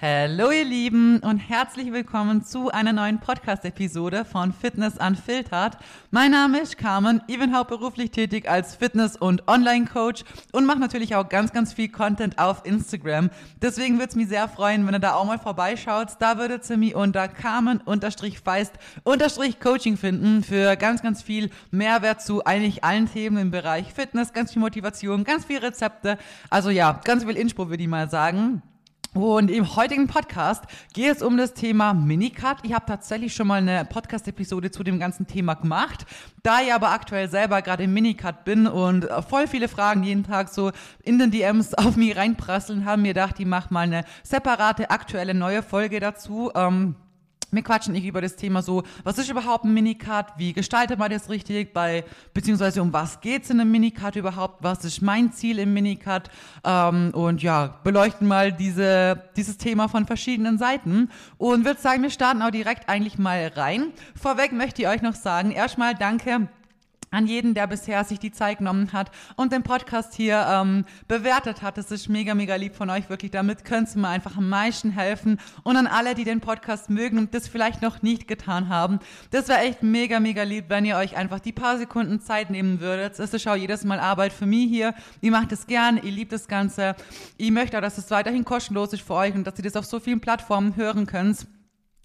Hallo 0.00 0.52
ihr 0.52 0.64
Lieben 0.64 1.18
und 1.18 1.38
herzlich 1.38 1.92
willkommen 1.92 2.44
zu 2.44 2.70
einer 2.70 2.92
neuen 2.92 3.18
Podcast-Episode 3.18 4.24
von 4.24 4.52
Fitness 4.52 4.96
Unfiltered. 4.96 5.76
Mein 6.12 6.30
Name 6.30 6.60
ist 6.60 6.78
Carmen, 6.78 7.20
ich 7.26 7.40
bin 7.40 7.52
hauptberuflich 7.52 8.12
tätig 8.12 8.48
als 8.48 8.76
Fitness- 8.76 9.16
und 9.16 9.48
Online-Coach 9.48 10.22
und 10.52 10.66
mache 10.66 10.78
natürlich 10.78 11.16
auch 11.16 11.28
ganz, 11.28 11.52
ganz 11.52 11.72
viel 11.72 11.88
Content 11.88 12.38
auf 12.38 12.64
Instagram. 12.64 13.30
Deswegen 13.60 13.96
würde 13.96 14.10
es 14.10 14.14
mich 14.14 14.28
sehr 14.28 14.48
freuen, 14.48 14.86
wenn 14.86 14.94
ihr 14.94 15.00
da 15.00 15.14
auch 15.14 15.24
mal 15.24 15.40
vorbeischaut. 15.40 16.10
Da 16.20 16.38
würdet 16.38 16.70
ihr 16.70 16.76
mich 16.76 16.94
unter 16.94 17.26
Carmen-Feist-Coaching 17.26 19.96
finden 19.96 20.44
für 20.44 20.76
ganz, 20.76 21.02
ganz 21.02 21.22
viel 21.22 21.50
Mehrwert 21.72 22.22
zu 22.22 22.44
eigentlich 22.44 22.84
allen 22.84 23.12
Themen 23.12 23.38
im 23.38 23.50
Bereich 23.50 23.92
Fitness, 23.92 24.32
ganz 24.32 24.52
viel 24.52 24.60
Motivation, 24.60 25.24
ganz 25.24 25.44
viel 25.44 25.58
Rezepte. 25.58 26.18
Also 26.50 26.70
ja, 26.70 27.00
ganz 27.02 27.24
viel 27.24 27.36
Inspo 27.36 27.68
würde 27.68 27.82
ich 27.82 27.88
mal 27.88 28.08
sagen. 28.08 28.62
Und 29.14 29.50
im 29.50 29.74
heutigen 29.74 30.06
Podcast 30.06 30.64
geht 30.92 31.16
es 31.16 31.22
um 31.22 31.38
das 31.38 31.54
Thema 31.54 31.94
Minicut. 31.94 32.58
Ich 32.62 32.74
habe 32.74 32.84
tatsächlich 32.86 33.34
schon 33.34 33.46
mal 33.46 33.56
eine 33.56 33.86
Podcast-Episode 33.86 34.70
zu 34.70 34.84
dem 34.84 34.98
ganzen 34.98 35.26
Thema 35.26 35.54
gemacht. 35.54 36.04
Da 36.42 36.60
ich 36.60 36.72
aber 36.72 36.90
aktuell 36.90 37.28
selber 37.28 37.62
gerade 37.62 37.84
im 37.84 37.94
Minicut 37.94 38.44
bin 38.44 38.66
und 38.66 39.08
voll 39.28 39.46
viele 39.46 39.68
Fragen 39.68 40.02
jeden 40.02 40.24
Tag 40.24 40.50
so 40.50 40.72
in 41.02 41.18
den 41.18 41.30
DMs 41.30 41.72
auf 41.74 41.96
mich 41.96 42.16
reinprasseln, 42.16 42.84
haben 42.84 43.02
mir 43.02 43.14
gedacht, 43.14 43.40
ich 43.40 43.46
mache 43.46 43.72
mal 43.72 43.80
eine 43.80 44.04
separate, 44.22 44.90
aktuelle, 44.90 45.32
neue 45.32 45.62
Folge 45.62 46.00
dazu. 46.00 46.52
Ähm, 46.54 46.94
wir 47.50 47.62
quatschen 47.62 47.92
nicht 47.92 48.04
über 48.04 48.20
das 48.20 48.36
Thema 48.36 48.62
so, 48.62 48.82
was 49.04 49.18
ist 49.18 49.30
überhaupt 49.30 49.64
ein 49.64 49.72
Minicut, 49.72 50.26
wie 50.36 50.52
gestaltet 50.52 50.98
man 50.98 51.10
das 51.10 51.30
richtig, 51.30 51.72
bei, 51.72 52.04
beziehungsweise 52.34 52.82
um 52.82 52.92
was 52.92 53.20
geht's 53.20 53.50
in 53.50 53.60
einem 53.60 53.70
Minicut 53.70 54.16
überhaupt, 54.16 54.62
was 54.62 54.84
ist 54.84 55.00
mein 55.00 55.32
Ziel 55.32 55.58
im 55.58 55.72
Minicut 55.72 56.24
ähm, 56.64 57.10
und 57.14 57.42
ja, 57.42 57.78
beleuchten 57.84 58.28
mal 58.28 58.52
diese, 58.52 59.22
dieses 59.36 59.56
Thema 59.56 59.88
von 59.88 60.06
verschiedenen 60.06 60.58
Seiten 60.58 61.10
und 61.38 61.64
würde 61.64 61.80
sagen, 61.80 62.02
wir 62.02 62.10
starten 62.10 62.42
auch 62.42 62.50
direkt 62.50 62.88
eigentlich 62.88 63.18
mal 63.18 63.50
rein. 63.54 63.92
Vorweg 64.14 64.52
möchte 64.52 64.82
ich 64.82 64.88
euch 64.88 65.02
noch 65.02 65.14
sagen, 65.14 65.50
erstmal 65.50 65.94
danke 65.94 66.48
an 67.10 67.26
jeden, 67.26 67.54
der 67.54 67.66
bisher 67.66 68.04
sich 68.04 68.18
die 68.18 68.32
Zeit 68.32 68.58
genommen 68.58 68.92
hat 68.92 69.10
und 69.36 69.52
den 69.52 69.62
Podcast 69.62 70.14
hier 70.14 70.46
ähm, 70.48 70.84
bewertet 71.06 71.62
hat. 71.62 71.78
Das 71.78 71.90
ist 71.90 72.08
mega, 72.08 72.34
mega 72.34 72.56
lieb 72.56 72.74
von 72.74 72.90
euch, 72.90 73.08
wirklich. 73.08 73.30
Damit 73.30 73.64
könnt 73.64 73.94
ihr 73.94 74.00
mir 74.00 74.08
einfach 74.08 74.36
am 74.36 74.48
meisten 74.48 74.90
helfen. 74.90 75.40
Und 75.62 75.76
an 75.76 75.86
alle, 75.86 76.14
die 76.14 76.24
den 76.24 76.40
Podcast 76.40 76.90
mögen 76.90 77.18
und 77.18 77.34
das 77.34 77.48
vielleicht 77.48 77.82
noch 77.82 78.02
nicht 78.02 78.28
getan 78.28 78.68
haben. 78.68 78.98
Das 79.30 79.48
wäre 79.48 79.60
echt 79.60 79.82
mega, 79.82 80.20
mega 80.20 80.42
lieb, 80.42 80.66
wenn 80.68 80.84
ihr 80.84 80.96
euch 80.96 81.16
einfach 81.16 81.40
die 81.40 81.52
paar 81.52 81.78
Sekunden 81.78 82.20
Zeit 82.20 82.50
nehmen 82.50 82.80
würdet. 82.80 83.18
Es 83.18 83.32
ist 83.32 83.48
auch 83.48 83.56
jedes 83.56 83.84
Mal 83.84 84.00
Arbeit 84.00 84.32
für 84.32 84.46
mich 84.46 84.68
hier. 84.68 84.94
Ihr 85.20 85.30
macht 85.30 85.52
es 85.52 85.66
gern, 85.66 85.96
ihr 85.96 86.12
liebt 86.12 86.32
das 86.32 86.48
Ganze. 86.48 86.94
Ich 87.36 87.50
möchte 87.50 87.76
auch, 87.76 87.82
dass 87.82 87.98
es 87.98 88.10
weiterhin 88.10 88.44
kostenlos 88.44 88.92
ist 88.92 89.02
für 89.02 89.14
euch 89.14 89.34
und 89.34 89.46
dass 89.46 89.58
ihr 89.58 89.64
das 89.64 89.76
auf 89.76 89.84
so 89.84 90.00
vielen 90.00 90.20
Plattformen 90.20 90.76
hören 90.76 91.06
könnt. 91.06 91.46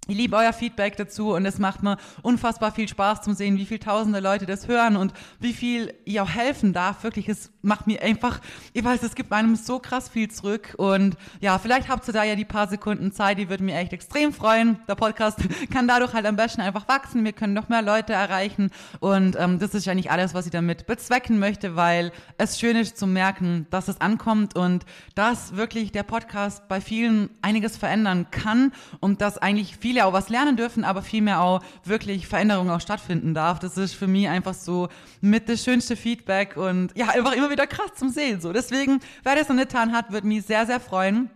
Ich 0.07 0.17
liebe 0.17 0.35
euer 0.35 0.51
Feedback 0.51 0.97
dazu 0.97 1.33
und 1.33 1.45
es 1.45 1.59
macht 1.59 1.81
mir 1.81 1.97
unfassbar 2.23 2.73
viel 2.73 2.89
Spaß 2.89 3.21
zu 3.21 3.33
sehen, 3.33 3.57
wie 3.57 3.65
viele 3.65 3.79
tausende 3.79 4.19
Leute 4.19 4.45
das 4.45 4.67
hören 4.67 4.97
und 4.97 5.13
wie 5.39 5.53
viel 5.53 5.93
ihr 6.03 6.23
auch 6.23 6.29
helfen 6.29 6.73
darf. 6.73 7.03
Wirklich, 7.03 7.29
es 7.29 7.52
macht 7.63 7.87
mir 7.87 8.01
einfach, 8.03 8.39
ich 8.73 8.83
weiß, 8.83 9.01
es 9.03 9.15
gibt 9.15 9.31
einem 9.31 9.55
so 9.55 9.79
krass 9.79 10.09
viel 10.09 10.29
zurück 10.29 10.75
und 10.77 11.15
ja, 11.39 11.57
vielleicht 11.57 11.87
habt 11.87 12.07
ihr 12.07 12.13
da 12.13 12.23
ja 12.23 12.35
die 12.35 12.45
paar 12.45 12.67
Sekunden 12.67 13.11
Zeit, 13.13 13.39
die 13.39 13.49
würde 13.49 13.63
mir 13.63 13.77
echt 13.77 13.93
extrem 13.93 14.33
freuen. 14.33 14.79
Der 14.87 14.95
Podcast 14.95 15.39
kann 15.71 15.87
dadurch 15.87 16.13
halt 16.13 16.25
am 16.25 16.35
besten 16.35 16.61
einfach 16.61 16.87
wachsen, 16.87 17.23
wir 17.23 17.31
können 17.31 17.53
noch 17.53 17.69
mehr 17.69 17.81
Leute 17.81 18.13
erreichen 18.13 18.69
und 18.99 19.37
ähm, 19.39 19.59
das 19.59 19.73
ist 19.73 19.85
ja 19.85 19.95
nicht 19.95 20.11
alles, 20.11 20.33
was 20.33 20.45
ich 20.45 20.51
damit 20.51 20.85
bezwecken 20.85 21.39
möchte, 21.39 21.75
weil 21.75 22.11
es 22.37 22.59
schön 22.59 22.75
ist 22.75 22.97
zu 22.97 23.07
merken, 23.07 23.65
dass 23.69 23.87
es 23.87 24.01
ankommt 24.01 24.55
und 24.55 24.85
dass 25.15 25.55
wirklich 25.55 25.93
der 25.93 26.03
Podcast 26.03 26.67
bei 26.67 26.81
vielen 26.81 27.29
einiges 27.41 27.77
verändern 27.77 28.27
kann 28.29 28.73
und 28.99 29.21
dass 29.21 29.37
eigentlich 29.37 29.77
viele 29.77 30.05
auch 30.05 30.13
was 30.13 30.27
lernen 30.27 30.57
dürfen, 30.57 30.83
aber 30.83 31.01
vielmehr 31.01 31.39
auch 31.39 31.61
wirklich 31.85 32.27
Veränderungen 32.27 32.71
auch 32.71 32.81
stattfinden 32.81 33.33
darf. 33.33 33.59
Das 33.59 33.77
ist 33.77 33.93
für 33.93 34.07
mich 34.07 34.27
einfach 34.27 34.53
so 34.53 34.89
mit 35.21 35.47
das 35.47 35.63
schönste 35.63 35.95
Feedback 35.95 36.57
und 36.57 36.91
ja, 36.95 37.07
einfach 37.09 37.31
immer 37.31 37.52
wieder 37.53 37.67
krass 37.67 37.93
zum 37.95 38.09
Sehen. 38.09 38.41
So. 38.41 38.51
Deswegen, 38.51 38.99
wer 39.23 39.35
das 39.35 39.47
noch 39.47 39.55
nicht 39.55 39.69
getan 39.69 39.93
hat, 39.93 40.11
würde 40.11 40.27
mich 40.27 40.45
sehr, 40.45 40.65
sehr 40.65 40.79
freuen. 40.79 41.29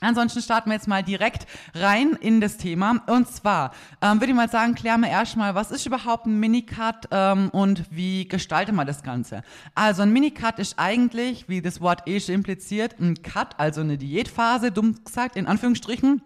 Ansonsten 0.00 0.42
starten 0.42 0.70
wir 0.70 0.74
jetzt 0.74 0.88
mal 0.88 1.02
direkt 1.02 1.46
rein 1.74 2.18
in 2.20 2.40
das 2.40 2.58
Thema. 2.58 3.02
Und 3.06 3.28
zwar 3.28 3.72
ähm, 4.02 4.20
würde 4.20 4.32
ich 4.32 4.36
mal 4.36 4.50
sagen, 4.50 4.74
klären 4.74 5.00
wir 5.00 5.08
erstmal, 5.08 5.54
was 5.54 5.70
ist 5.70 5.86
überhaupt 5.86 6.26
ein 6.26 6.38
Minicut 6.38 7.08
ähm, 7.10 7.48
und 7.50 7.84
wie 7.90 8.28
gestaltet 8.28 8.74
man 8.74 8.86
das 8.86 9.02
Ganze? 9.02 9.42
Also 9.74 10.02
ein 10.02 10.12
Minicut 10.12 10.58
ist 10.58 10.78
eigentlich, 10.78 11.48
wie 11.48 11.62
das 11.62 11.80
Wort 11.80 12.06
eh 12.06 12.20
schon 12.20 12.34
impliziert, 12.34 13.00
ein 13.00 13.22
Cut, 13.22 13.58
also 13.58 13.80
eine 13.80 13.96
Diätphase, 13.96 14.70
dumm 14.70 15.02
gesagt, 15.02 15.34
in 15.36 15.46
Anführungsstrichen 15.46 16.22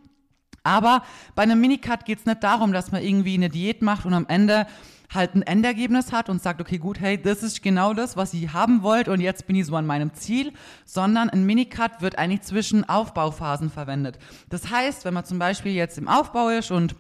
aber 0.63 1.03
bei 1.35 1.43
einem 1.43 1.61
Minicut 1.61 2.05
geht 2.05 2.19
es 2.19 2.27
nicht 2.27 2.43
darum, 2.43 2.73
dass 2.73 2.93
man 2.93 3.03
irgendwie 3.03 3.35
eine 3.35 3.49
Diät 3.49 3.83
macht 3.83 4.05
und 4.05 4.15
am 4.15 4.27
Ende 4.29 4.67
halt 5.13 5.35
ein 5.35 5.43
Endergebnis 5.43 6.13
hat 6.13 6.29
und 6.29 6.41
sagt, 6.41 6.61
okay, 6.61 6.79
gut, 6.79 7.01
hey, 7.01 7.21
das 7.21 7.43
ist 7.43 7.63
genau 7.63 7.95
das, 7.95 8.17
was 8.17 8.33
ihr 8.33 8.53
haben 8.53 8.83
wollt 8.83 9.09
und 9.09 9.21
jetzt 9.21 9.47
bin 9.47 9.57
ich 9.57 9.67
so 9.67 9.77
an 9.77 9.87
meinem 9.87 10.15
Ziel, 10.15 10.53
sondern 10.85 11.29
ein 11.29 11.45
Minicut 11.45 12.01
wird 12.01 12.17
eigentlich 12.17 12.43
zwischen 12.43 12.89
Aufbauphasen 12.89 13.71
verwendet. 13.71 14.19
Das 14.49 14.71
heißt, 14.71 15.05
wenn 15.05 15.15
man 15.15 15.25
zum 15.25 15.39
Beispiel 15.39 15.73
jetzt 15.73 15.99
im 15.99 16.09
Aufbau 16.09 16.49
ist 16.49 16.71
und 16.71 16.95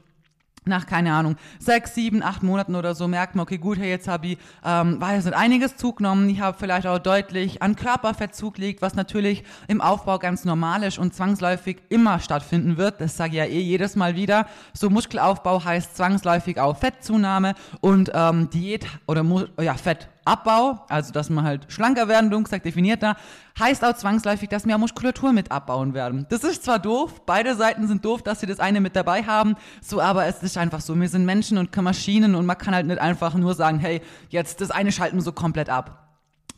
nach, 0.64 0.86
keine 0.86 1.12
Ahnung, 1.14 1.36
sechs, 1.58 1.94
sieben, 1.94 2.22
acht 2.22 2.42
Monaten 2.42 2.74
oder 2.74 2.94
so 2.94 3.08
merkt 3.08 3.34
man, 3.34 3.44
okay, 3.44 3.58
gut, 3.58 3.78
hey, 3.78 3.88
jetzt 3.88 4.08
habe 4.08 4.28
ich, 4.28 4.38
ähm, 4.64 5.00
weiß 5.00 5.24
nicht, 5.24 5.36
einiges 5.36 5.76
zugenommen. 5.76 6.28
Ich 6.28 6.40
habe 6.40 6.56
vielleicht 6.58 6.86
auch 6.86 6.98
deutlich 6.98 7.62
an 7.62 7.76
Körperfett 7.76 8.34
zugelegt, 8.34 8.82
was 8.82 8.94
natürlich 8.94 9.42
im 9.68 9.80
Aufbau 9.80 10.18
ganz 10.18 10.44
normal 10.44 10.82
ist 10.82 10.98
und 10.98 11.14
zwangsläufig 11.14 11.78
immer 11.88 12.20
stattfinden 12.20 12.76
wird. 12.76 13.00
Das 13.00 13.16
sage 13.16 13.32
ich 13.32 13.38
ja 13.38 13.44
eh 13.44 13.60
jedes 13.60 13.96
Mal 13.96 14.16
wieder. 14.16 14.46
So 14.74 14.90
Muskelaufbau 14.90 15.64
heißt 15.64 15.96
zwangsläufig 15.96 16.60
auch 16.60 16.76
Fettzunahme 16.76 17.54
und 17.80 18.10
ähm, 18.14 18.50
Diät 18.50 18.86
oder 19.06 19.24
ja, 19.60 19.74
Fett 19.74 20.08
Abbau, 20.24 20.84
also 20.88 21.12
dass 21.12 21.30
man 21.30 21.44
halt 21.44 21.72
schlanker 21.72 22.08
werden, 22.08 22.30
gesagt 22.44 22.64
definierter, 22.64 23.16
heißt 23.58 23.84
auch 23.84 23.94
zwangsläufig, 23.94 24.48
dass 24.48 24.66
wir 24.66 24.76
Muskulatur 24.78 25.32
mit 25.32 25.50
abbauen 25.50 25.94
werden. 25.94 26.26
Das 26.28 26.44
ist 26.44 26.64
zwar 26.64 26.78
doof, 26.78 27.24
beide 27.26 27.54
Seiten 27.54 27.88
sind 27.88 28.04
doof, 28.04 28.22
dass 28.22 28.40
sie 28.40 28.46
das 28.46 28.60
eine 28.60 28.80
mit 28.80 28.96
dabei 28.96 29.22
haben, 29.22 29.56
so 29.80 30.00
aber 30.00 30.26
es 30.26 30.42
ist 30.42 30.58
einfach 30.58 30.80
so, 30.80 30.98
wir 30.98 31.08
sind 31.08 31.24
Menschen 31.24 31.58
und 31.58 31.76
Maschinen 31.76 32.34
und 32.34 32.46
man 32.46 32.58
kann 32.58 32.74
halt 32.74 32.86
nicht 32.86 33.00
einfach 33.00 33.34
nur 33.34 33.54
sagen, 33.54 33.78
hey, 33.78 34.02
jetzt 34.28 34.60
das 34.60 34.70
eine 34.70 34.92
schalten 34.92 35.16
wir 35.16 35.22
so 35.22 35.32
komplett 35.32 35.70
ab. 35.70 36.09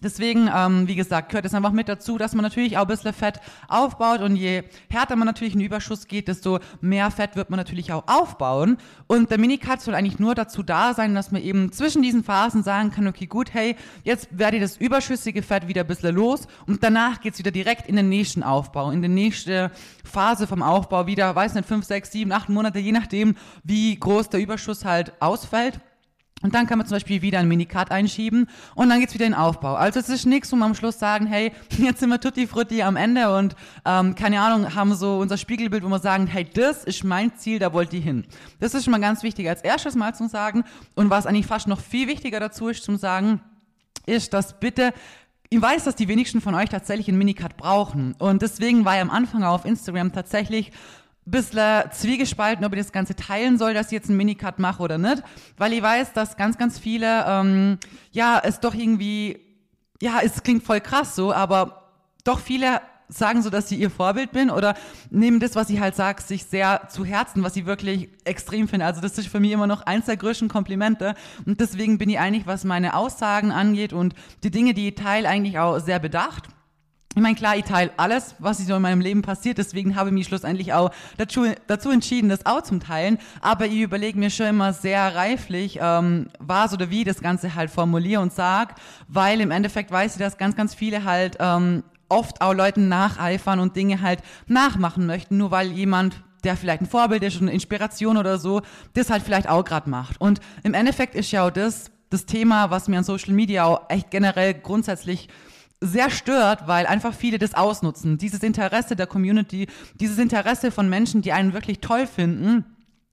Deswegen, 0.03 0.51
ähm, 0.55 0.89
wie 0.89 0.97
gesagt, 0.97 1.29
gehört 1.29 1.45
es 1.45 1.55
einfach 1.55 1.73
mit 1.73 1.89
dazu, 1.89 2.19
dass 2.19 2.35
man 2.35 2.43
natürlich 2.43 2.77
auch 2.77 2.83
ein 2.83 2.89
bisschen 2.89 3.13
Fett 3.13 3.41
aufbaut 3.69 4.21
und 4.21 4.37
je 4.37 4.65
härter 4.89 5.17
man 5.17 5.27
natürlich 5.27 5.55
in 5.55 5.61
den 5.61 5.67
Überschuss 5.67 6.09
geht, 6.09 6.29
desto 6.29 6.59
mehr 6.81 7.11
Fett 7.11 7.37
wird 7.37 7.51
man 7.51 7.59
natürlich 7.59 7.93
auch 7.93 8.05
aufbauen. 8.07 8.79
Und 9.07 9.31
der 9.31 9.39
Minicut 9.39 9.81
soll 9.81 9.95
eigentlich 9.95 10.19
nur 10.19 10.35
dazu 10.35 10.63
da 10.63 10.95
sein, 10.95 11.15
dass 11.15 11.31
man 11.31 11.43
eben 11.43 11.71
zwischen 11.73 12.03
diesen 12.03 12.25
Phasen 12.25 12.63
sagen 12.63 12.91
kann, 12.91 13.07
okay, 13.07 13.27
gut, 13.27 13.55
hey, 13.55 13.77
jetzt 14.03 14.29
werde 14.31 14.57
ich 14.57 14.63
das 14.63 14.77
überschüssige 14.77 15.43
Fett 15.43 15.69
wieder 15.69 15.83
ein 15.83 15.87
bisschen 15.87 16.15
los 16.15 16.47
und 16.67 16.83
danach 16.83 17.21
geht's 17.21 17.39
wieder 17.39 17.51
direkt 17.51 17.89
in 17.89 17.97
den 17.97 18.09
nächsten 18.09 18.43
Aufbau, 18.43 18.91
in 18.91 19.03
die 19.03 19.09
nächste 19.09 19.71
Phase 20.05 20.47
vom 20.47 20.63
Aufbau 20.63 21.07
wieder, 21.07 21.35
weiß 21.35 21.55
nicht, 21.55 21.69
fünf, 21.69 21.85
sechs, 21.85 22.11
sieben, 22.11 22.33
acht 22.33 22.49
Monate, 22.49 22.79
je 22.79 22.93
nachdem, 22.93 23.35
wie 23.63 23.99
groß 23.99 24.31
der 24.31 24.41
Überschuss 24.41 24.85
halt 24.85 25.13
ausfällt. 25.21 25.81
Und 26.43 26.55
dann 26.55 26.67
kann 26.67 26.79
man 26.79 26.87
zum 26.87 26.97
Beispiel 26.97 27.23
wieder 27.23 27.39
ein 27.39 27.49
Minicut 27.49 27.91
einschieben 27.91 28.49
und 28.75 28.89
dann 28.89 29.01
geht's 29.01 29.15
wieder 29.15 29.27
in 29.27 29.35
Aufbau. 29.35 29.75
Also 29.75 30.01
es 30.01 30.09
ist 30.09 30.27
nichts, 30.27 30.51
wo 30.53 30.57
man 30.57 30.71
am 30.71 30.75
Schluss 30.75 30.99
sagen, 30.99 31.27
hey, 31.27 31.53
jetzt 31.79 32.01
sind 32.01 32.09
wir 32.11 32.21
tutti 32.21 32.47
frutti 32.47 32.83
am 32.83 32.97
Ende 32.97 33.35
und 33.37 33.57
ähm, 33.85 34.15
keine 34.15 34.41
Ahnung, 34.41 34.75
haben 34.75 34.95
so 34.95 35.19
unser 35.19 35.37
Spiegelbild, 35.37 35.85
wo 35.85 35.89
wir 35.89 35.99
sagen, 35.99 36.27
hey, 36.27 36.45
das 36.45 36.85
ist 36.85 37.05
mein 37.05 37.37
Ziel, 37.37 37.59
da 37.59 37.73
wollt 37.73 37.93
ihr 37.93 38.01
hin. 38.01 38.25
Das 38.61 38.75
ist 38.75 38.85
schon 38.85 38.93
mal 38.93 39.01
ganz 39.01 39.23
wichtig 39.23 39.49
als 39.49 39.63
erstes 39.63 39.95
Mal 39.95 40.15
zu 40.15 40.29
sagen. 40.29 40.65
Und 40.95 41.11
was 41.11 41.27
eigentlich 41.27 41.47
fast 41.47 41.69
noch 41.69 41.81
viel 41.81 42.09
wichtiger 42.09 42.41
dazu 42.41 42.69
ist 42.69 42.85
zum 42.85 42.97
sagen, 42.97 43.41
ist, 44.07 44.33
dass 44.33 44.59
bitte 44.59 44.93
ich 45.53 45.61
weiß, 45.61 45.85
dass 45.85 45.97
die 45.97 46.09
wenigsten 46.09 46.41
von 46.41 46.55
euch 46.55 46.71
tatsächlich 46.71 47.09
einen 47.09 47.19
Minicut 47.19 47.59
brauchen. 47.59 48.15
Und 48.19 48.41
deswegen 48.41 48.87
war 48.87 48.97
ja 48.97 49.03
am 49.03 49.11
Anfang 49.11 49.45
auf 49.45 49.67
Instagram 49.67 50.11
tatsächlich 50.11 50.73
bisschen 51.25 51.91
zwiegespalten, 51.93 52.65
ob 52.65 52.73
ich 52.73 52.81
das 52.81 52.93
Ganze 52.93 53.15
teilen 53.15 53.59
soll, 53.59 53.75
dass 53.75 53.87
ich 53.87 53.93
jetzt 53.93 54.09
einen 54.09 54.17
Minicut 54.17 54.59
mache 54.59 54.83
oder 54.83 54.99
nicht, 54.99 55.23
weil 55.57 55.73
ich 55.73 55.83
weiß, 55.83 56.13
dass 56.13 56.37
ganz, 56.37 56.59
ganz 56.59 56.79
viele, 56.79 57.25
ähm, 57.27 57.79
ja, 58.11 58.41
es 58.43 58.61
doch 58.61 58.75
irgendwie, 58.75 59.39
ja, 60.01 60.21
es 60.23 60.43
klingt 60.43 60.65
voll 60.65 60.81
krass 60.81 61.15
so, 61.15 61.33
aber 61.33 61.91
doch 62.25 62.41
viele 62.41 62.81
sagen 63.09 63.43
so, 63.43 63.51
dass 63.51 63.69
sie 63.69 63.77
ihr 63.77 63.91
Vorbild 63.91 64.33
bin 64.33 64.51
oder 64.51 64.75
nehmen 65.11 65.41
das, 65.41 65.55
was 65.55 65.71
ich 65.71 65.81
halt 65.81 65.95
sage, 65.95 66.23
sich 66.23 66.45
sehr 66.45 66.89
zu 66.89 67.05
Herzen, 67.05 67.43
was 67.43 67.57
ich 67.57 67.67
wirklich 67.67 68.09
extrem 68.25 68.69
finde. 68.69 68.87
Also 68.87 69.01
das 69.01 69.19
ist 69.19 69.29
für 69.29 69.41
mich 69.41 69.53
immer 69.53 69.67
noch 69.67 69.83
eins 69.83 70.07
der 70.07 70.17
größten 70.17 70.49
Komplimente 70.49 71.15
und 71.45 71.61
deswegen 71.61 71.99
bin 71.99 72.11
ich 72.11 72.19
eigentlich, 72.19 72.47
was 72.47 72.65
meine 72.65 72.97
Aussagen 72.97 73.53
angeht 73.53 73.93
und 73.93 74.15
die 74.43 74.51
Dinge, 74.51 74.75
die 74.75 74.89
ich 74.89 74.95
teile, 74.95 75.29
eigentlich 75.29 75.59
auch 75.59 75.79
sehr 75.79 75.99
bedacht. 75.99 76.49
Ich 77.15 77.21
meine, 77.21 77.35
klar, 77.35 77.57
ich 77.57 77.65
teile 77.65 77.91
alles, 77.99 78.35
was 78.39 78.57
so 78.59 78.75
in 78.75 78.81
meinem 78.81 79.03
Leben 79.03 79.21
passiert, 79.21 79.59
deswegen 79.59 79.97
habe 79.97 80.09
ich 80.09 80.15
mich 80.15 80.27
schlussendlich 80.27 80.73
auch 80.73 80.91
dazu, 81.19 81.45
dazu 81.67 81.91
entschieden, 81.91 82.31
das 82.31 82.47
auch 82.47 82.63
zum 82.63 82.81
Teilen. 82.81 83.19
Aber 83.43 83.67
ich 83.67 83.81
überlege 83.81 84.19
mir 84.19 84.31
schon 84.31 84.47
immer 84.47 84.73
sehr 84.73 85.15
reiflich, 85.15 85.79
ähm, 85.83 86.29
was 86.39 86.73
oder 86.73 86.89
wie 86.89 87.01
ich 87.01 87.07
das 87.07 87.21
Ganze 87.21 87.55
halt 87.55 87.71
formuliere 87.71 88.23
und 88.23 88.33
sag, 88.33 88.77
weil 89.09 89.43
im 89.43 89.51
Endeffekt 89.51 89.91
weiß 89.91 90.15
ich, 90.15 90.19
dass 90.21 90.39
ganz, 90.39 90.57
ganz 90.57 90.75
viele 90.75 91.05
halt 91.05 91.37
ähm, 91.39 91.83
oft 92.09 92.41
auch 92.41 92.55
Leuten 92.55 92.89
nacheifern 92.89 93.61
und 93.61 93.77
Dinge 93.77 94.01
halt 94.01 94.21
nachmachen 94.47 95.05
möchten, 95.05 95.37
nur 95.37 95.51
weil 95.51 95.71
jemand 95.71 96.23
der 96.45 96.57
vielleicht 96.57 96.81
ein 96.81 96.87
Vorbild 96.87 97.23
ist, 97.23 97.41
eine 97.41 97.53
Inspiration 97.53 98.17
oder 98.17 98.37
so, 98.37 98.63
das 98.95 99.11
halt 99.11 99.23
vielleicht 99.23 99.49
auch 99.49 99.65
gerade 99.65 99.89
macht. 99.89 100.21
Und 100.21 100.41
im 100.65 100.75
Endeffekt 100.75 101.15
ist 101.15 101.31
ja 101.31 101.47
auch 101.47 101.53
das 101.53 101.93
das 102.13 102.27
Thema, 102.27 102.71
was 102.71 102.89
mir 102.89 102.99
an 102.99 103.05
Social 103.05 103.33
Media 103.33 103.65
auch 103.65 103.89
echt 103.89 104.11
generell 104.11 104.53
grundsätzlich 104.55 105.29
sehr 105.83 106.11
stört, 106.11 106.69
weil 106.69 106.87
einfach 106.87 107.13
viele 107.13 107.39
das 107.39 107.55
ausnutzen. 107.55 108.17
Dieses 108.17 108.43
Interesse 108.43 108.97
der 108.97 109.07
Community, 109.07 109.67
dieses 110.01 110.19
Interesse 110.19 110.71
von 110.71 110.89
Menschen, 110.89 111.23
die 111.23 111.33
einen 111.33 111.53
wirklich 111.53 111.81
toll 111.81 112.07
finden 112.07 112.65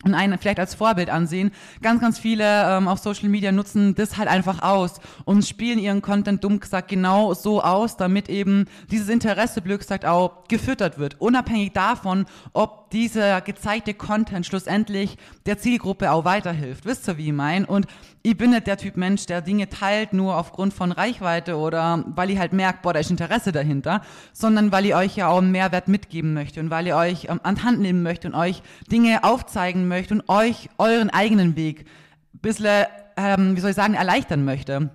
und 0.05 0.13
einen 0.13 0.37
vielleicht 0.37 0.59
als 0.59 0.75
Vorbild 0.75 1.09
ansehen. 1.09 1.51
Ganz, 1.81 1.99
ganz 1.99 2.19
viele 2.19 2.45
ähm, 2.45 2.87
auf 2.87 2.99
Social 2.99 3.27
Media 3.27 3.51
nutzen 3.51 3.95
das 3.95 4.17
halt 4.17 4.29
einfach 4.29 4.61
aus 4.61 5.01
und 5.25 5.45
spielen 5.45 5.77
ihren 5.77 6.01
Content 6.01 6.43
dumm 6.43 6.59
gesagt 6.59 6.87
genau 6.87 7.33
so 7.33 7.61
aus, 7.61 7.97
damit 7.97 8.29
eben 8.29 8.65
dieses 8.91 9.09
Interesse, 9.09 9.61
blöd 9.61 9.79
gesagt, 9.79 10.05
auch 10.05 10.47
gefüttert 10.47 10.99
wird. 10.99 11.19
Unabhängig 11.19 11.73
davon, 11.73 12.25
ob 12.53 12.78
dieser 12.91 13.41
gezeigte 13.41 13.93
Content 13.93 14.45
schlussendlich 14.45 15.17
der 15.45 15.57
Zielgruppe 15.57 16.11
auch 16.11 16.25
weiterhilft. 16.25 16.85
Wisst 16.85 17.07
ihr, 17.07 17.17
wie 17.17 17.27
ich 17.27 17.33
meine? 17.33 17.65
Und 17.65 17.87
ich 18.21 18.35
bin 18.35 18.51
nicht 18.51 18.67
der 18.67 18.77
Typ 18.77 18.97
Mensch, 18.97 19.25
der 19.25 19.41
Dinge 19.41 19.69
teilt 19.69 20.13
nur 20.13 20.37
aufgrund 20.37 20.73
von 20.73 20.91
Reichweite 20.91 21.57
oder 21.57 22.03
weil 22.07 22.29
ich 22.29 22.39
halt 22.39 22.53
merkt, 22.53 22.81
boah, 22.81 22.93
da 22.93 22.99
ist 22.99 23.11
Interesse 23.11 23.51
dahinter, 23.51 24.01
sondern 24.33 24.71
weil 24.71 24.85
ich 24.85 24.95
euch 24.95 25.15
ja 25.15 25.29
auch 25.29 25.37
einen 25.37 25.51
Mehrwert 25.51 25.87
mitgeben 25.87 26.33
möchte 26.33 26.59
und 26.59 26.69
weil 26.69 26.87
ich 26.87 26.93
euch 26.93 27.29
ähm, 27.29 27.39
an 27.43 27.63
Hand 27.63 27.79
nehmen 27.79 28.03
möchte 28.03 28.27
und 28.27 28.35
euch 28.35 28.61
Dinge 28.91 29.23
aufzeigen 29.23 29.87
möchte 29.87 30.15
und 30.15 30.27
euch 30.27 30.69
euren 30.77 31.09
eigenen 31.09 31.55
Weg 31.55 31.85
ein 32.33 32.39
bisschen, 32.39 32.85
ähm, 33.15 33.55
wie 33.55 33.61
soll 33.61 33.71
ich 33.71 33.75
sagen, 33.75 33.93
erleichtern 33.93 34.43
möchte. 34.43 34.89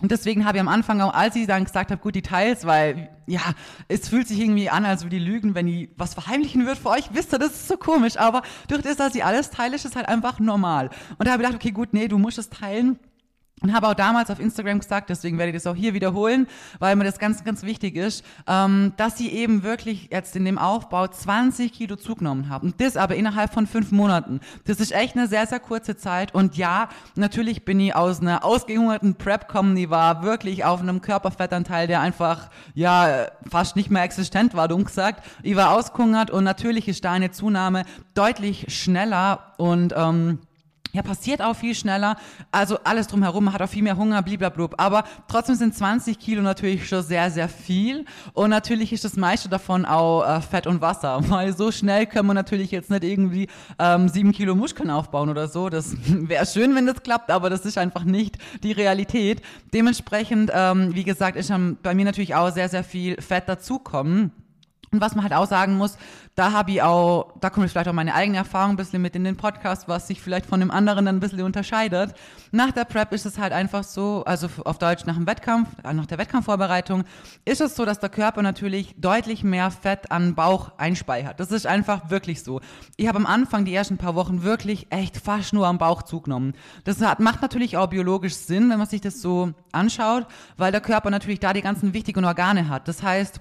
Und 0.00 0.10
deswegen 0.10 0.44
habe 0.44 0.58
ich 0.58 0.60
am 0.60 0.68
Anfang 0.68 1.00
als 1.00 1.36
ich 1.36 1.46
dann 1.46 1.64
gesagt 1.64 1.90
habe, 1.90 2.00
gut, 2.02 2.14
Details, 2.14 2.66
weil, 2.66 3.08
ja, 3.26 3.40
es 3.88 4.08
fühlt 4.08 4.26
sich 4.26 4.40
irgendwie 4.40 4.68
an, 4.68 4.84
als 4.84 5.02
würde 5.02 5.16
die 5.16 5.24
lügen, 5.24 5.54
wenn 5.54 5.66
die 5.66 5.90
was 5.96 6.14
verheimlichen 6.14 6.66
wird 6.66 6.78
für 6.78 6.90
euch. 6.90 7.14
Wisst 7.14 7.32
ihr, 7.32 7.38
das 7.38 7.52
ist 7.52 7.68
so 7.68 7.76
komisch. 7.76 8.16
Aber 8.16 8.42
durch 8.68 8.82
das, 8.82 8.96
dass 8.96 9.14
ich 9.14 9.24
alles 9.24 9.50
teile, 9.50 9.76
ist 9.76 9.84
es 9.84 9.96
halt 9.96 10.08
einfach 10.08 10.40
normal. 10.40 10.90
Und 11.18 11.26
da 11.26 11.32
habe 11.32 11.42
ich 11.42 11.48
gedacht, 11.48 11.62
okay, 11.62 11.70
gut, 11.70 11.92
nee, 11.92 12.08
du 12.08 12.18
musst 12.18 12.38
es 12.38 12.50
teilen. 12.50 12.98
Und 13.62 13.72
habe 13.72 13.88
auch 13.88 13.94
damals 13.94 14.30
auf 14.30 14.40
Instagram 14.40 14.80
gesagt, 14.80 15.08
deswegen 15.10 15.38
werde 15.38 15.50
ich 15.50 15.56
das 15.56 15.66
auch 15.66 15.76
hier 15.76 15.94
wiederholen, 15.94 16.48
weil 16.80 16.96
mir 16.96 17.04
das 17.04 17.18
ganz, 17.18 17.44
ganz 17.44 17.62
wichtig 17.62 17.96
ist, 17.96 18.24
ähm, 18.46 18.92
dass 18.96 19.16
sie 19.16 19.30
eben 19.30 19.62
wirklich 19.62 20.08
jetzt 20.10 20.34
in 20.34 20.44
dem 20.44 20.58
Aufbau 20.58 21.06
20 21.06 21.72
Kilo 21.72 21.94
zugenommen 21.96 22.48
haben. 22.48 22.68
Und 22.68 22.80
das 22.80 22.96
aber 22.96 23.14
innerhalb 23.14 23.54
von 23.54 23.66
fünf 23.66 23.92
Monaten. 23.92 24.40
Das 24.66 24.80
ist 24.80 24.92
echt 24.92 25.16
eine 25.16 25.28
sehr, 25.28 25.46
sehr 25.46 25.60
kurze 25.60 25.96
Zeit. 25.96 26.34
Und 26.34 26.56
ja, 26.56 26.88
natürlich 27.14 27.64
bin 27.64 27.78
ich 27.78 27.94
aus 27.94 28.20
einer 28.20 28.44
ausgehungerten 28.44 29.14
Prep 29.14 29.48
kommen. 29.48 29.76
Die 29.76 29.88
war 29.88 30.24
wirklich 30.24 30.64
auf 30.64 30.80
einem 30.80 31.00
Körperfettanteil, 31.00 31.86
der 31.86 32.00
einfach, 32.00 32.50
ja, 32.74 33.28
fast 33.48 33.76
nicht 33.76 33.90
mehr 33.90 34.02
existent 34.02 34.54
war, 34.54 34.66
dumm 34.66 34.84
gesagt. 34.84 35.24
Ich 35.42 35.54
war 35.54 35.74
ausgehungert 35.74 36.30
und 36.30 36.42
natürlich 36.42 36.88
ist 36.88 37.04
da 37.04 37.12
eine 37.12 37.30
Zunahme 37.30 37.84
deutlich 38.14 38.66
schneller 38.68 39.54
und, 39.58 39.94
ähm, 39.96 40.40
ja, 40.94 41.02
passiert 41.02 41.42
auch 41.42 41.56
viel 41.56 41.74
schneller. 41.74 42.16
Also 42.52 42.78
alles 42.84 43.08
drumherum, 43.08 43.44
man 43.44 43.54
hat 43.54 43.60
auch 43.60 43.68
viel 43.68 43.82
mehr 43.82 43.96
Hunger, 43.96 44.22
bliblablub. 44.22 44.76
Aber 44.78 45.02
trotzdem 45.26 45.56
sind 45.56 45.74
20 45.74 46.20
Kilo 46.20 46.40
natürlich 46.40 46.88
schon 46.88 47.02
sehr, 47.02 47.32
sehr 47.32 47.48
viel. 47.48 48.04
Und 48.32 48.50
natürlich 48.50 48.92
ist 48.92 49.04
das 49.04 49.16
meiste 49.16 49.48
davon 49.48 49.84
auch 49.86 50.24
äh, 50.24 50.40
Fett 50.40 50.68
und 50.68 50.80
Wasser. 50.80 51.20
Weil 51.28 51.54
so 51.56 51.72
schnell 51.72 52.06
können 52.06 52.28
wir 52.28 52.34
natürlich 52.34 52.70
jetzt 52.70 52.90
nicht 52.90 53.02
irgendwie 53.02 53.48
ähm, 53.80 54.08
sieben 54.08 54.30
Kilo 54.30 54.54
Muskeln 54.54 54.88
aufbauen 54.88 55.28
oder 55.30 55.48
so. 55.48 55.68
Das 55.68 55.96
wäre 56.06 56.46
schön, 56.46 56.76
wenn 56.76 56.86
das 56.86 57.02
klappt, 57.02 57.32
aber 57.32 57.50
das 57.50 57.66
ist 57.66 57.76
einfach 57.76 58.04
nicht 58.04 58.38
die 58.62 58.72
Realität. 58.72 59.42
Dementsprechend, 59.72 60.52
ähm, 60.54 60.94
wie 60.94 61.04
gesagt, 61.04 61.36
ist 61.36 61.52
bei 61.82 61.94
mir 61.96 62.04
natürlich 62.04 62.36
auch 62.36 62.52
sehr, 62.52 62.68
sehr 62.68 62.84
viel 62.84 63.20
Fett 63.20 63.48
dazukommen. 63.48 64.30
Und 64.94 65.00
was 65.00 65.16
man 65.16 65.24
halt 65.24 65.34
auch 65.34 65.48
sagen 65.48 65.76
muss, 65.76 65.98
da 66.36 66.52
habe 66.52 66.70
ich 66.70 66.80
auch, 66.80 67.32
da 67.40 67.50
kommt 67.50 67.68
vielleicht 67.68 67.88
auch 67.88 67.92
meine 67.92 68.14
eigene 68.14 68.38
Erfahrung 68.38 68.70
ein 68.70 68.76
bisschen 68.76 69.02
mit 69.02 69.16
in 69.16 69.24
den 69.24 69.36
Podcast, 69.36 69.88
was 69.88 70.06
sich 70.06 70.20
vielleicht 70.20 70.46
von 70.46 70.60
dem 70.60 70.70
anderen 70.70 71.04
dann 71.04 71.16
ein 71.16 71.20
bisschen 71.20 71.42
unterscheidet. 71.42 72.14
Nach 72.52 72.70
der 72.70 72.84
Prep 72.84 73.12
ist 73.12 73.26
es 73.26 73.36
halt 73.36 73.52
einfach 73.52 73.82
so, 73.82 74.22
also 74.24 74.46
auf 74.64 74.78
Deutsch 74.78 75.04
nach 75.04 75.16
dem 75.16 75.26
Wettkampf, 75.26 75.68
äh, 75.82 75.92
nach 75.92 76.06
der 76.06 76.18
Wettkampfvorbereitung, 76.18 77.02
ist 77.44 77.60
es 77.60 77.74
so, 77.74 77.84
dass 77.84 77.98
der 77.98 78.08
Körper 78.08 78.42
natürlich 78.42 78.94
deutlich 78.96 79.42
mehr 79.42 79.72
Fett 79.72 80.12
an 80.12 80.36
Bauch 80.36 80.70
einspeichert. 80.78 81.40
Das 81.40 81.50
ist 81.50 81.66
einfach 81.66 82.08
wirklich 82.08 82.44
so. 82.44 82.60
Ich 82.96 83.08
habe 83.08 83.18
am 83.18 83.26
Anfang 83.26 83.64
die 83.64 83.74
ersten 83.74 83.96
paar 83.96 84.14
Wochen 84.14 84.44
wirklich 84.44 84.86
echt 84.90 85.16
fast 85.16 85.54
nur 85.54 85.66
am 85.66 85.78
Bauch 85.78 86.02
zugenommen. 86.02 86.54
Das 86.84 87.00
hat, 87.00 87.18
macht 87.18 87.42
natürlich 87.42 87.76
auch 87.76 87.88
biologisch 87.88 88.36
Sinn, 88.36 88.70
wenn 88.70 88.78
man 88.78 88.86
sich 88.86 89.00
das 89.00 89.20
so 89.20 89.54
anschaut, 89.72 90.28
weil 90.56 90.70
der 90.70 90.80
Körper 90.80 91.10
natürlich 91.10 91.40
da 91.40 91.52
die 91.52 91.62
ganzen 91.62 91.94
wichtigen 91.94 92.24
Organe 92.24 92.68
hat. 92.68 92.86
Das 92.86 93.02
heißt, 93.02 93.40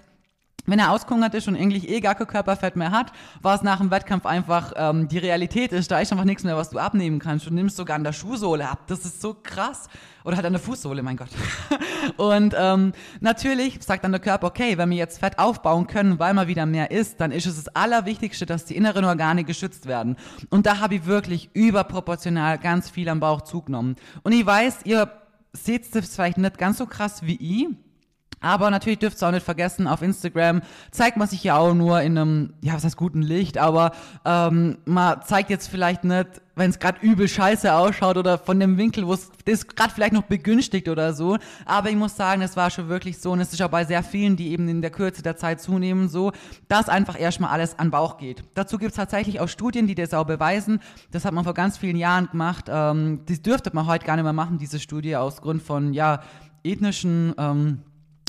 wenn 0.65 0.79
er 0.79 0.91
ausgehungert 0.91 1.33
ist 1.33 1.47
und 1.47 1.55
eigentlich 1.55 1.89
eh 1.89 1.99
gar 1.99 2.15
kein 2.15 2.27
Körperfett 2.27 2.75
mehr 2.75 2.91
hat, 2.91 3.11
war 3.41 3.55
es 3.55 3.63
nach 3.63 3.79
dem 3.79 3.91
Wettkampf 3.91 4.25
einfach 4.25 4.73
ähm, 4.75 5.07
die 5.07 5.17
Realität 5.17 5.73
ist, 5.73 5.91
da 5.91 5.99
ist 5.99 6.11
einfach 6.11 6.25
nichts 6.25 6.43
mehr, 6.43 6.55
was 6.55 6.69
du 6.69 6.79
abnehmen 6.79 7.19
kannst. 7.19 7.45
Du 7.45 7.53
nimmst 7.53 7.75
sogar 7.75 7.95
an 7.95 8.03
der 8.03 8.13
Schuhsohle 8.13 8.69
ab. 8.69 8.83
Das 8.87 9.05
ist 9.05 9.21
so 9.21 9.35
krass. 9.41 9.87
Oder 10.23 10.37
halt 10.37 10.45
an 10.45 10.53
der 10.53 10.61
Fußsohle, 10.61 11.03
mein 11.03 11.17
Gott. 11.17 11.29
und 12.17 12.55
ähm, 12.57 12.93
natürlich 13.19 13.79
sagt 13.81 14.05
dann 14.05 14.13
der 14.13 14.21
Körper, 14.21 14.47
okay, 14.47 14.77
wenn 14.77 14.89
wir 14.89 14.97
jetzt 14.97 15.19
Fett 15.19 15.37
aufbauen 15.37 15.87
können, 15.87 16.17
weil 16.17 16.33
man 16.33 16.47
wieder 16.47 16.65
mehr 16.65 16.91
isst, 16.91 17.19
dann 17.19 17.31
ist 17.31 17.45
es 17.45 17.61
das 17.61 17.75
Allerwichtigste, 17.75 18.45
dass 18.45 18.63
die 18.63 18.77
inneren 18.77 19.03
Organe 19.03 19.43
geschützt 19.43 19.85
werden. 19.85 20.15
Und 20.49 20.65
da 20.65 20.79
habe 20.79 20.95
ich 20.95 21.05
wirklich 21.05 21.49
überproportional 21.53 22.57
ganz 22.57 22.89
viel 22.89 23.09
am 23.09 23.19
Bauch 23.19 23.41
zugenommen. 23.41 23.97
Und 24.23 24.31
ich 24.31 24.45
weiß, 24.45 24.79
ihr 24.85 25.11
seht 25.51 25.93
es 25.93 26.15
vielleicht 26.15 26.37
nicht 26.37 26.57
ganz 26.57 26.77
so 26.77 26.85
krass 26.85 27.23
wie 27.23 27.35
ich, 27.35 27.67
aber 28.43 28.69
natürlich 28.69 28.99
dürft 28.99 29.21
ihr 29.21 29.27
auch 29.27 29.31
nicht 29.31 29.45
vergessen, 29.45 29.87
auf 29.87 30.01
Instagram 30.01 30.61
zeigt 30.91 31.17
man 31.17 31.27
sich 31.27 31.43
ja 31.43 31.57
auch 31.57 31.73
nur 31.73 32.01
in 32.01 32.17
einem, 32.17 32.53
ja, 32.61 32.73
was 32.73 32.83
heißt 32.83 32.97
guten 32.97 33.21
Licht, 33.21 33.57
aber 33.57 33.93
ähm, 34.25 34.77
man 34.85 35.21
zeigt 35.23 35.49
jetzt 35.49 35.67
vielleicht 35.67 36.03
nicht, 36.03 36.41
wenn 36.55 36.69
es 36.69 36.79
gerade 36.79 36.99
übel 37.01 37.27
scheiße 37.27 37.73
ausschaut 37.73 38.17
oder 38.17 38.37
von 38.37 38.59
dem 38.59 38.77
Winkel, 38.77 39.07
wo 39.07 39.13
es 39.13 39.31
das 39.45 39.67
gerade 39.67 39.91
vielleicht 39.91 40.13
noch 40.13 40.23
begünstigt 40.23 40.87
oder 40.87 41.13
so. 41.13 41.37
Aber 41.65 41.89
ich 41.89 41.95
muss 41.95 42.15
sagen, 42.15 42.41
es 42.41 42.55
war 42.55 42.69
schon 42.69 42.89
wirklich 42.89 43.17
so 43.17 43.31
und 43.31 43.39
es 43.39 43.53
ist 43.53 43.61
auch 43.61 43.69
bei 43.69 43.85
sehr 43.85 44.03
vielen, 44.03 44.35
die 44.35 44.51
eben 44.51 44.67
in 44.67 44.81
der 44.81 44.91
Kürze 44.91 45.23
der 45.23 45.35
Zeit 45.35 45.61
zunehmen, 45.61 46.09
so, 46.09 46.31
dass 46.67 46.89
einfach 46.89 47.19
erstmal 47.19 47.49
alles 47.49 47.79
an 47.79 47.91
Bauch 47.91 48.17
geht. 48.17 48.43
Dazu 48.53 48.77
gibt 48.77 48.91
es 48.91 48.97
tatsächlich 48.97 49.39
auch 49.39 49.47
Studien, 49.47 49.87
die 49.87 49.95
das 49.95 50.13
auch 50.13 50.25
beweisen. 50.25 50.79
Das 51.11 51.25
hat 51.25 51.33
man 51.33 51.43
vor 51.43 51.53
ganz 51.53 51.77
vielen 51.77 51.97
Jahren 51.97 52.29
gemacht. 52.29 52.65
Ähm, 52.69 53.21
das 53.25 53.41
dürfte 53.41 53.71
man 53.73 53.87
heute 53.87 54.05
gar 54.05 54.15
nicht 54.15 54.23
mehr 54.23 54.33
machen, 54.33 54.57
diese 54.57 54.79
Studie, 54.79 55.15
aus 55.15 55.41
Grund 55.41 55.63
von, 55.63 55.93
ja, 55.93 56.21
ethnischen, 56.63 57.33
ähm, 57.37 57.79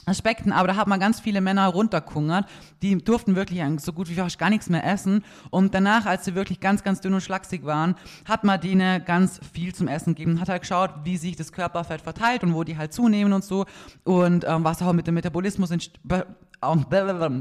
Aspekten, 0.06 0.52
aber 0.52 0.68
da 0.68 0.76
hat 0.76 0.86
man 0.86 1.00
ganz 1.00 1.20
viele 1.20 1.40
Männer 1.40 1.66
runterkungert, 1.66 2.46
die 2.82 2.96
durften 2.98 3.36
wirklich 3.36 3.62
so 3.78 3.92
gut 3.92 4.08
wie 4.08 4.14
fast 4.14 4.38
gar 4.38 4.50
nichts 4.50 4.68
mehr 4.68 4.84
essen. 4.84 5.24
Und 5.50 5.74
danach, 5.74 6.06
als 6.06 6.24
sie 6.24 6.34
wirklich 6.34 6.60
ganz, 6.60 6.82
ganz 6.82 7.00
dünn 7.00 7.14
und 7.14 7.22
schlaksig 7.22 7.64
waren, 7.64 7.94
hat 8.24 8.44
man 8.44 8.60
denen 8.60 9.04
ganz 9.04 9.40
viel 9.52 9.74
zum 9.74 9.88
Essen 9.88 10.14
gegeben, 10.14 10.40
hat 10.40 10.48
halt 10.48 10.62
geschaut, 10.62 10.90
wie 11.04 11.16
sich 11.16 11.36
das 11.36 11.52
Körperfett 11.52 12.02
verteilt 12.02 12.42
und 12.42 12.54
wo 12.54 12.64
die 12.64 12.76
halt 12.76 12.92
zunehmen 12.92 13.32
und 13.32 13.44
so. 13.44 13.64
Und 14.04 14.44
ähm, 14.46 14.64
was 14.64 14.82
auch 14.82 14.92
mit 14.92 15.06
dem 15.06 15.14
Metabolismus 15.14 15.70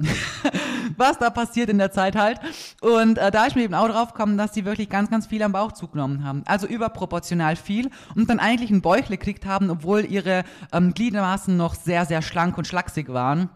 was 0.98 1.18
da 1.18 1.30
passiert 1.30 1.70
in 1.70 1.78
der 1.78 1.92
Zeit 1.92 2.16
halt. 2.16 2.40
Und 2.82 3.18
äh, 3.18 3.32
da 3.32 3.46
ist 3.46 3.56
mir 3.56 3.64
eben 3.64 3.74
auch 3.74 3.88
drauf 3.88 4.14
gekommen, 4.14 4.38
dass 4.38 4.52
die 4.52 4.66
wirklich 4.66 4.90
ganz, 4.90 5.10
ganz 5.10 5.28
viel 5.28 5.44
am 5.44 5.52
Bauch 5.52 5.72
zugenommen 5.72 6.24
haben. 6.24 6.44
Also 6.46 6.68
überproportional 6.68 7.56
viel 7.56 7.90
und 8.16 8.30
dann 8.30 8.40
eigentlich 8.40 8.72
ein 8.72 8.82
Bäuchle 8.82 9.18
gekriegt 9.18 9.46
haben, 9.46 9.70
obwohl 9.70 10.06
ihre 10.06 10.44
ähm, 10.72 10.94
Gliedmaßen 10.94 11.56
noch 11.56 11.76
sehr, 11.76 12.06
sehr 12.06 12.22
schlank 12.22 12.58
und 12.58 12.68
schlaksig 12.68 13.10
waren. 13.10 13.50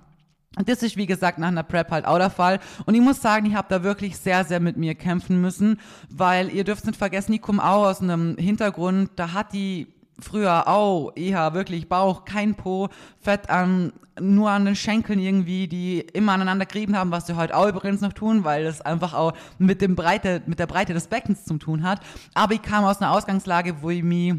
Und 0.57 0.67
das 0.67 0.81
ist, 0.81 0.97
wie 0.97 1.05
gesagt, 1.05 1.37
nach 1.37 1.49
einer 1.49 1.63
Prep 1.63 1.91
halt 1.91 2.05
auch 2.05 2.17
der 2.17 2.31
Fall. 2.31 2.59
Und 2.85 2.95
ich 2.95 3.01
muss 3.01 3.21
sagen, 3.21 3.45
ich 3.45 3.53
habe 3.53 3.67
da 3.69 3.83
wirklich 3.83 4.17
sehr, 4.17 4.43
sehr 4.43 4.59
mit 4.59 4.75
mir 4.75 4.95
kämpfen 4.95 5.39
müssen, 5.39 5.79
weil 6.09 6.49
ihr 6.49 6.63
dürft 6.63 6.85
nicht 6.85 6.97
vergessen, 6.97 7.33
ich 7.33 7.41
komme 7.41 7.63
auch 7.63 7.85
aus 7.85 8.01
einem 8.01 8.35
Hintergrund, 8.37 9.11
da 9.17 9.33
hat 9.33 9.53
die 9.53 9.93
früher 10.19 10.67
auch 10.67 11.11
eher 11.15 11.53
wirklich 11.53 11.87
Bauch, 11.87 12.25
kein 12.25 12.55
Po, 12.55 12.89
Fett 13.19 13.49
an, 13.49 13.93
nur 14.19 14.49
an 14.49 14.65
den 14.65 14.75
Schenkeln 14.75 15.19
irgendwie, 15.19 15.67
die 15.67 15.99
immer 15.99 16.33
aneinander 16.33 16.65
gerieben 16.65 16.97
haben, 16.97 17.11
was 17.11 17.27
sie 17.27 17.35
heute 17.35 17.55
auch 17.55 17.67
übrigens 17.67 18.01
noch 18.01 18.13
tun, 18.13 18.43
weil 18.43 18.63
das 18.63 18.81
einfach 18.81 19.13
auch 19.13 19.33
mit 19.59 19.81
dem 19.81 19.95
Breite, 19.95 20.41
mit 20.47 20.59
der 20.59 20.67
Breite 20.67 20.93
des 20.93 21.07
Beckens 21.07 21.45
zu 21.45 21.57
tun 21.57 21.83
hat. 21.83 21.99
Aber 22.33 22.53
ich 22.53 22.61
kam 22.61 22.83
aus 22.83 23.01
einer 23.01 23.11
Ausgangslage, 23.11 23.81
wo 23.81 23.89
ich 23.89 24.03
mich 24.03 24.35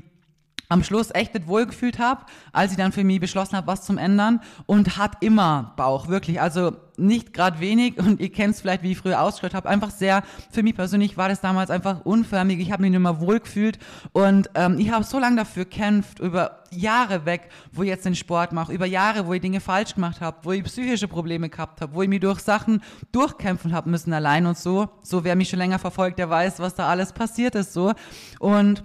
am 0.68 0.82
Schluss 0.84 1.10
echt 1.14 1.34
nicht 1.34 1.46
wohlgefühlt 1.46 1.98
habe, 1.98 2.26
als 2.52 2.72
ich 2.72 2.76
dann 2.76 2.92
für 2.92 3.04
mich 3.04 3.20
beschlossen 3.20 3.56
habe, 3.56 3.66
was 3.66 3.84
zum 3.84 3.98
ändern. 3.98 4.40
Und 4.66 4.98
hat 4.98 5.22
immer 5.22 5.72
Bauch, 5.76 6.08
wirklich. 6.08 6.40
Also 6.40 6.72
nicht 6.98 7.32
gerade 7.32 7.60
wenig. 7.60 7.98
Und 7.98 8.20
ihr 8.20 8.30
kennt 8.30 8.54
es 8.54 8.60
vielleicht, 8.60 8.82
wie 8.82 8.92
ich 8.92 8.98
früher 8.98 9.22
ausgeschaut 9.22 9.54
habe, 9.54 9.68
einfach 9.68 9.90
sehr, 9.90 10.22
für 10.50 10.62
mich 10.62 10.74
persönlich 10.74 11.16
war 11.16 11.28
das 11.28 11.40
damals 11.40 11.70
einfach 11.70 12.04
unförmig, 12.04 12.58
ich 12.58 12.72
habe 12.72 12.82
mich 12.82 12.90
nicht 12.90 13.00
mehr 13.00 13.20
wohlgefühlt 13.20 13.78
und 14.12 14.50
ähm, 14.54 14.78
ich 14.78 14.90
habe 14.90 15.04
so 15.04 15.18
lange 15.18 15.36
dafür 15.36 15.64
kämpft, 15.64 16.18
über 16.18 16.64
Jahre 16.70 17.24
weg, 17.24 17.48
wo 17.72 17.82
ich 17.82 17.88
jetzt 17.88 18.04
den 18.04 18.14
Sport 18.14 18.52
mache, 18.52 18.72
über 18.72 18.86
Jahre, 18.86 19.26
wo 19.26 19.32
ich 19.32 19.40
Dinge 19.40 19.60
falsch 19.60 19.94
gemacht 19.94 20.20
habe, 20.20 20.38
wo 20.42 20.52
ich 20.52 20.64
psychische 20.64 21.08
Probleme 21.08 21.48
gehabt 21.48 21.80
habe, 21.80 21.94
wo 21.94 22.02
ich 22.02 22.08
mich 22.08 22.20
durch 22.20 22.40
Sachen 22.40 22.82
durchkämpfen 23.12 23.72
habe 23.72 23.88
müssen 23.88 24.12
allein 24.12 24.44
und 24.46 24.58
so. 24.58 24.88
So, 25.02 25.24
wer 25.24 25.36
mich 25.36 25.48
schon 25.48 25.58
länger 25.58 25.78
verfolgt, 25.78 26.18
der 26.18 26.28
weiß, 26.28 26.58
was 26.58 26.74
da 26.74 26.88
alles 26.88 27.12
passiert 27.12 27.54
ist 27.54 27.72
so. 27.72 27.94
Und 28.38 28.84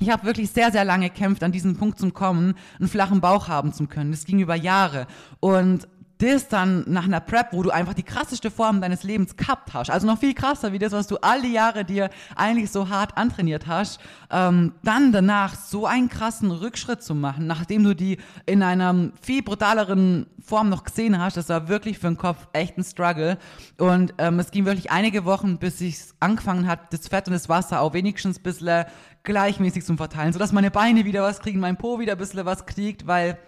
ich 0.00 0.10
habe 0.10 0.24
wirklich 0.24 0.50
sehr, 0.50 0.70
sehr 0.70 0.84
lange 0.84 1.10
gekämpft, 1.10 1.42
an 1.42 1.52
diesen 1.52 1.76
Punkt 1.76 1.98
zu 1.98 2.10
kommen, 2.10 2.54
einen 2.78 2.88
flachen 2.88 3.20
Bauch 3.20 3.48
haben 3.48 3.72
zu 3.72 3.86
können. 3.86 4.10
Das 4.10 4.24
ging 4.24 4.40
über 4.40 4.54
Jahre. 4.54 5.06
Und 5.40 5.88
das 6.18 6.48
dann 6.48 6.84
nach 6.88 7.04
einer 7.04 7.20
Prep, 7.20 7.52
wo 7.52 7.62
du 7.62 7.70
einfach 7.70 7.94
die 7.94 8.02
krasseste 8.02 8.50
Form 8.50 8.80
deines 8.80 9.04
Lebens 9.04 9.36
gehabt 9.36 9.72
hast, 9.72 9.90
also 9.90 10.06
noch 10.06 10.18
viel 10.18 10.34
krasser 10.34 10.72
wie 10.72 10.78
das, 10.78 10.92
was 10.92 11.06
du 11.06 11.16
all 11.18 11.42
die 11.42 11.52
Jahre 11.52 11.84
dir 11.84 12.10
eigentlich 12.34 12.70
so 12.70 12.88
hart 12.88 13.16
antrainiert 13.16 13.66
hast, 13.66 14.00
ähm, 14.30 14.72
dann 14.82 15.12
danach 15.12 15.54
so 15.54 15.86
einen 15.86 16.08
krassen 16.08 16.50
Rückschritt 16.50 17.02
zu 17.02 17.14
machen, 17.14 17.46
nachdem 17.46 17.84
du 17.84 17.94
die 17.94 18.18
in 18.46 18.62
einer 18.62 19.10
viel 19.20 19.42
brutaleren 19.42 20.26
Form 20.40 20.70
noch 20.70 20.84
gesehen 20.84 21.18
hast, 21.20 21.36
das 21.36 21.48
war 21.50 21.68
wirklich 21.68 21.98
für 21.98 22.08
den 22.08 22.16
Kopf 22.16 22.48
echt 22.52 22.78
ein 22.78 22.84
Struggle. 22.84 23.38
Und 23.78 24.14
ähm, 24.18 24.38
es 24.38 24.50
ging 24.50 24.64
wirklich 24.64 24.90
einige 24.90 25.24
Wochen, 25.24 25.58
bis 25.58 25.80
ich 25.80 25.98
angefangen 26.20 26.66
hat, 26.66 26.92
das 26.92 27.08
Fett 27.08 27.28
und 27.28 27.34
das 27.34 27.48
Wasser 27.48 27.80
auch 27.80 27.92
wenigstens 27.92 28.38
ein 28.38 28.42
bisschen 28.42 28.86
gleichmäßig 29.28 29.84
zu 29.84 29.96
verteilen, 29.96 30.32
sodass 30.32 30.52
meine 30.52 30.72
Beine 30.72 31.04
wieder 31.04 31.22
was 31.22 31.40
kriegen, 31.40 31.60
mein 31.60 31.76
Po 31.76 32.00
wieder 32.00 32.12
ein 32.12 32.18
bisschen 32.18 32.44
was 32.46 32.66
kriegt, 32.66 33.06
weil 33.06 33.38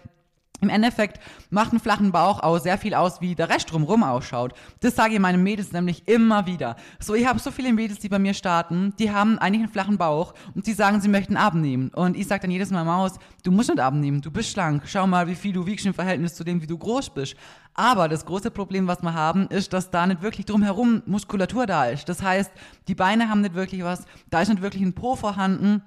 im 0.61 0.69
Endeffekt 0.69 1.19
macht 1.49 1.73
ein 1.73 1.79
flachen 1.79 2.11
Bauch 2.11 2.39
auch 2.39 2.59
sehr 2.59 2.77
viel 2.77 2.93
aus, 2.93 3.19
wie 3.19 3.35
der 3.35 3.49
Rest 3.49 3.71
drumherum 3.71 4.03
ausschaut. 4.03 4.53
Das 4.79 4.95
sage 4.95 5.15
ich 5.15 5.19
meinen 5.19 5.43
Mädels 5.43 5.71
nämlich 5.71 6.07
immer 6.07 6.45
wieder. 6.45 6.75
So, 6.99 7.15
ich 7.15 7.25
habe 7.25 7.39
so 7.39 7.51
viele 7.51 7.73
Mädels, 7.73 7.99
die 7.99 8.09
bei 8.09 8.19
mir 8.19 8.33
starten, 8.33 8.93
die 8.99 9.11
haben 9.11 9.39
eigentlich 9.39 9.63
einen 9.63 9.71
flachen 9.71 9.97
Bauch 9.97 10.33
und 10.55 10.67
die 10.67 10.73
sagen, 10.73 11.01
sie 11.01 11.09
möchten 11.09 11.35
abnehmen. 11.35 11.89
Und 11.89 12.15
ich 12.15 12.27
sage 12.27 12.43
dann 12.43 12.51
jedes 12.51 12.71
Mal, 12.71 12.85
Maus, 12.85 13.13
du 13.43 13.51
musst 13.51 13.69
nicht 13.69 13.79
abnehmen, 13.79 14.21
du 14.21 14.31
bist 14.31 14.51
schlank. 14.51 14.83
Schau 14.85 15.07
mal, 15.07 15.27
wie 15.27 15.35
viel 15.35 15.53
du 15.53 15.65
wiegst 15.65 15.85
im 15.85 15.93
Verhältnis 15.93 16.35
zu 16.35 16.43
dem, 16.43 16.61
wie 16.61 16.67
du 16.67 16.77
groß 16.77 17.09
bist. 17.09 17.35
Aber 17.73 18.09
das 18.09 18.25
große 18.25 18.51
Problem, 18.51 18.87
was 18.87 19.01
wir 19.01 19.13
haben, 19.13 19.47
ist, 19.47 19.73
dass 19.73 19.91
da 19.91 20.05
nicht 20.05 20.21
wirklich 20.21 20.45
drumherum 20.45 21.03
Muskulatur 21.05 21.65
da 21.65 21.85
ist. 21.85 22.09
Das 22.09 22.21
heißt, 22.21 22.51
die 22.87 22.95
Beine 22.95 23.29
haben 23.29 23.41
nicht 23.41 23.53
wirklich 23.55 23.83
was, 23.83 24.05
da 24.29 24.41
ist 24.41 24.49
nicht 24.49 24.61
wirklich 24.61 24.83
ein 24.83 24.93
Po 24.93 25.15
vorhanden. 25.15 25.81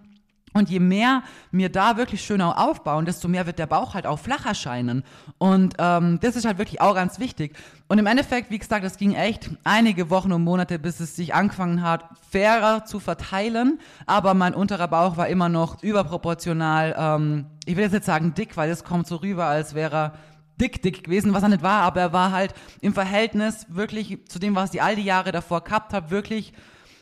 Und 0.57 0.71
je 0.71 0.79
mehr 0.79 1.25
wir 1.51 1.69
da 1.69 1.97
wirklich 1.97 2.25
schön 2.25 2.41
auch 2.41 2.57
aufbauen, 2.57 3.05
desto 3.05 3.27
mehr 3.27 3.45
wird 3.45 3.59
der 3.59 3.67
Bauch 3.67 3.95
halt 3.95 4.07
auch 4.07 4.21
flach 4.21 4.47
erscheinen. 4.47 5.03
Und 5.39 5.75
ähm, 5.79 6.21
das 6.23 6.37
ist 6.37 6.45
halt 6.45 6.59
wirklich 6.59 6.81
auch 6.81 6.95
ganz 6.95 7.19
wichtig. 7.19 7.57
Und 7.89 7.99
im 7.99 8.07
Endeffekt, 8.07 8.53
wie 8.53 8.59
gesagt, 8.61 8.85
es 8.85 8.97
ging 8.97 9.15
echt 9.15 9.51
einige 9.65 10.11
Wochen 10.11 10.33
und 10.33 10.45
Monate, 10.45 10.79
bis 10.79 11.01
es 11.01 11.17
sich 11.17 11.35
angefangen 11.35 11.83
hat, 11.83 12.05
fairer 12.31 12.85
zu 12.85 13.01
verteilen. 13.01 13.81
Aber 14.07 14.35
mein 14.35 14.55
unterer 14.55 14.87
Bauch 14.87 15.17
war 15.17 15.27
immer 15.27 15.49
noch 15.49 15.83
überproportional, 15.83 16.95
ähm, 16.97 17.47
ich 17.67 17.75
will 17.75 17.83
jetzt 17.83 17.93
nicht 17.93 18.05
sagen 18.05 18.35
dick, 18.35 18.57
weil 18.57 18.71
es 18.71 18.85
kommt 18.85 19.09
so 19.09 19.17
rüber, 19.17 19.47
als 19.47 19.75
wäre 19.75 19.97
er 19.97 20.13
dick, 20.61 20.83
dick 20.83 21.03
gewesen, 21.03 21.35
was 21.35 21.43
er 21.43 21.49
nicht 21.49 21.63
war, 21.63 21.83
aber 21.83 22.01
er 22.01 22.13
war 22.13 22.31
halt 22.31 22.55
im 22.81 22.95
Verhältnis 22.95 23.67
wirklich 23.71 24.19
zu 24.29 24.39
dem, 24.39 24.55
was 24.55 24.73
ich 24.73 24.83
all 24.83 24.95
die 24.95 25.03
Jahre 25.03 25.33
davor 25.33 25.65
gehabt 25.65 25.93
habe, 25.93 26.11
wirklich 26.11 26.53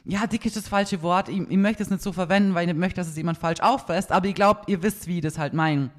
ja, 0.04 0.26
dick 0.26 0.44
ist 0.47 0.56
das 0.56 0.68
falsche 0.68 1.02
Wort. 1.02 1.28
Ich, 1.28 1.38
ich 1.38 1.56
möchte 1.56 1.82
es 1.82 1.90
nicht 1.90 2.02
so 2.02 2.12
verwenden, 2.12 2.54
weil 2.54 2.62
ich 2.62 2.73
nicht 2.73 2.80
möchte, 2.80 3.00
dass 3.00 3.09
es 3.09 3.16
jemand 3.16 3.38
falsch 3.38 3.61
auffasst. 3.61 4.12
Aber 4.12 4.26
ich 4.26 4.35
glaube, 4.35 4.62
ihr 4.66 4.82
wisst, 4.82 5.06
wie 5.06 5.16
ich 5.16 5.23
das 5.23 5.38
halt 5.38 5.54
meine. 5.54 5.90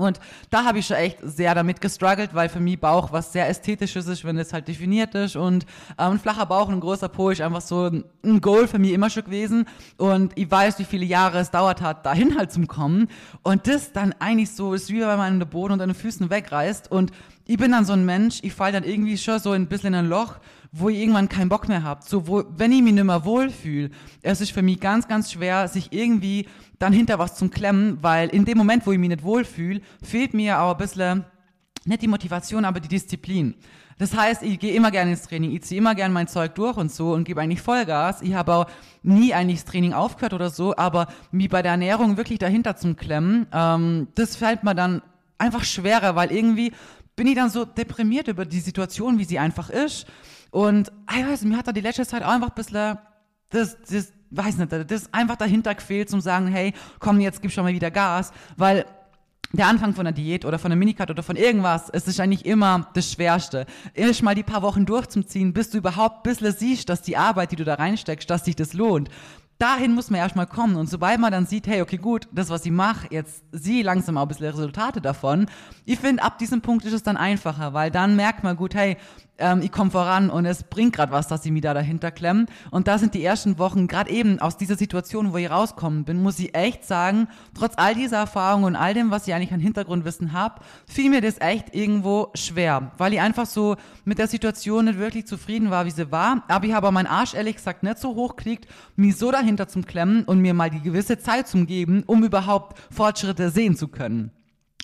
Und 0.00 0.18
da 0.48 0.64
habe 0.64 0.78
ich 0.78 0.86
schon 0.86 0.96
echt 0.96 1.18
sehr 1.22 1.54
damit 1.54 1.80
gestruggelt, 1.80 2.34
weil 2.34 2.48
für 2.48 2.60
mich 2.60 2.80
Bauch 2.80 3.12
was 3.12 3.32
sehr 3.32 3.48
Ästhetisches 3.48 4.06
ist, 4.06 4.24
wenn 4.24 4.38
es 4.38 4.52
halt 4.52 4.66
definiert 4.66 5.14
ist. 5.14 5.36
Und 5.36 5.64
ähm, 5.98 6.12
ein 6.12 6.18
flacher 6.18 6.46
Bauch 6.46 6.68
und 6.68 6.74
ein 6.74 6.80
großer 6.80 7.08
Po 7.08 7.30
ist 7.30 7.42
einfach 7.42 7.60
so 7.60 7.90
ein, 8.22 8.40
Goal 8.40 8.66
für 8.66 8.78
mich 8.78 8.92
immer 8.92 9.10
schon 9.10 9.24
gewesen. 9.24 9.66
Und 9.98 10.32
ich 10.36 10.50
weiß, 10.50 10.78
wie 10.78 10.84
viele 10.84 11.04
Jahre 11.04 11.38
es 11.38 11.50
dauert 11.50 11.82
hat, 11.82 12.06
dahin 12.06 12.38
halt 12.38 12.50
zum 12.50 12.66
Kommen. 12.66 13.08
Und 13.42 13.66
das 13.66 13.92
dann 13.92 14.14
eigentlich 14.18 14.52
so 14.52 14.72
ist, 14.72 14.88
wie 14.88 15.00
wenn 15.00 15.18
man 15.18 15.38
den 15.38 15.48
Boden 15.48 15.74
unter 15.74 15.86
den 15.86 15.94
Füßen 15.94 16.30
wegreißt. 16.30 16.90
Und 16.90 17.12
ich 17.46 17.58
bin 17.58 17.72
dann 17.72 17.84
so 17.84 17.92
ein 17.92 18.06
Mensch, 18.06 18.38
ich 18.42 18.54
falle 18.54 18.72
dann 18.72 18.84
irgendwie 18.84 19.18
schon 19.18 19.38
so 19.38 19.52
ein 19.52 19.66
bisschen 19.66 19.88
in 19.88 20.00
ein 20.00 20.08
Loch 20.08 20.36
wo 20.72 20.88
ihr 20.88 21.00
irgendwann 21.00 21.28
keinen 21.28 21.48
Bock 21.48 21.68
mehr 21.68 21.82
habt. 21.82 22.04
So, 22.08 22.28
wo, 22.28 22.44
wenn 22.56 22.72
ich 22.72 22.82
mich 22.82 22.94
nicht 22.94 23.04
mehr 23.04 23.24
wohlfühle, 23.24 23.90
es 24.22 24.40
ist 24.40 24.52
für 24.52 24.62
mich 24.62 24.80
ganz, 24.80 25.08
ganz 25.08 25.32
schwer, 25.32 25.68
sich 25.68 25.92
irgendwie 25.92 26.46
dann 26.78 26.92
hinter 26.92 27.18
was 27.18 27.34
zu 27.34 27.48
klemmen, 27.48 27.98
weil 28.02 28.28
in 28.28 28.44
dem 28.44 28.58
Moment, 28.58 28.86
wo 28.86 28.92
ich 28.92 28.98
mich 28.98 29.08
nicht 29.08 29.22
wohlfühle, 29.22 29.80
fehlt 30.02 30.34
mir 30.34 30.60
auch 30.60 30.72
ein 30.72 30.78
bisschen, 30.78 31.24
nicht 31.84 32.02
die 32.02 32.08
Motivation, 32.08 32.64
aber 32.64 32.80
die 32.80 32.88
Disziplin. 32.88 33.54
Das 33.98 34.16
heißt, 34.16 34.42
ich 34.42 34.58
gehe 34.58 34.72
immer 34.72 34.90
gerne 34.90 35.10
ins 35.10 35.24
Training, 35.24 35.52
ich 35.52 35.62
ziehe 35.62 35.78
immer 35.78 35.94
gerne 35.94 36.14
mein 36.14 36.26
Zeug 36.26 36.54
durch 36.54 36.78
und 36.78 36.90
so 36.90 37.12
und 37.12 37.24
gebe 37.24 37.40
eigentlich 37.40 37.60
Vollgas. 37.60 38.22
Ich 38.22 38.32
habe 38.32 38.54
auch 38.54 38.66
nie 39.02 39.34
eigentlich 39.34 39.60
das 39.60 39.70
Training 39.70 39.92
aufgehört 39.92 40.32
oder 40.32 40.48
so, 40.48 40.74
aber 40.74 41.08
mich 41.32 41.50
bei 41.50 41.60
der 41.60 41.72
Ernährung 41.72 42.16
wirklich 42.16 42.38
dahinter 42.38 42.76
zu 42.76 42.94
klemmen, 42.94 43.46
ähm, 43.52 44.08
das 44.14 44.36
fällt 44.36 44.64
mir 44.64 44.74
dann 44.74 45.02
einfach 45.36 45.64
schwerer, 45.64 46.16
weil 46.16 46.32
irgendwie 46.32 46.72
bin 47.14 47.26
ich 47.26 47.34
dann 47.34 47.50
so 47.50 47.66
deprimiert 47.66 48.28
über 48.28 48.46
die 48.46 48.60
Situation, 48.60 49.18
wie 49.18 49.24
sie 49.24 49.38
einfach 49.38 49.68
ist. 49.68 50.06
Und 50.50 50.90
ich 51.16 51.26
weiß, 51.26 51.44
mir 51.44 51.56
hat 51.56 51.68
da 51.68 51.72
die 51.72 51.80
letzte 51.80 52.06
Zeit 52.06 52.22
auch 52.22 52.30
einfach 52.30 52.48
ein 52.48 52.54
bisschen 52.54 52.98
das, 53.50 53.76
das, 53.88 54.12
weiß 54.30 54.58
nicht, 54.58 54.90
das 54.90 55.12
einfach 55.12 55.36
dahinter 55.36 55.74
gefehlt, 55.74 56.08
zum 56.08 56.20
sagen, 56.20 56.46
hey, 56.46 56.72
komm, 56.98 57.20
jetzt 57.20 57.42
gib 57.42 57.50
schon 57.50 57.64
mal 57.64 57.72
wieder 57.74 57.90
Gas, 57.90 58.32
weil 58.56 58.86
der 59.52 59.66
Anfang 59.66 59.94
von 59.94 60.06
einer 60.06 60.14
Diät 60.14 60.44
oder 60.44 60.60
von 60.60 60.70
einer 60.70 60.78
Minicut 60.78 61.10
oder 61.10 61.24
von 61.24 61.34
irgendwas, 61.34 61.90
es 61.90 62.06
ist 62.06 62.20
eigentlich 62.20 62.46
immer 62.46 62.88
das 62.94 63.10
Schwerste. 63.10 63.66
Erst 63.94 64.22
mal 64.22 64.36
die 64.36 64.44
paar 64.44 64.62
Wochen 64.62 64.86
durchzuziehen, 64.86 65.52
bis 65.52 65.70
du 65.70 65.78
überhaupt 65.78 66.18
ein 66.18 66.30
bisschen 66.30 66.52
siehst, 66.52 66.88
dass 66.88 67.02
die 67.02 67.16
Arbeit, 67.16 67.50
die 67.50 67.56
du 67.56 67.64
da 67.64 67.74
reinsteckst, 67.74 68.30
dass 68.30 68.44
sich 68.44 68.54
das 68.54 68.74
lohnt 68.74 69.10
dahin 69.60 69.94
muss 69.94 70.10
man 70.10 70.20
erstmal 70.20 70.46
kommen. 70.46 70.74
Und 70.74 70.88
sobald 70.88 71.20
man 71.20 71.30
dann 71.30 71.46
sieht, 71.46 71.66
hey, 71.68 71.82
okay, 71.82 71.98
gut, 71.98 72.26
das, 72.32 72.48
was 72.48 72.64
ich 72.64 72.72
mache, 72.72 73.06
jetzt 73.10 73.44
sehe 73.52 73.84
langsam 73.84 74.16
auch 74.16 74.22
ein 74.22 74.28
bisschen 74.28 74.46
Resultate 74.46 75.00
davon. 75.00 75.46
Ich 75.84 76.00
finde, 76.00 76.22
ab 76.22 76.38
diesem 76.38 76.62
Punkt 76.62 76.84
ist 76.86 76.94
es 76.94 77.02
dann 77.02 77.16
einfacher, 77.16 77.74
weil 77.74 77.90
dann 77.90 78.16
merkt 78.16 78.42
man 78.42 78.56
gut, 78.56 78.74
hey, 78.74 78.96
ähm, 79.40 79.62
ich 79.62 79.72
komme 79.72 79.90
voran 79.90 80.30
und 80.30 80.44
es 80.44 80.62
bringt 80.62 80.94
gerade 80.94 81.12
was, 81.12 81.28
dass 81.28 81.44
ich 81.44 81.52
mich 81.52 81.62
da 81.62 81.74
dahinter 81.74 82.10
klemmen. 82.10 82.46
Und 82.70 82.86
da 82.86 82.98
sind 82.98 83.14
die 83.14 83.24
ersten 83.24 83.58
Wochen, 83.58 83.88
gerade 83.88 84.10
eben 84.10 84.38
aus 84.38 84.56
dieser 84.56 84.76
Situation, 84.76 85.32
wo 85.32 85.36
ich 85.38 85.50
rauskommen 85.50 86.04
bin, 86.04 86.22
muss 86.22 86.38
ich 86.38 86.54
echt 86.54 86.84
sagen, 86.84 87.28
trotz 87.54 87.74
all 87.76 87.94
dieser 87.94 88.18
Erfahrungen 88.18 88.64
und 88.64 88.76
all 88.76 88.94
dem, 88.94 89.10
was 89.10 89.26
ich 89.26 89.34
eigentlich 89.34 89.52
an 89.52 89.60
Hintergrundwissen 89.60 90.32
habe, 90.32 90.60
fiel 90.86 91.10
mir 91.10 91.20
das 91.20 91.40
echt 91.40 91.74
irgendwo 91.74 92.28
schwer, 92.34 92.92
weil 92.98 93.12
ich 93.12 93.20
einfach 93.20 93.46
so 93.46 93.76
mit 94.04 94.18
der 94.18 94.28
Situation 94.28 94.84
nicht 94.84 94.98
wirklich 94.98 95.26
zufrieden 95.26 95.70
war, 95.70 95.86
wie 95.86 95.90
sie 95.90 96.12
war. 96.12 96.44
Aber 96.48 96.66
ich 96.66 96.72
habe 96.72 96.90
meinen 96.92 97.06
Arsch 97.06 97.34
ehrlich 97.34 97.56
gesagt 97.56 97.82
nicht 97.82 97.98
so 97.98 98.14
hochgekriegt, 98.14 98.66
mich 98.96 99.16
so 99.16 99.30
dahinter 99.30 99.68
zum 99.68 99.86
Klemmen 99.86 100.24
und 100.24 100.40
mir 100.40 100.54
mal 100.54 100.70
die 100.70 100.82
gewisse 100.82 101.18
Zeit 101.18 101.48
zum 101.48 101.66
geben, 101.66 102.02
um 102.06 102.24
überhaupt 102.24 102.78
Fortschritte 102.90 103.50
sehen 103.50 103.76
zu 103.76 103.88
können. 103.88 104.30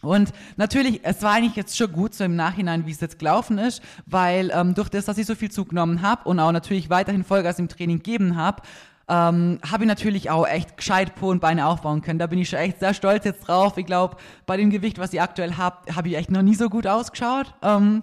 Und 0.02 0.32
natürlich, 0.56 1.00
es 1.02 1.22
war 1.22 1.32
eigentlich 1.32 1.56
jetzt 1.56 1.76
schon 1.76 1.90
gut 1.90 2.14
so 2.14 2.24
im 2.24 2.36
Nachhinein, 2.36 2.86
wie 2.86 2.90
es 2.90 3.00
jetzt 3.00 3.18
gelaufen 3.18 3.58
ist, 3.58 3.82
weil 4.06 4.50
ähm, 4.54 4.74
durch 4.74 4.88
das, 4.88 5.06
dass 5.06 5.18
ich 5.18 5.26
so 5.26 5.34
viel 5.34 5.50
zugenommen 5.50 6.02
habe 6.02 6.28
und 6.28 6.38
auch 6.38 6.52
natürlich 6.52 6.90
weiterhin 6.90 7.24
Vollgas 7.24 7.58
im 7.58 7.68
Training 7.68 8.02
geben 8.02 8.36
habe, 8.36 8.62
ähm, 9.08 9.58
habe 9.68 9.84
ich 9.84 9.88
natürlich 9.88 10.30
auch 10.30 10.46
echt 10.46 10.76
gescheit 10.76 11.14
Po 11.14 11.30
und 11.30 11.40
Beine 11.40 11.66
aufbauen 11.66 12.02
können. 12.02 12.18
Da 12.18 12.26
bin 12.26 12.38
ich 12.38 12.48
schon 12.48 12.58
echt 12.58 12.80
sehr 12.80 12.92
stolz 12.92 13.24
jetzt 13.24 13.46
drauf. 13.46 13.76
Ich 13.78 13.86
glaube, 13.86 14.16
bei 14.46 14.56
dem 14.56 14.70
Gewicht, 14.70 14.98
was 14.98 15.12
ich 15.12 15.20
aktuell 15.20 15.56
habe, 15.56 15.94
habe 15.94 16.08
ich 16.08 16.16
echt 16.16 16.30
noch 16.30 16.42
nie 16.42 16.54
so 16.54 16.68
gut 16.68 16.86
ausgeschaut. 16.86 17.54
Ähm, 17.62 18.02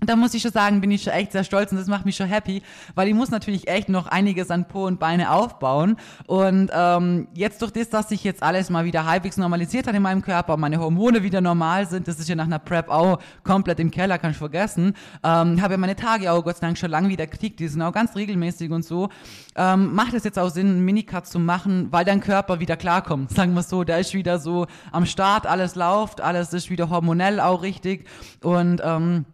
da 0.00 0.14
muss 0.14 0.34
ich 0.34 0.42
schon 0.42 0.52
sagen, 0.52 0.80
bin 0.80 0.90
ich 0.90 1.02
schon 1.02 1.12
echt 1.14 1.32
sehr 1.32 1.44
stolz 1.44 1.72
und 1.72 1.78
das 1.78 1.86
macht 1.86 2.04
mich 2.04 2.16
schon 2.16 2.26
happy, 2.26 2.62
weil 2.94 3.08
ich 3.08 3.14
muss 3.14 3.30
natürlich 3.30 3.68
echt 3.68 3.88
noch 3.88 4.06
einiges 4.06 4.50
an 4.50 4.68
Po 4.68 4.86
und 4.86 5.00
Beine 5.00 5.30
aufbauen. 5.30 5.96
Und 6.26 6.70
ähm, 6.72 7.28
jetzt 7.34 7.62
durch 7.62 7.72
das, 7.72 7.88
dass 7.88 8.10
sich 8.10 8.22
jetzt 8.22 8.42
alles 8.42 8.68
mal 8.68 8.84
wieder 8.84 9.06
halbwegs 9.06 9.36
normalisiert 9.38 9.86
hat 9.86 9.94
in 9.94 10.02
meinem 10.02 10.22
Körper, 10.22 10.56
meine 10.56 10.78
Hormone 10.78 11.22
wieder 11.22 11.40
normal 11.40 11.86
sind, 11.86 12.08
das 12.08 12.18
ist 12.18 12.28
ja 12.28 12.34
nach 12.34 12.44
einer 12.44 12.58
Prep 12.58 12.90
auch 12.90 13.18
komplett 13.42 13.80
im 13.80 13.90
Keller, 13.90 14.18
kann 14.18 14.32
ich 14.32 14.36
vergessen, 14.36 14.94
ähm, 15.24 15.62
habe 15.62 15.74
ja 15.74 15.78
meine 15.78 15.96
Tage 15.96 16.30
auch 16.30 16.44
Gott 16.44 16.56
sei 16.56 16.66
Dank 16.66 16.78
schon 16.78 16.90
lange 16.90 17.08
wieder 17.08 17.26
gekriegt, 17.26 17.58
die 17.60 17.68
sind 17.68 17.80
auch 17.80 17.92
ganz 17.92 18.14
regelmäßig 18.14 18.70
und 18.70 18.84
so. 18.84 19.08
Ähm, 19.54 19.94
macht 19.94 20.12
es 20.12 20.24
jetzt 20.24 20.38
auch 20.38 20.50
Sinn, 20.50 20.68
einen 20.68 20.84
Minicut 20.84 21.26
zu 21.26 21.38
machen, 21.38 21.88
weil 21.90 22.04
dein 22.04 22.20
Körper 22.20 22.60
wieder 22.60 22.76
klarkommt, 22.76 23.30
sagen 23.30 23.54
wir 23.54 23.62
so, 23.62 23.82
der 23.82 23.98
ist 23.98 24.12
wieder 24.12 24.38
so 24.38 24.66
am 24.92 25.06
Start, 25.06 25.46
alles 25.46 25.74
läuft, 25.74 26.20
alles 26.20 26.52
ist 26.52 26.68
wieder 26.68 26.90
hormonell 26.90 27.40
auch 27.40 27.62
richtig 27.62 28.06
und 28.42 28.82
ähm, 28.84 29.24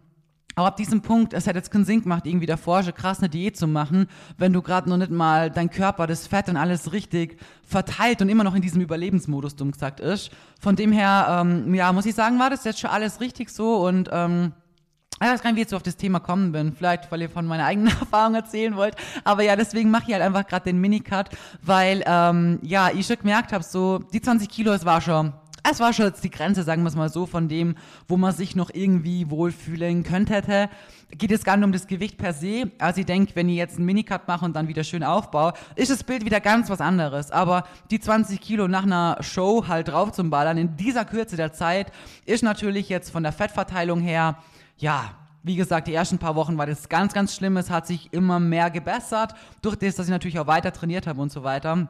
aber 0.55 0.69
ab 0.69 0.77
diesem 0.77 1.01
Punkt, 1.01 1.33
es 1.33 1.47
hat 1.47 1.55
jetzt 1.55 1.71
keinen 1.71 1.85
Sinn 1.85 2.03
gemacht, 2.03 2.27
irgendwie 2.27 2.47
davor 2.47 2.83
schon 2.83 2.95
krass 2.95 3.21
eine 3.21 3.29
Diät 3.29 3.57
zu 3.57 3.67
machen, 3.67 4.07
wenn 4.39 4.53
du 4.53 4.63
gerade 4.63 4.89
noch 4.89 4.97
nicht 4.97 5.11
mal 5.11 5.51
dein 5.51 5.71
Körper, 5.71 6.07
das 6.07 6.27
Fett 6.27 6.49
und 6.49 6.57
alles 6.57 6.93
richtig 6.93 7.39
verteilt 7.65 8.21
und 8.21 8.29
immer 8.29 8.45
noch 8.45 8.55
in 8.55 8.63
diesem 8.63 8.81
Überlebensmodus, 8.81 9.57
dumm 9.57 9.73
gesagt, 9.73 10.01
ist. 10.01 10.31
Von 10.61 10.77
dem 10.77 10.93
her, 10.93 11.39
ähm, 11.41 11.75
ja, 11.75 11.93
muss 11.93 12.07
ich 12.07 12.15
sagen, 12.15 12.39
war 12.39 12.51
das 12.51 12.65
jetzt 12.65 12.81
schon 12.81 12.91
alles 12.91 13.21
richtig 13.21 13.51
so 13.51 13.87
und 13.87 14.11
ähm, 14.13 14.53
ich 15.21 15.29
weiß 15.29 15.43
gar 15.43 15.51
nicht, 15.51 15.57
wie 15.57 15.61
ich 15.61 15.65
jetzt 15.65 15.71
so 15.71 15.77
auf 15.77 15.83
das 15.85 15.97
Thema 15.97 16.19
kommen 16.19 16.51
bin. 16.51 16.73
Vielleicht, 16.73 17.13
weil 17.13 17.23
ihr 17.23 17.31
von 17.31 17.47
meiner 17.47 17.65
eigenen 17.65 17.89
Erfahrung 18.01 18.35
erzählen 18.35 18.75
wollt. 18.75 18.97
Aber 19.23 19.43
ja, 19.43 19.55
deswegen 19.55 19.91
mache 19.91 20.05
ich 20.09 20.13
halt 20.15 20.23
einfach 20.23 20.47
gerade 20.47 20.65
den 20.65 20.81
Minicut, 20.81 21.29
weil 21.63 22.03
ähm, 22.07 22.59
ja, 22.63 22.91
ich 22.91 23.07
schon 23.07 23.17
gemerkt 23.19 23.53
habe, 23.53 23.63
so 23.63 23.99
die 23.99 24.21
20 24.21 24.49
Kilo, 24.49 24.73
es 24.73 24.85
war 24.85 25.01
schon 25.01 25.33
es 25.63 25.81
war 25.81 25.93
schon 25.93 26.07
jetzt 26.07 26.25
die 26.25 26.31
Grenze, 26.31 26.65
sagen 26.65 26.83
wir 26.83 26.89
es 26.89 26.97
mal 26.97 27.09
so, 27.09 27.27
von 27.27 27.49
dem, 27.49 27.77
wo 28.09 28.17
man 28.17 28.33
sich 28.33 28.57
noch 28.57 28.71
irgendwie 28.73 29.31
wohlfühlen 29.31 30.03
könnte. 30.03 30.69
Geht 31.11 31.31
es 31.31 31.45
gar 31.45 31.57
nicht 31.57 31.65
um 31.65 31.73
das 31.73 31.87
Gewicht 31.87 32.19
per 32.19 32.33
se. 32.33 32.71
Also 32.79 33.01
ich 33.01 33.07
denke, 33.07 33.37
wenn 33.37 33.49
ich 33.49 33.57
jetzt 33.57 33.77
einen 33.77 33.87
Minicut 33.87 34.27
mache 34.27 34.45
und 34.45 34.55
dann 34.55 34.69
wieder 34.69 34.83
schön 34.83 35.05
aufbaue, 35.05 35.53
ist 35.77 35.91
das 35.91 36.03
Bild 36.03 36.25
wieder 36.25 36.41
ganz 36.41 36.69
was 36.69 36.81
anderes. 36.81 37.31
Aber 37.31 37.65
die 37.91 38.01
20 38.01 38.41
Kilo 38.41 38.67
nach 38.67 38.83
einer 38.85 39.19
Show 39.21 39.69
halt 39.69 39.89
drauf 39.89 40.13
zum 40.13 40.31
Ballern 40.31 40.59
in 40.59 40.77
dieser 40.77 41.05
Kürze 41.05 41.37
der 41.37 41.53
Zeit 41.53 41.93
ist 42.25 42.43
natürlich 42.43 42.89
jetzt 42.89 43.11
von 43.11 43.23
der 43.23 43.33
Fettverteilung 43.33 44.01
her, 44.01 44.39
ja, 44.79 45.13
wie 45.45 45.57
gesagt, 45.57 45.87
die 45.87 45.95
ersten 45.95 46.19
paar 46.19 46.35
Wochen 46.37 46.57
war 46.57 46.67
das 46.67 46.89
ganz, 46.89 47.13
ganz 47.13 47.35
schlimm. 47.35 47.57
Es 47.57 47.71
hat 47.71 47.87
sich 47.87 48.13
immer 48.13 48.41
mehr 48.41 48.71
gebessert, 48.71 49.35
durch 49.61 49.77
das, 49.77 49.97
dass 49.97 50.07
ich 50.07 50.13
natürlich 50.13 50.39
auch 50.39 50.47
weiter 50.47 50.73
trainiert 50.73 51.07
habe 51.07 51.21
und 51.21 51.31
so 51.33 51.43
weiter. 51.43 51.89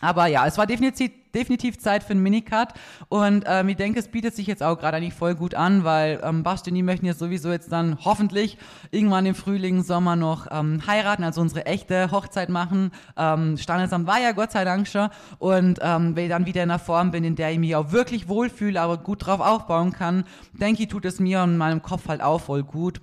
Aber 0.00 0.26
ja, 0.26 0.46
es 0.46 0.58
war 0.58 0.66
definitiv, 0.66 1.10
definitiv 1.36 1.78
Zeit 1.78 2.02
für 2.02 2.12
einen 2.12 2.22
Minicut. 2.22 2.68
Und 3.08 3.44
ähm, 3.46 3.68
ich 3.68 3.76
denke, 3.76 4.00
es 4.00 4.08
bietet 4.08 4.34
sich 4.34 4.46
jetzt 4.46 4.62
auch 4.62 4.78
gerade 4.78 4.96
eigentlich 4.96 5.14
voll 5.14 5.34
gut 5.34 5.54
an, 5.54 5.84
weil 5.84 6.20
ähm, 6.24 6.42
Basti 6.42 6.70
und 6.70 6.76
ich 6.76 6.82
möchten 6.82 7.06
jetzt 7.06 7.18
sowieso 7.18 7.52
jetzt 7.52 7.70
dann 7.70 7.98
hoffentlich 8.04 8.58
irgendwann 8.90 9.26
im 9.26 9.34
Frühling, 9.34 9.82
Sommer 9.82 10.16
noch 10.16 10.48
ähm, 10.50 10.82
heiraten, 10.86 11.22
also 11.22 11.40
unsere 11.40 11.66
echte 11.66 12.10
Hochzeit 12.10 12.48
machen. 12.48 12.90
Ähm, 13.16 13.56
Standesamt 13.56 14.06
war 14.06 14.20
ja 14.20 14.32
Gott 14.32 14.52
sei 14.52 14.64
Dank 14.64 14.88
schon. 14.88 15.08
Und 15.38 15.78
ähm, 15.82 16.16
wenn 16.16 16.24
ich 16.24 16.30
dann 16.30 16.46
wieder 16.46 16.62
in 16.62 16.70
einer 16.70 16.78
Form 16.78 17.10
bin, 17.10 17.22
in 17.22 17.36
der 17.36 17.52
ich 17.52 17.58
mich 17.58 17.76
auch 17.76 17.92
wirklich 17.92 18.28
wohlfühle, 18.28 18.80
aber 18.80 18.96
gut 18.96 19.26
drauf 19.26 19.40
aufbauen 19.40 19.92
kann, 19.92 20.24
denke 20.54 20.82
ich, 20.82 20.88
tut 20.88 21.04
es 21.04 21.20
mir 21.20 21.42
und 21.42 21.56
meinem 21.56 21.82
Kopf 21.82 22.08
halt 22.08 22.22
auch 22.22 22.40
voll 22.40 22.62
gut. 22.62 23.00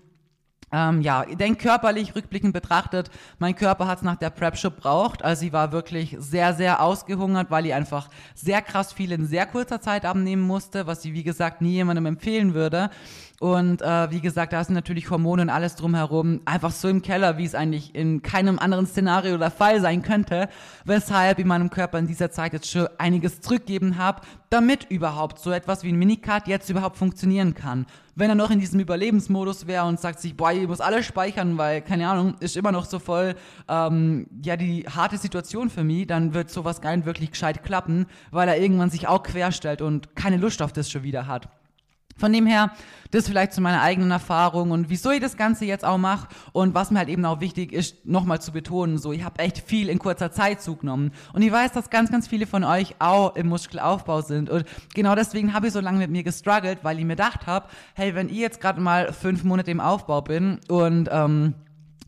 Ähm, 0.73 1.01
ja, 1.01 1.23
ich 1.29 1.37
denke 1.37 1.61
körperlich 1.61 2.15
rückblickend 2.15 2.51
betrachtet, 2.51 3.11
mein 3.37 3.55
Körper 3.55 3.85
hat 3.85 3.99
es 3.99 4.03
nach 4.03 4.15
der 4.15 4.31
Prep 4.31 4.57
schon 4.57 4.73
braucht. 4.73 5.23
Also 5.23 5.45
ich 5.45 5.53
war 5.53 5.71
wirklich 5.71 6.15
sehr, 6.17 6.55
sehr 6.55 6.81
ausgehungert, 6.81 7.51
weil 7.51 7.67
ich 7.67 7.75
einfach 7.75 8.09
sehr 8.33 8.59
krass 8.63 8.91
viel 8.91 9.11
in 9.11 9.27
sehr 9.27 9.45
kurzer 9.45 9.81
Zeit 9.81 10.03
abnehmen 10.03 10.41
musste, 10.41 10.87
was 10.87 11.05
ich 11.05 11.13
wie 11.13 11.23
gesagt 11.23 11.61
nie 11.61 11.73
jemandem 11.73 12.07
empfehlen 12.07 12.55
würde. 12.55 12.89
Und 13.43 13.81
äh, 13.81 14.09
wie 14.09 14.21
gesagt, 14.21 14.53
da 14.53 14.63
sind 14.63 14.73
natürlich 14.73 15.09
Hormone 15.09 15.41
und 15.41 15.49
alles 15.49 15.75
drumherum 15.75 16.39
einfach 16.45 16.71
so 16.71 16.87
im 16.87 17.01
Keller, 17.01 17.37
wie 17.37 17.43
es 17.43 17.55
eigentlich 17.55 17.93
in 17.93 18.21
keinem 18.21 18.57
anderen 18.57 18.87
Szenario 18.87 19.35
oder 19.35 19.51
Fall 19.51 19.81
sein 19.81 20.01
könnte, 20.01 20.47
weshalb 20.85 21.39
ich 21.39 21.45
meinem 21.45 21.69
Körper 21.69 21.99
in 21.99 22.07
dieser 22.07 22.31
Zeit 22.31 22.53
jetzt 22.53 22.71
schon 22.71 22.87
einiges 22.97 23.41
zurückgeben 23.41 23.97
habe, 23.97 24.21
damit 24.49 24.89
überhaupt 24.89 25.39
so 25.39 25.51
etwas 25.51 25.83
wie 25.83 25.91
ein 25.91 25.97
Minicard 25.97 26.47
jetzt 26.47 26.69
überhaupt 26.69 26.95
funktionieren 26.95 27.53
kann. 27.53 27.85
Wenn 28.15 28.29
er 28.29 28.35
noch 28.35 28.49
in 28.49 28.61
diesem 28.61 28.79
Überlebensmodus 28.79 29.67
wäre 29.67 29.87
und 29.87 29.99
sagt 29.99 30.21
sich, 30.21 30.37
boah, 30.37 30.53
ich 30.53 30.65
muss 30.65 30.79
alles 30.79 31.05
speichern, 31.05 31.57
weil, 31.57 31.81
keine 31.81 32.07
Ahnung, 32.07 32.35
ist 32.39 32.55
immer 32.55 32.71
noch 32.71 32.85
so 32.85 32.97
voll, 32.97 33.35
ähm, 33.67 34.25
ja, 34.41 34.55
die 34.55 34.85
harte 34.85 35.17
Situation 35.17 35.69
für 35.69 35.83
mich, 35.83 36.07
dann 36.07 36.33
wird 36.33 36.49
sowas 36.49 36.79
gar 36.79 36.95
nicht 36.95 37.05
wirklich 37.05 37.31
gescheit 37.31 37.61
klappen, 37.61 38.05
weil 38.31 38.47
er 38.47 38.57
irgendwann 38.57 38.89
sich 38.89 39.09
auch 39.09 39.21
querstellt 39.21 39.81
und 39.81 40.15
keine 40.15 40.37
Lust 40.37 40.61
auf 40.61 40.71
das 40.71 40.89
schon 40.89 41.03
wieder 41.03 41.27
hat. 41.27 41.49
Von 42.17 42.31
dem 42.31 42.45
her, 42.45 42.71
das 43.11 43.27
vielleicht 43.27 43.53
zu 43.53 43.61
meiner 43.61 43.81
eigenen 43.81 44.11
Erfahrung 44.11 44.71
und 44.71 44.89
wieso 44.89 45.11
ich 45.11 45.19
das 45.19 45.37
Ganze 45.37 45.65
jetzt 45.65 45.85
auch 45.85 45.97
mache 45.97 46.27
und 46.51 46.73
was 46.73 46.91
mir 46.91 46.99
halt 46.99 47.09
eben 47.09 47.25
auch 47.25 47.41
wichtig 47.41 47.71
ist, 47.71 48.05
nochmal 48.05 48.41
zu 48.41 48.51
betonen, 48.51 48.97
so, 48.97 49.11
ich 49.11 49.23
habe 49.23 49.39
echt 49.39 49.59
viel 49.59 49.89
in 49.89 49.99
kurzer 49.99 50.31
Zeit 50.31 50.61
zugenommen. 50.61 51.11
Und 51.33 51.41
ich 51.41 51.51
weiß, 51.51 51.71
dass 51.71 51.89
ganz, 51.89 52.11
ganz 52.11 52.27
viele 52.27 52.47
von 52.47 52.63
euch 52.63 52.95
auch 52.99 53.35
im 53.35 53.47
Muskelaufbau 53.47 54.21
sind 54.21 54.49
und 54.49 54.65
genau 54.93 55.15
deswegen 55.15 55.53
habe 55.53 55.67
ich 55.67 55.73
so 55.73 55.79
lange 55.79 55.99
mit 55.99 56.11
mir 56.11 56.23
gestruggelt, 56.23 56.79
weil 56.83 56.97
ich 56.97 57.05
mir 57.05 57.15
gedacht 57.15 57.47
habe, 57.47 57.67
hey, 57.93 58.15
wenn 58.15 58.29
ich 58.29 58.37
jetzt 58.37 58.61
gerade 58.61 58.81
mal 58.81 59.13
fünf 59.13 59.43
Monate 59.43 59.71
im 59.71 59.79
Aufbau 59.79 60.21
bin 60.21 60.59
und 60.67 61.09
ähm, 61.11 61.55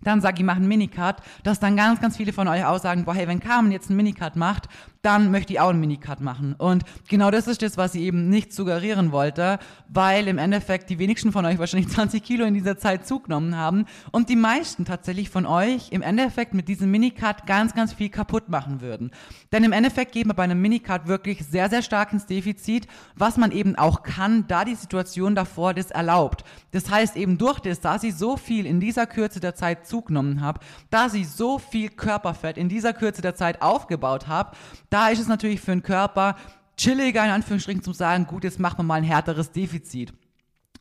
dann 0.05 0.21
sage 0.21 0.37
ich, 0.37 0.45
mach 0.45 0.55
einen 0.55 0.67
Minicut, 0.67 1.15
dass 1.43 1.59
dann 1.59 1.75
ganz, 1.75 1.99
ganz 1.99 2.15
viele 2.15 2.31
von 2.31 2.47
euch 2.47 2.63
auch 2.63 2.79
sagen, 2.79 3.05
boah, 3.05 3.15
hey, 3.15 3.27
wenn 3.27 3.39
Carmen 3.39 3.71
jetzt 3.71 3.89
einen 3.89 3.97
Minicut 3.97 4.35
macht, 4.35 4.69
dann 5.05 5.29
möchte 5.29 5.53
ich 5.53 5.59
auch 5.59 5.69
einen 5.69 5.79
Minicut 5.79 6.19
machen. 6.19 6.55
Und 6.57 6.83
genau 7.07 7.29
das 7.29 7.47
ist 7.47 7.61
das, 7.61 7.77
was 7.77 7.93
ich 7.93 8.01
eben 8.01 8.27
nicht 8.27 8.51
suggerieren 8.51 9.11
wollte, 9.11 9.59
weil 9.87 10.27
im 10.27 10.39
Endeffekt 10.39 10.89
die 10.89 10.97
wenigsten 10.97 11.31
von 11.31 11.45
euch 11.45 11.59
wahrscheinlich 11.59 11.89
20 11.93 12.23
Kilo 12.23 12.43
in 12.43 12.55
dieser 12.55 12.77
Zeit 12.77 13.05
zugenommen 13.05 13.55
haben 13.55 13.85
und 14.11 14.29
die 14.29 14.35
meisten 14.35 14.83
tatsächlich 14.83 15.29
von 15.29 15.45
euch 15.45 15.91
im 15.91 16.01
Endeffekt 16.01 16.55
mit 16.55 16.67
diesem 16.67 16.89
Minicut 16.89 17.45
ganz, 17.45 17.75
ganz 17.75 17.93
viel 17.93 18.09
kaputt 18.09 18.49
machen 18.49 18.81
würden. 18.81 19.11
Denn 19.51 19.63
im 19.63 19.73
Endeffekt 19.73 20.11
geht 20.11 20.25
man 20.25 20.35
bei 20.35 20.43
einem 20.43 20.59
Minicut 20.59 21.05
wirklich 21.05 21.45
sehr, 21.45 21.69
sehr 21.69 21.83
stark 21.83 22.11
ins 22.11 22.25
Defizit, 22.25 22.87
was 23.15 23.37
man 23.37 23.51
eben 23.51 23.75
auch 23.75 24.01
kann, 24.01 24.47
da 24.47 24.65
die 24.65 24.73
Situation 24.73 25.35
davor 25.35 25.75
das 25.75 25.91
erlaubt. 25.91 26.43
Das 26.71 26.89
heißt 26.89 27.15
eben 27.15 27.37
durch 27.37 27.59
das, 27.59 27.79
da 27.79 27.99
sie 27.99 28.11
so 28.11 28.37
viel 28.37 28.65
in 28.65 28.79
dieser 28.79 29.05
Kürze 29.05 29.39
der 29.39 29.53
Zeit 29.53 29.85
zugenommen 29.85 30.41
habe, 30.41 30.61
da 30.89 31.09
sie 31.09 31.25
so 31.25 31.59
viel 31.59 31.89
Körperfett 31.89 32.57
in 32.57 32.69
dieser 32.69 32.93
Kürze 32.93 33.21
der 33.21 33.35
Zeit 33.35 33.61
aufgebaut 33.61 34.27
habe, 34.27 34.55
da 34.95 35.09
ist 35.09 35.19
es 35.19 35.27
natürlich 35.27 35.59
für 35.59 35.71
den 35.71 35.83
Körper 35.83 36.37
chilliger, 36.77 37.25
in 37.25 37.31
Anführungsstrichen, 37.31 37.83
zu 37.83 37.91
sagen, 37.91 38.27
gut, 38.27 38.45
jetzt 38.45 38.61
machen 38.61 38.77
wir 38.79 38.83
mal 38.83 38.93
ein 38.95 39.03
härteres 39.03 39.51
Defizit. 39.51 40.13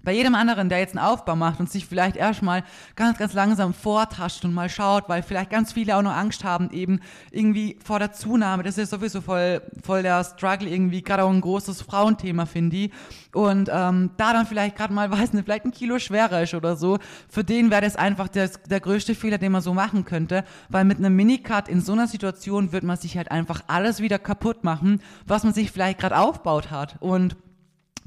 Bei 0.05 0.13
jedem 0.13 0.35
anderen, 0.35 0.69
der 0.69 0.79
jetzt 0.79 0.97
einen 0.97 1.05
Aufbau 1.05 1.35
macht 1.35 1.61
und 1.61 1.71
sich 1.71 1.87
vielleicht 1.87 2.17
erstmal 2.17 2.63
ganz, 2.95 3.19
ganz 3.19 3.33
langsam 3.33 3.73
vortascht 3.73 4.45
und 4.45 4.53
mal 4.53 4.69
schaut, 4.69 5.09
weil 5.09 5.23
vielleicht 5.23 5.51
ganz 5.51 5.73
viele 5.73 5.97
auch 5.97 6.03
noch 6.03 6.15
Angst 6.15 6.45
haben, 6.45 6.71
eben 6.71 7.01
irgendwie 7.31 7.79
vor 7.83 7.99
der 7.99 8.13
Zunahme. 8.13 8.63
Das 8.63 8.79
ist 8.79 8.91
sowieso 8.91 9.21
voll, 9.21 9.63
voll 9.83 10.03
der 10.03 10.23
Struggle 10.25 10.69
irgendwie, 10.69 11.03
gerade 11.03 11.25
auch 11.25 11.31
ein 11.31 11.41
großes 11.41 11.83
Frauenthema, 11.83 12.47
finde 12.47 12.77
ich. 12.77 12.93
Und 13.33 13.69
ähm, 13.73 14.11
da 14.17 14.33
dann 14.33 14.47
vielleicht 14.47 14.77
gerade 14.77 14.93
mal, 14.93 15.11
weiß 15.11 15.33
nicht, 15.33 15.45
vielleicht 15.45 15.65
ein 15.65 15.73
Kilo 15.73 15.99
schwerer 15.99 16.43
ist 16.43 16.55
oder 16.55 16.77
so, 16.77 16.99
für 17.29 17.45
den 17.45 17.71
wäre 17.71 17.83
das 17.83 17.97
einfach 17.97 18.29
der, 18.29 18.51
der 18.69 18.81
größte 18.81 19.15
Fehler, 19.15 19.39
den 19.39 19.53
man 19.53 19.63
so 19.63 19.75
machen 19.75 20.05
könnte, 20.05 20.45
weil 20.69 20.85
mit 20.85 20.99
einem 20.99 21.17
Minicut 21.17 21.69
in 21.69 21.81
so 21.81 21.93
einer 21.93 22.07
Situation 22.07 22.73
wird 22.73 22.85
man 22.85 22.97
sich 22.97 23.17
halt 23.17 23.31
einfach 23.31 23.63
alles 23.67 24.01
wieder 24.01 24.19
kaputt 24.19 24.65
machen, 24.65 25.01
was 25.27 25.45
man 25.45 25.55
sich 25.55 25.71
vielleicht 25.71 25.99
gerade 25.99 26.19
aufbaut 26.19 26.71
hat. 26.71 26.97
Und 27.01 27.37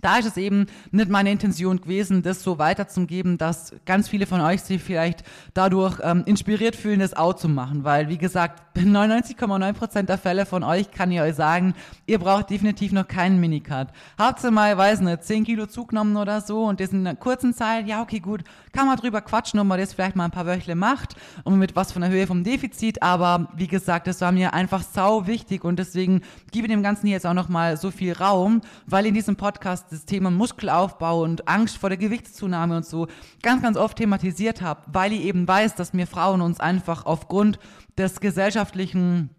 da 0.02 0.18
ist 0.18 0.26
es 0.26 0.38
eben 0.38 0.68
nicht 0.92 1.10
meine 1.10 1.32
Intention 1.32 1.82
gewesen, 1.82 2.22
das 2.22 2.44
so 2.44 2.60
weiterzugeben, 2.60 3.38
dass 3.38 3.74
ganz 3.86 4.08
viele 4.08 4.26
von 4.26 4.42
euch 4.42 4.62
sich 4.62 4.82
vielleicht 4.82 5.24
dadurch 5.54 6.00
ähm, 6.04 6.24
inspiriert 6.26 6.76
fühlen, 6.76 7.00
das 7.00 7.16
auch 7.16 7.34
zu 7.34 7.50
machen. 7.50 7.84
Weil, 7.84 8.10
wie 8.10 8.18
gesagt, 8.18 8.62
99,9% 8.78 10.04
der 10.04 10.18
Fälle 10.18 10.46
von 10.46 10.64
euch 10.64 10.92
kann 10.92 11.12
ich 11.12 11.20
euch 11.20 11.36
sagen, 11.36 11.74
ihr 12.06 12.20
braucht 12.20 12.50
definitiv 12.50 12.92
noch 12.92 13.08
keinen 13.08 13.40
Minicut. 13.40 13.88
Habt 14.18 14.44
ihr 14.44 14.52
mal, 14.52 14.78
weiß 14.78 15.02
nicht, 15.02 15.24
10 15.24 15.46
Kilo 15.46 15.66
zugenommen 15.66 16.16
oder 16.18 16.42
so 16.42 16.66
und 16.66 16.80
das 16.80 16.92
in 16.92 17.06
einer 17.06 17.16
kurzen 17.16 17.54
Zeit, 17.54 17.88
ja, 17.88 18.02
okay, 18.02 18.20
gut, 18.20 18.44
kann 18.72 18.88
man 18.88 18.98
drüber 18.98 19.22
quatschen, 19.22 19.60
ob 19.60 19.68
man 19.68 19.80
das 19.80 19.94
vielleicht 19.94 20.16
mal 20.16 20.26
ein 20.26 20.32
paar 20.32 20.46
Wöchle 20.46 20.76
macht 20.76 21.16
und 21.44 21.58
mit 21.58 21.76
was 21.76 21.92
von 21.92 22.02
der 22.04 22.12
Höhe 22.12 22.28
vom 22.28 22.44
Defizit. 22.44 23.02
Aber 23.02 23.48
wie 23.56 23.68
gesagt, 23.68 24.06
das 24.06 24.22
war 24.22 24.32
mir 24.32 24.54
einfach 24.54 24.84
sau 24.84 25.26
wichtig 25.26 25.64
und 25.64 25.80
deswegen 25.80 26.22
gebe 26.52 26.68
ich 26.68 26.72
dem 26.74 26.84
Ganzen 26.84 27.08
hier 27.08 27.16
jetzt 27.16 27.26
auch 27.26 27.34
nochmal 27.34 27.78
so 27.78 27.90
viel 27.90 28.14
Raum, 28.14 28.62
weil 28.86 29.06
in 29.08 29.16
diesem 29.16 29.36
Podcast 29.36 29.87
das 29.90 30.06
Thema 30.06 30.32
Muskelaufbau 30.32 31.24
und 31.24 31.48
Angst 31.48 31.78
vor 31.78 31.90
der 31.90 31.98
Gewichtszunahme 31.98 32.78
und 32.78 32.86
so 32.86 33.08
ganz, 33.42 33.62
ganz 33.62 33.78
oft 33.78 33.98
thematisiert 33.98 34.62
habe, 34.62 34.82
weil 34.88 35.14
ich 35.14 35.22
eben 35.22 35.48
weiß, 35.48 35.76
dass 35.76 35.94
mir 35.94 36.08
Frauen 36.08 36.42
uns 36.42 36.60
einfach 36.60 37.06
aufgrund 37.06 37.60
des 37.98 38.20
gesellschaftlichen 38.20 39.30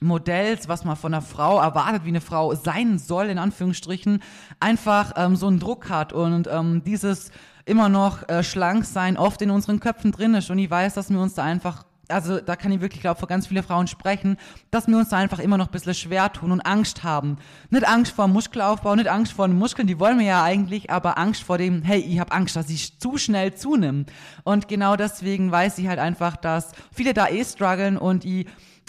Modells, 0.00 0.68
was 0.68 0.84
man 0.84 0.96
von 0.96 1.14
einer 1.14 1.22
Frau 1.22 1.60
erwartet, 1.60 2.04
wie 2.04 2.08
eine 2.08 2.20
Frau 2.20 2.54
sein 2.54 2.98
soll, 2.98 3.26
in 3.26 3.38
Anführungsstrichen, 3.38 4.22
einfach 4.60 5.12
ähm, 5.16 5.36
so 5.36 5.46
einen 5.46 5.60
Druck 5.60 5.88
hat 5.88 6.12
und 6.12 6.48
ähm, 6.50 6.82
dieses 6.84 7.30
immer 7.64 7.88
noch 7.88 8.28
äh, 8.28 8.42
schlank 8.42 8.84
sein 8.84 9.16
oft 9.16 9.40
in 9.42 9.50
unseren 9.50 9.80
Köpfen 9.80 10.12
drin 10.12 10.34
ist. 10.34 10.50
Und 10.50 10.58
ich 10.58 10.70
weiß, 10.70 10.94
dass 10.94 11.10
wir 11.10 11.20
uns 11.20 11.34
da 11.34 11.44
einfach 11.44 11.84
also 12.08 12.40
da 12.40 12.56
kann 12.56 12.72
ich 12.72 12.80
wirklich, 12.80 13.00
glaube 13.00 13.18
vor 13.18 13.28
ganz 13.28 13.46
viele 13.46 13.62
Frauen 13.62 13.86
sprechen, 13.86 14.36
dass 14.70 14.88
wir 14.88 14.96
uns 14.96 15.10
da 15.10 15.16
einfach 15.16 15.38
immer 15.38 15.56
noch 15.56 15.66
ein 15.66 15.72
bisschen 15.72 15.94
schwer 15.94 16.32
tun 16.32 16.52
und 16.52 16.60
Angst 16.60 17.04
haben. 17.04 17.38
Nicht 17.70 17.86
Angst 17.86 18.12
vor 18.12 18.28
Muskelaufbau, 18.28 18.94
nicht 18.94 19.08
Angst 19.08 19.32
vor 19.32 19.48
den 19.48 19.58
Muskeln, 19.58 19.86
die 19.86 19.98
wollen 19.98 20.18
wir 20.18 20.26
ja 20.26 20.42
eigentlich, 20.42 20.90
aber 20.90 21.18
Angst 21.18 21.42
vor 21.42 21.58
dem, 21.58 21.82
hey, 21.82 22.00
ich 22.00 22.18
habe 22.18 22.32
Angst, 22.32 22.56
dass 22.56 22.70
ich 22.70 22.98
zu 22.98 23.18
schnell 23.18 23.54
zunehme. 23.54 24.04
Und 24.44 24.68
genau 24.68 24.96
deswegen 24.96 25.50
weiß 25.50 25.78
ich 25.78 25.86
halt 25.88 25.98
einfach, 25.98 26.36
dass 26.36 26.72
viele 26.92 27.14
da 27.14 27.28
eh 27.28 27.44
strugglen 27.44 27.96
und 27.96 28.24
ich 28.24 28.46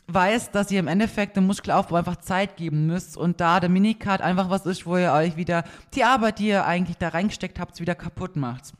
weiß, 0.07 0.51
dass 0.51 0.69
ihr 0.69 0.79
im 0.79 0.87
Endeffekt 0.87 1.37
dem 1.37 1.47
Muskelaufbau 1.47 1.95
einfach 1.95 2.17
Zeit 2.17 2.57
geben 2.57 2.87
müsst 2.87 3.15
und 3.15 3.39
da 3.39 3.59
der 3.59 3.69
Minicard 3.69 4.21
einfach 4.21 4.49
was 4.49 4.65
ist, 4.65 4.85
wo 4.85 4.97
ihr 4.97 5.13
euch 5.13 5.37
wieder 5.37 5.63
die 5.93 6.03
Arbeit, 6.03 6.39
die 6.39 6.47
ihr 6.47 6.65
eigentlich 6.65 6.97
da 6.97 7.09
reingesteckt 7.09 7.59
habt, 7.59 7.79
wieder 7.79 7.95
kaputt 7.95 8.35
macht. 8.35 8.73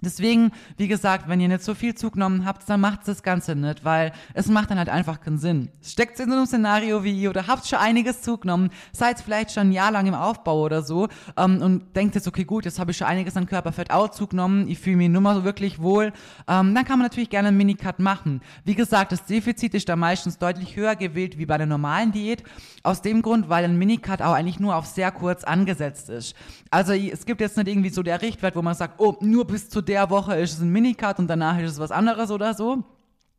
Deswegen, 0.00 0.52
wie 0.76 0.86
gesagt, 0.86 1.28
wenn 1.28 1.40
ihr 1.40 1.48
nicht 1.48 1.62
so 1.62 1.74
viel 1.74 1.94
zugenommen 1.94 2.44
habt, 2.44 2.68
dann 2.68 2.80
macht 2.80 3.08
das 3.08 3.22
Ganze 3.22 3.56
nicht, 3.56 3.84
weil 3.84 4.12
es 4.34 4.46
macht 4.46 4.70
dann 4.70 4.78
halt 4.78 4.88
einfach 4.88 5.20
keinen 5.20 5.38
Sinn. 5.38 5.70
Steckt 5.82 6.20
in 6.20 6.30
so 6.30 6.36
einem 6.36 6.46
Szenario 6.46 7.02
wie 7.02 7.20
ihr 7.20 7.30
oder 7.30 7.48
habt 7.48 7.66
schon 7.66 7.80
einiges 7.80 8.22
zugenommen, 8.22 8.70
seid 8.92 9.20
vielleicht 9.20 9.50
schon 9.50 9.68
ein 9.68 9.72
Jahr 9.72 9.90
lang 9.90 10.06
im 10.06 10.14
Aufbau 10.14 10.62
oder 10.62 10.82
so 10.82 11.08
ähm, 11.36 11.60
und 11.60 11.96
denkt 11.96 12.14
jetzt, 12.14 12.28
okay, 12.28 12.44
gut, 12.44 12.64
jetzt 12.64 12.78
habe 12.78 12.92
ich 12.92 12.96
schon 12.96 13.08
einiges 13.08 13.36
an 13.36 13.46
Körperfett 13.46 13.90
auch 13.90 14.10
zugenommen, 14.10 14.68
ich 14.68 14.78
fühle 14.78 14.96
mich 14.96 15.08
nur 15.08 15.20
mal 15.20 15.34
so 15.34 15.44
wirklich 15.44 15.80
wohl, 15.80 16.12
ähm, 16.46 16.74
dann 16.74 16.84
kann 16.84 16.98
man 16.98 17.06
natürlich 17.06 17.30
gerne 17.30 17.48
einen 17.48 17.56
Minicut 17.56 17.98
machen. 17.98 18.40
Wie 18.64 18.76
gesagt, 18.76 19.10
das 19.10 19.24
Defizit 19.24 19.74
ist 19.74 19.88
da 19.88 19.96
meistens 19.96 20.38
deutlich 20.38 20.76
höher 20.76 20.94
gewählt 20.94 21.38
wie 21.38 21.46
bei 21.46 21.58
der 21.58 21.66
normalen 21.66 22.12
Diät, 22.12 22.44
aus 22.84 23.02
dem 23.02 23.22
Grund, 23.22 23.48
weil 23.48 23.64
ein 23.64 23.76
Minicut 23.76 24.22
auch 24.22 24.32
eigentlich 24.32 24.60
nur 24.60 24.76
auf 24.76 24.86
sehr 24.86 25.10
kurz 25.10 25.42
angesetzt 25.44 26.08
ist. 26.08 26.36
Also 26.70 26.92
es 26.92 27.26
gibt 27.26 27.40
jetzt 27.40 27.56
nicht 27.56 27.68
irgendwie 27.68 27.90
so 27.90 28.02
der 28.02 28.22
Richtwert, 28.22 28.54
wo 28.56 28.62
man 28.62 28.74
sagt, 28.74 29.00
oh, 29.00 29.16
nur 29.20 29.46
bis 29.46 29.68
zu 29.68 29.82
der 29.88 30.10
Woche 30.10 30.36
ist 30.36 30.52
es 30.52 30.60
ein 30.60 30.70
Minicut 30.70 31.18
und 31.18 31.28
danach 31.28 31.58
ist 31.58 31.72
es 31.72 31.78
was 31.80 31.90
anderes 31.90 32.30
oder 32.30 32.54
so. 32.54 32.84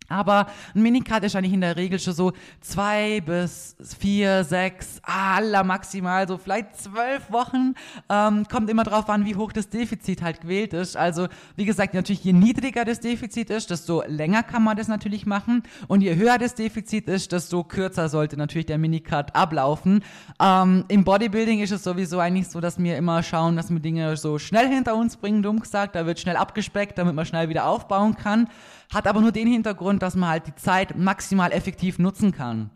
Aber 0.10 0.48
ein 0.76 0.82
Minicut 0.82 1.24
ist 1.24 1.36
eigentlich 1.36 1.54
in 1.54 1.62
der 1.62 1.78
Regel 1.78 2.00
schon 2.00 2.14
so 2.14 2.34
zwei 2.62 3.22
bis 3.22 3.76
vier, 4.00 4.44
sechs, 4.44 5.00
aller 5.04 5.64
maximal 5.64 6.28
so 6.28 6.38
vielleicht 6.38 6.76
zwölf 6.76 7.32
Wochen. 7.32 7.76
Ähm, 8.10 8.46
kommt 8.50 8.70
immer 8.70 8.84
drauf 8.84 9.10
an, 9.10 9.26
wie 9.26 9.36
hoch 9.36 9.52
das 9.52 9.70
Defizit 9.70 10.22
halt 10.22 10.42
gewählt 10.42 10.74
ist. 10.74 10.98
Also 10.98 11.28
wie 11.56 11.66
gesagt, 11.66 11.94
natürlich 11.94 12.24
je 12.24 12.34
niedriger 12.34 12.86
das 12.86 13.00
Defizit 13.00 13.50
ist, 13.50 13.70
desto 13.70 14.04
länger 14.08 14.44
kann 14.44 14.64
man 14.64 14.76
das 14.76 14.88
natürlich 14.88 15.26
machen. 15.26 15.64
Und 15.88 16.02
je 16.02 16.16
höher 16.16 16.38
das 16.38 16.56
Defizit 16.56 17.08
ist, 17.08 17.32
desto 17.32 17.64
kürzer 17.64 18.10
sollte 18.10 18.38
natürlich 18.38 18.66
der 18.66 18.78
Minicut 18.78 19.36
ablaufen. 19.36 20.04
Ähm, 20.42 20.86
Im 20.88 21.04
Bodybuilding 21.04 21.60
ist 21.60 21.72
es 21.72 21.84
sowieso 21.84 22.20
eigentlich 22.20 22.50
so, 22.50 22.60
dass 22.60 22.80
wir 22.80 22.98
immer 22.98 23.22
schauen, 23.24 23.56
dass 23.56 23.70
wir 23.70 23.80
Dinge 23.80 24.18
so 24.18 24.40
schnell 24.40 24.68
hinter 24.68 24.96
uns 24.96 25.18
bringen, 25.18 25.44
dumm 25.44 25.60
gesagt. 25.60 25.96
Da 25.96 26.06
wird 26.06 26.20
schnell 26.20 26.36
abgespeckt, 26.36 26.98
damit 26.98 27.16
man 27.16 27.26
schnell 27.26 27.50
wieder 27.50 27.66
aufbauen 27.66 28.16
kann 28.16 28.48
hat 28.94 29.06
aber 29.06 29.22
nur 29.22 29.32
den 29.32 29.48
Hintergrund, 29.48 29.99
dass 30.00 30.16
man 30.16 30.30
halt 30.30 30.48
die 30.48 30.56
Zeit 30.56 30.98
maximal 30.98 31.52
effektiv 31.52 32.00
nutzen 32.00 32.32
kann. 32.32 32.72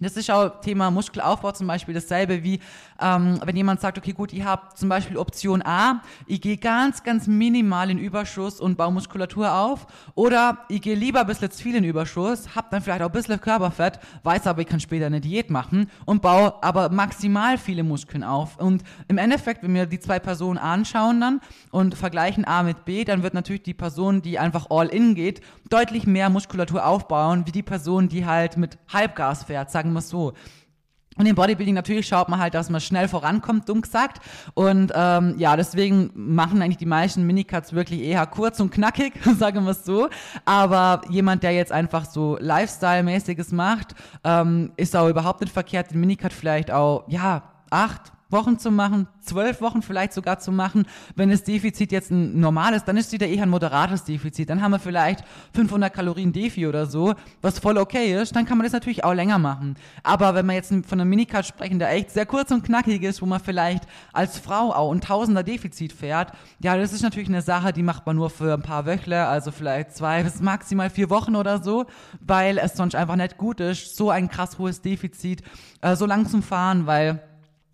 Das 0.00 0.16
ist 0.16 0.30
auch 0.30 0.60
Thema 0.60 0.90
Muskelaufbau 0.90 1.52
zum 1.52 1.66
Beispiel 1.66 1.94
dasselbe 1.94 2.44
wie, 2.44 2.60
ähm, 3.00 3.40
wenn 3.44 3.56
jemand 3.56 3.80
sagt, 3.80 3.98
okay, 3.98 4.12
gut, 4.12 4.32
ich 4.32 4.44
habe 4.44 4.62
zum 4.74 4.88
Beispiel 4.88 5.16
Option 5.16 5.60
A, 5.62 6.02
ich 6.26 6.40
gehe 6.40 6.56
ganz, 6.56 7.02
ganz 7.02 7.26
minimal 7.26 7.90
in 7.90 7.98
Überschuss 7.98 8.60
und 8.60 8.76
baue 8.76 8.92
Muskulatur 8.92 9.52
auf 9.52 9.86
oder 10.14 10.58
ich 10.68 10.82
gehe 10.82 10.94
lieber 10.94 11.20
ein 11.20 11.26
bisschen 11.26 11.50
zu 11.50 11.62
viel 11.62 11.74
in 11.74 11.82
Überschuss, 11.82 12.54
habe 12.54 12.68
dann 12.70 12.80
vielleicht 12.80 13.02
auch 13.02 13.06
ein 13.06 13.12
bisschen 13.12 13.40
Körperfett, 13.40 13.98
weiß 14.22 14.46
aber, 14.46 14.62
ich 14.62 14.68
kann 14.68 14.78
später 14.78 15.06
eine 15.06 15.20
Diät 15.20 15.50
machen 15.50 15.90
und 16.04 16.22
baue 16.22 16.54
aber 16.62 16.90
maximal 16.90 17.58
viele 17.58 17.82
Muskeln 17.82 18.22
auf. 18.22 18.56
Und 18.58 18.84
im 19.08 19.18
Endeffekt, 19.18 19.64
wenn 19.64 19.74
wir 19.74 19.86
die 19.86 19.98
zwei 19.98 20.20
Personen 20.20 20.58
anschauen 20.58 21.20
dann 21.20 21.40
und 21.72 21.96
vergleichen 21.96 22.44
A 22.44 22.62
mit 22.62 22.84
B, 22.84 23.04
dann 23.04 23.24
wird 23.24 23.34
natürlich 23.34 23.62
die 23.62 23.74
Person, 23.74 24.22
die 24.22 24.38
einfach 24.38 24.66
all 24.70 24.86
in 24.88 25.16
geht, 25.16 25.40
deutlich 25.68 26.06
mehr 26.06 26.30
Muskulatur 26.30 26.86
aufbauen, 26.86 27.46
wie 27.46 27.52
die 27.52 27.62
Person, 27.62 28.08
die 28.08 28.26
halt 28.26 28.56
mit 28.56 28.78
Halbgas 28.92 29.44
fährt, 29.44 29.70
sagen 29.70 29.92
wir 29.92 30.00
es 30.00 30.08
so. 30.08 30.34
Und 31.18 31.26
im 31.26 31.34
Bodybuilding 31.34 31.74
natürlich 31.74 32.06
schaut 32.06 32.28
man 32.28 32.38
halt, 32.38 32.54
dass 32.54 32.70
man 32.70 32.80
schnell 32.80 33.08
vorankommt, 33.08 33.68
dumm 33.68 33.82
gesagt. 33.82 34.22
Und 34.54 34.92
ähm, 34.94 35.34
ja, 35.36 35.56
deswegen 35.56 36.10
machen 36.14 36.62
eigentlich 36.62 36.76
die 36.76 36.86
meisten 36.86 37.26
Minicuts 37.26 37.72
wirklich 37.72 38.02
eher 38.02 38.24
kurz 38.26 38.60
und 38.60 38.70
knackig, 38.70 39.14
sagen 39.38 39.64
wir 39.64 39.72
es 39.72 39.84
so. 39.84 40.08
Aber 40.44 41.00
jemand, 41.10 41.42
der 41.42 41.52
jetzt 41.52 41.72
einfach 41.72 42.04
so 42.04 42.38
Lifestyle-mäßiges 42.40 43.50
macht, 43.50 43.96
ähm, 44.22 44.72
ist 44.76 44.94
auch 44.94 45.08
überhaupt 45.08 45.40
nicht 45.40 45.52
verkehrt, 45.52 45.90
den 45.90 45.98
Minicut 45.98 46.32
vielleicht 46.32 46.70
auch, 46.70 47.04
ja, 47.08 47.42
acht, 47.70 48.12
Wochen 48.30 48.58
zu 48.58 48.70
machen, 48.70 49.08
zwölf 49.20 49.60
Wochen 49.62 49.80
vielleicht 49.80 50.12
sogar 50.12 50.38
zu 50.38 50.52
machen. 50.52 50.86
Wenn 51.16 51.30
das 51.30 51.44
Defizit 51.44 51.92
jetzt 51.92 52.10
ein 52.10 52.40
normales, 52.40 52.84
dann 52.84 52.96
ist 52.96 53.12
wieder 53.12 53.26
eher 53.26 53.44
ein 53.44 53.48
moderates 53.48 54.04
Defizit. 54.04 54.50
Dann 54.50 54.60
haben 54.60 54.72
wir 54.72 54.78
vielleicht 54.78 55.24
500 55.54 55.92
Kalorien 55.92 56.32
Defi 56.32 56.66
oder 56.66 56.86
so, 56.86 57.14
was 57.40 57.58
voll 57.58 57.78
okay 57.78 58.20
ist. 58.20 58.36
Dann 58.36 58.44
kann 58.44 58.58
man 58.58 58.64
das 58.64 58.72
natürlich 58.72 59.02
auch 59.04 59.14
länger 59.14 59.38
machen. 59.38 59.76
Aber 60.02 60.34
wenn 60.34 60.44
wir 60.46 60.54
jetzt 60.54 60.68
von 60.68 61.00
einem 61.00 61.08
Minicut 61.08 61.46
sprechen, 61.46 61.78
der 61.78 61.90
echt 61.90 62.10
sehr 62.10 62.26
kurz 62.26 62.50
und 62.50 62.64
knackig 62.64 63.02
ist, 63.02 63.22
wo 63.22 63.26
man 63.26 63.40
vielleicht 63.40 63.84
als 64.12 64.38
Frau 64.38 64.72
auch 64.74 64.92
ein 64.92 65.00
Tausender 65.00 65.42
Defizit 65.42 65.92
fährt, 65.92 66.32
ja, 66.60 66.76
das 66.76 66.92
ist 66.92 67.02
natürlich 67.02 67.28
eine 67.28 67.42
Sache, 67.42 67.72
die 67.72 67.82
macht 67.82 68.04
man 68.04 68.16
nur 68.16 68.28
für 68.28 68.52
ein 68.52 68.62
paar 68.62 68.84
Wöchle, 68.84 69.26
also 69.26 69.50
vielleicht 69.50 69.96
zwei 69.96 70.22
bis 70.22 70.40
maximal 70.40 70.90
vier 70.90 71.08
Wochen 71.08 71.34
oder 71.34 71.62
so, 71.62 71.86
weil 72.20 72.58
es 72.58 72.74
sonst 72.74 72.94
einfach 72.94 73.16
nicht 73.16 73.38
gut 73.38 73.60
ist, 73.60 73.96
so 73.96 74.10
ein 74.10 74.28
krass 74.28 74.58
hohes 74.58 74.82
Defizit 74.82 75.42
äh, 75.80 75.96
so 75.96 76.06
lang 76.06 76.26
zu 76.26 76.42
fahren, 76.42 76.86
weil 76.86 77.22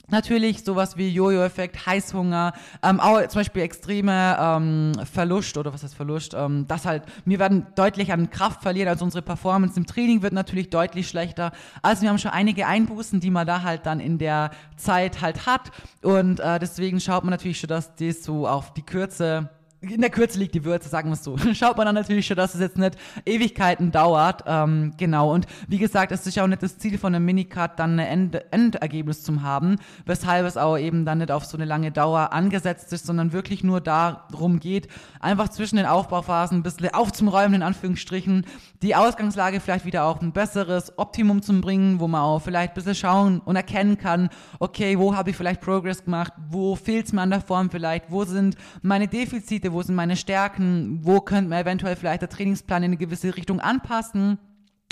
Natürlich 0.08 0.64
sowas 0.64 0.98
wie 0.98 1.08
Jojo-Effekt, 1.08 1.86
Heißhunger, 1.86 2.52
ähm, 2.82 3.00
auch 3.00 3.26
zum 3.26 3.40
Beispiel 3.40 3.62
extreme 3.62 4.36
ähm, 4.38 4.92
Verlust 5.10 5.56
oder 5.56 5.72
was 5.72 5.82
heißt 5.82 5.94
Verlust, 5.94 6.34
ähm, 6.34 6.66
das 6.68 6.84
halt, 6.84 7.04
wir 7.24 7.38
werden 7.38 7.66
deutlich 7.74 8.12
an 8.12 8.28
Kraft 8.28 8.62
verlieren, 8.62 8.88
also 8.88 9.04
unsere 9.04 9.22
Performance 9.22 9.78
im 9.78 9.86
Training 9.86 10.20
wird 10.20 10.34
natürlich 10.34 10.68
deutlich 10.68 11.08
schlechter. 11.08 11.52
Also 11.80 12.02
wir 12.02 12.10
haben 12.10 12.18
schon 12.18 12.32
einige 12.32 12.66
Einbußen, 12.66 13.20
die 13.20 13.30
man 13.30 13.46
da 13.46 13.62
halt 13.62 13.86
dann 13.86 13.98
in 13.98 14.18
der 14.18 14.50
Zeit 14.76 15.22
halt 15.22 15.46
hat 15.46 15.70
und 16.02 16.38
äh, 16.38 16.58
deswegen 16.58 17.00
schaut 17.00 17.24
man 17.24 17.30
natürlich 17.30 17.60
schon, 17.60 17.68
dass 17.68 17.94
das 17.96 18.24
so 18.24 18.46
auf 18.46 18.74
die 18.74 18.82
Kürze 18.82 19.48
in 19.90 20.00
der 20.00 20.10
Kürze 20.10 20.38
liegt 20.38 20.54
die 20.54 20.64
Würze, 20.64 20.88
sagen 20.88 21.08
wir 21.10 21.14
es 21.14 21.24
so. 21.24 21.36
Schaut 21.54 21.76
man 21.76 21.86
dann 21.86 21.94
natürlich 21.94 22.26
schon, 22.26 22.36
dass 22.36 22.54
es 22.54 22.60
jetzt 22.60 22.78
nicht 22.78 22.96
Ewigkeiten 23.24 23.92
dauert. 23.92 24.44
Ähm, 24.46 24.92
genau. 24.96 25.32
Und 25.32 25.46
wie 25.68 25.78
gesagt, 25.78 26.12
es 26.12 26.26
ist 26.26 26.34
ja 26.34 26.44
auch 26.44 26.48
nicht 26.48 26.62
das 26.62 26.78
Ziel 26.78 26.98
von 26.98 27.14
einem 27.14 27.24
Minicut, 27.24 27.72
dann 27.76 27.98
ein 27.98 28.06
End 28.06 28.34
Endergebnis 28.50 29.22
zu 29.22 29.42
haben, 29.42 29.76
weshalb 30.06 30.46
es 30.46 30.56
auch 30.56 30.76
eben 30.76 31.04
dann 31.04 31.18
nicht 31.18 31.30
auf 31.30 31.44
so 31.44 31.56
eine 31.56 31.64
lange 31.64 31.90
Dauer 31.90 32.32
angesetzt 32.32 32.92
ist, 32.92 33.06
sondern 33.06 33.32
wirklich 33.32 33.64
nur 33.64 33.80
darum 33.80 34.60
geht, 34.60 34.88
einfach 35.20 35.48
zwischen 35.48 35.76
den 35.76 35.86
Aufbauphasen 35.86 36.58
ein 36.58 36.62
bisschen 36.62 36.92
aufzuräumen, 36.94 37.54
in 37.54 37.62
Anführungsstrichen, 37.62 38.46
die 38.82 38.94
Ausgangslage 38.94 39.60
vielleicht 39.60 39.84
wieder 39.84 40.04
auf 40.04 40.20
ein 40.20 40.32
besseres 40.32 40.98
Optimum 40.98 41.42
zu 41.42 41.60
bringen, 41.60 42.00
wo 42.00 42.08
man 42.08 42.20
auch 42.20 42.40
vielleicht 42.40 42.72
ein 42.72 42.74
bisschen 42.74 42.94
schauen 42.94 43.40
und 43.40 43.56
erkennen 43.56 43.98
kann, 43.98 44.28
okay, 44.58 44.98
wo 44.98 45.14
habe 45.14 45.30
ich 45.30 45.36
vielleicht 45.36 45.60
Progress 45.60 46.04
gemacht, 46.04 46.32
wo 46.48 46.76
fehlt 46.76 47.06
es 47.06 47.12
mir 47.12 47.22
an 47.22 47.30
der 47.30 47.40
Form 47.40 47.70
vielleicht, 47.70 48.10
wo 48.10 48.24
sind 48.24 48.56
meine 48.82 49.08
Defizite, 49.08 49.72
wo 49.74 49.82
sind 49.82 49.94
meine 49.94 50.16
Stärken, 50.16 51.00
wo 51.02 51.20
könnte 51.20 51.50
man 51.50 51.60
eventuell 51.60 51.96
vielleicht 51.96 52.22
der 52.22 52.30
Trainingsplan 52.30 52.82
in 52.82 52.90
eine 52.90 52.96
gewisse 52.96 53.36
Richtung 53.36 53.60
anpassen. 53.60 54.38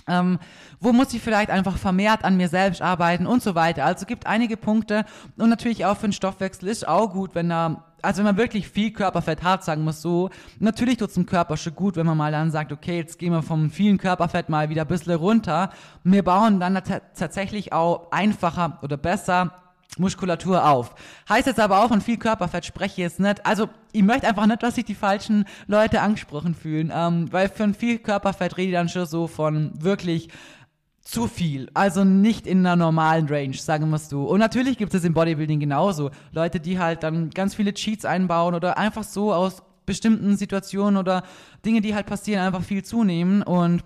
Ähm, 0.08 0.40
wo 0.80 0.92
muss 0.92 1.14
ich 1.14 1.22
vielleicht 1.22 1.50
einfach 1.50 1.76
vermehrt 1.78 2.24
an 2.24 2.36
mir 2.36 2.48
selbst 2.48 2.82
arbeiten 2.82 3.26
und 3.26 3.40
so 3.40 3.54
weiter. 3.54 3.84
Also 3.84 4.04
gibt 4.04 4.26
einige 4.26 4.56
Punkte 4.56 5.04
und 5.38 5.48
natürlich 5.48 5.84
auch 5.84 5.96
für 5.96 6.08
den 6.08 6.12
Stoffwechsel 6.12 6.68
ist 6.68 6.88
auch 6.88 7.12
gut, 7.12 7.34
wenn 7.34 7.52
er 7.52 7.84
also 8.02 8.18
wenn 8.18 8.24
man 8.24 8.36
wirklich 8.36 8.68
viel 8.68 8.92
Körperfett 8.92 9.44
hat, 9.44 9.64
sagen 9.64 9.84
wir 9.84 9.92
so, 9.92 10.30
natürlich 10.58 10.96
tut 10.96 11.10
es 11.10 11.14
dem 11.14 11.24
Körper 11.24 11.56
schon 11.56 11.76
gut, 11.76 11.96
wenn 11.96 12.04
man 12.04 12.16
mal 12.16 12.32
dann 12.32 12.50
sagt, 12.50 12.72
okay, 12.72 12.96
jetzt 12.96 13.18
gehen 13.18 13.32
wir 13.32 13.42
vom 13.42 13.70
vielen 13.70 13.98
Körperfett 13.98 14.48
mal 14.48 14.68
wieder 14.68 14.82
ein 14.82 14.88
bisschen 14.88 15.14
runter. 15.14 15.70
Wir 16.02 16.24
bauen 16.24 16.58
dann 16.58 16.82
tatsächlich 17.14 17.72
auch 17.72 18.10
einfacher 18.10 18.80
oder 18.82 18.96
besser 18.96 19.52
Muskulatur 19.98 20.68
auf. 20.68 20.94
Heißt 21.28 21.46
jetzt 21.46 21.60
aber 21.60 21.84
auch, 21.84 21.88
von 21.88 22.00
viel 22.00 22.16
Körperfett 22.16 22.64
spreche 22.64 22.92
ich 22.92 22.98
jetzt 22.98 23.20
nicht. 23.20 23.44
Also 23.44 23.68
ich 23.92 24.02
möchte 24.02 24.26
einfach 24.26 24.46
nicht, 24.46 24.62
dass 24.62 24.76
sich 24.76 24.84
die 24.84 24.94
falschen 24.94 25.44
Leute 25.66 26.00
angesprochen 26.00 26.54
fühlen, 26.54 26.90
ähm, 26.94 27.30
weil 27.32 27.48
von 27.48 27.74
viel 27.74 27.98
Körperfett 27.98 28.56
rede 28.56 28.68
ich 28.68 28.74
dann 28.74 28.88
schon 28.88 29.06
so 29.06 29.26
von 29.26 29.72
wirklich 29.74 30.28
zu 31.02 31.26
viel. 31.26 31.68
Also 31.74 32.04
nicht 32.04 32.46
in 32.46 32.60
einer 32.60 32.76
normalen 32.76 33.26
Range, 33.26 33.54
sagen 33.54 33.90
wir 33.90 33.96
es 33.96 34.08
so. 34.08 34.24
Und 34.24 34.38
natürlich 34.38 34.78
gibt 34.78 34.94
es 34.94 35.04
im 35.04 35.14
Bodybuilding 35.14 35.60
genauso. 35.60 36.10
Leute, 36.30 36.60
die 36.60 36.78
halt 36.78 37.02
dann 37.02 37.30
ganz 37.30 37.54
viele 37.54 37.74
Cheats 37.74 38.04
einbauen 38.04 38.54
oder 38.54 38.78
einfach 38.78 39.02
so 39.02 39.32
aus 39.32 39.62
bestimmten 39.84 40.36
Situationen 40.36 40.96
oder 40.96 41.24
Dinge, 41.64 41.80
die 41.80 41.94
halt 41.94 42.06
passieren, 42.06 42.46
einfach 42.46 42.62
viel 42.62 42.84
zunehmen 42.84 43.42
und 43.42 43.82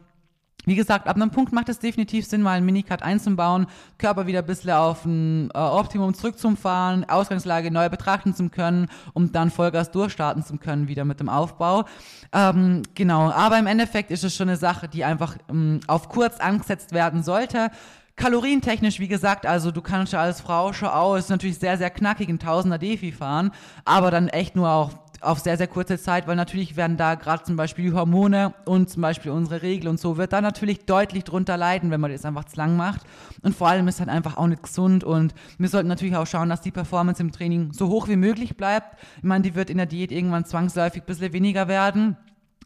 wie 0.66 0.74
gesagt, 0.74 1.06
ab 1.06 1.16
einem 1.16 1.30
Punkt 1.30 1.52
macht 1.52 1.68
es 1.68 1.78
definitiv 1.78 2.26
Sinn, 2.26 2.42
mal 2.42 2.56
einen 2.56 2.66
Minicut 2.66 3.02
einzubauen, 3.02 3.66
Körper 3.98 4.26
wieder 4.26 4.40
ein 4.40 4.46
bisschen 4.46 4.72
auf 4.72 5.04
ein 5.04 5.48
äh, 5.54 5.58
Optimum 5.58 6.12
zurückzufahren, 6.12 7.08
Ausgangslage 7.08 7.70
neu 7.70 7.88
betrachten 7.88 8.34
zu 8.34 8.48
können, 8.48 8.88
um 9.14 9.30
dann 9.32 9.50
Vollgas 9.50 9.92
durchstarten 9.92 10.44
zu 10.44 10.58
können, 10.58 10.88
wieder 10.88 11.04
mit 11.04 11.20
dem 11.20 11.28
Aufbau. 11.28 11.84
Ähm, 12.32 12.82
genau, 12.94 13.30
aber 13.30 13.58
im 13.58 13.68
Endeffekt 13.68 14.10
ist 14.10 14.24
es 14.24 14.34
schon 14.34 14.48
eine 14.48 14.58
Sache, 14.58 14.88
die 14.88 15.04
einfach 15.04 15.36
ähm, 15.48 15.80
auf 15.86 16.08
kurz 16.08 16.38
angesetzt 16.38 16.92
werden 16.92 17.22
sollte. 17.22 17.70
Kalorientechnisch, 18.16 18.98
wie 18.98 19.08
gesagt, 19.08 19.44
also 19.44 19.70
du 19.70 19.82
kannst 19.82 20.14
ja 20.14 20.22
als 20.22 20.40
Frau 20.40 20.72
schon 20.72 20.88
aus, 20.88 21.28
natürlich 21.28 21.58
sehr, 21.58 21.76
sehr 21.76 21.90
knackig 21.90 22.30
in 22.30 22.38
Tausender 22.38 22.78
Defi 22.78 23.12
fahren, 23.12 23.52
aber 23.84 24.10
dann 24.10 24.28
echt 24.28 24.56
nur 24.56 24.70
auch 24.70 24.90
auf 25.22 25.40
sehr, 25.40 25.56
sehr 25.56 25.66
kurze 25.66 25.98
Zeit, 25.98 26.26
weil 26.26 26.36
natürlich 26.36 26.76
werden 26.76 26.96
da 26.96 27.14
gerade 27.14 27.42
zum 27.42 27.56
Beispiel 27.56 27.86
die 27.86 27.92
Hormone 27.92 28.54
und 28.64 28.90
zum 28.90 29.02
Beispiel 29.02 29.32
unsere 29.32 29.62
Regel 29.62 29.88
und 29.88 29.98
so 29.98 30.16
wird 30.16 30.32
da 30.32 30.40
natürlich 30.40 30.84
deutlich 30.86 31.24
drunter 31.24 31.56
leiden, 31.56 31.90
wenn 31.90 32.00
man 32.00 32.12
das 32.12 32.24
einfach 32.24 32.44
zu 32.44 32.56
lang 32.56 32.76
macht. 32.76 33.02
Und 33.42 33.54
vor 33.54 33.68
allem 33.68 33.88
ist 33.88 34.00
halt 34.00 34.08
einfach 34.08 34.36
auch 34.36 34.46
nicht 34.46 34.62
gesund 34.62 35.04
und 35.04 35.34
wir 35.58 35.68
sollten 35.68 35.88
natürlich 35.88 36.16
auch 36.16 36.26
schauen, 36.26 36.48
dass 36.48 36.60
die 36.60 36.70
Performance 36.70 37.22
im 37.22 37.32
Training 37.32 37.72
so 37.72 37.88
hoch 37.88 38.08
wie 38.08 38.16
möglich 38.16 38.56
bleibt. 38.56 38.96
Ich 39.18 39.24
meine, 39.24 39.42
die 39.42 39.54
wird 39.54 39.70
in 39.70 39.76
der 39.76 39.86
Diät 39.86 40.12
irgendwann 40.12 40.44
zwangsläufig 40.44 41.02
ein 41.02 41.06
bisschen 41.06 41.32
weniger 41.32 41.68
werden. 41.68 42.16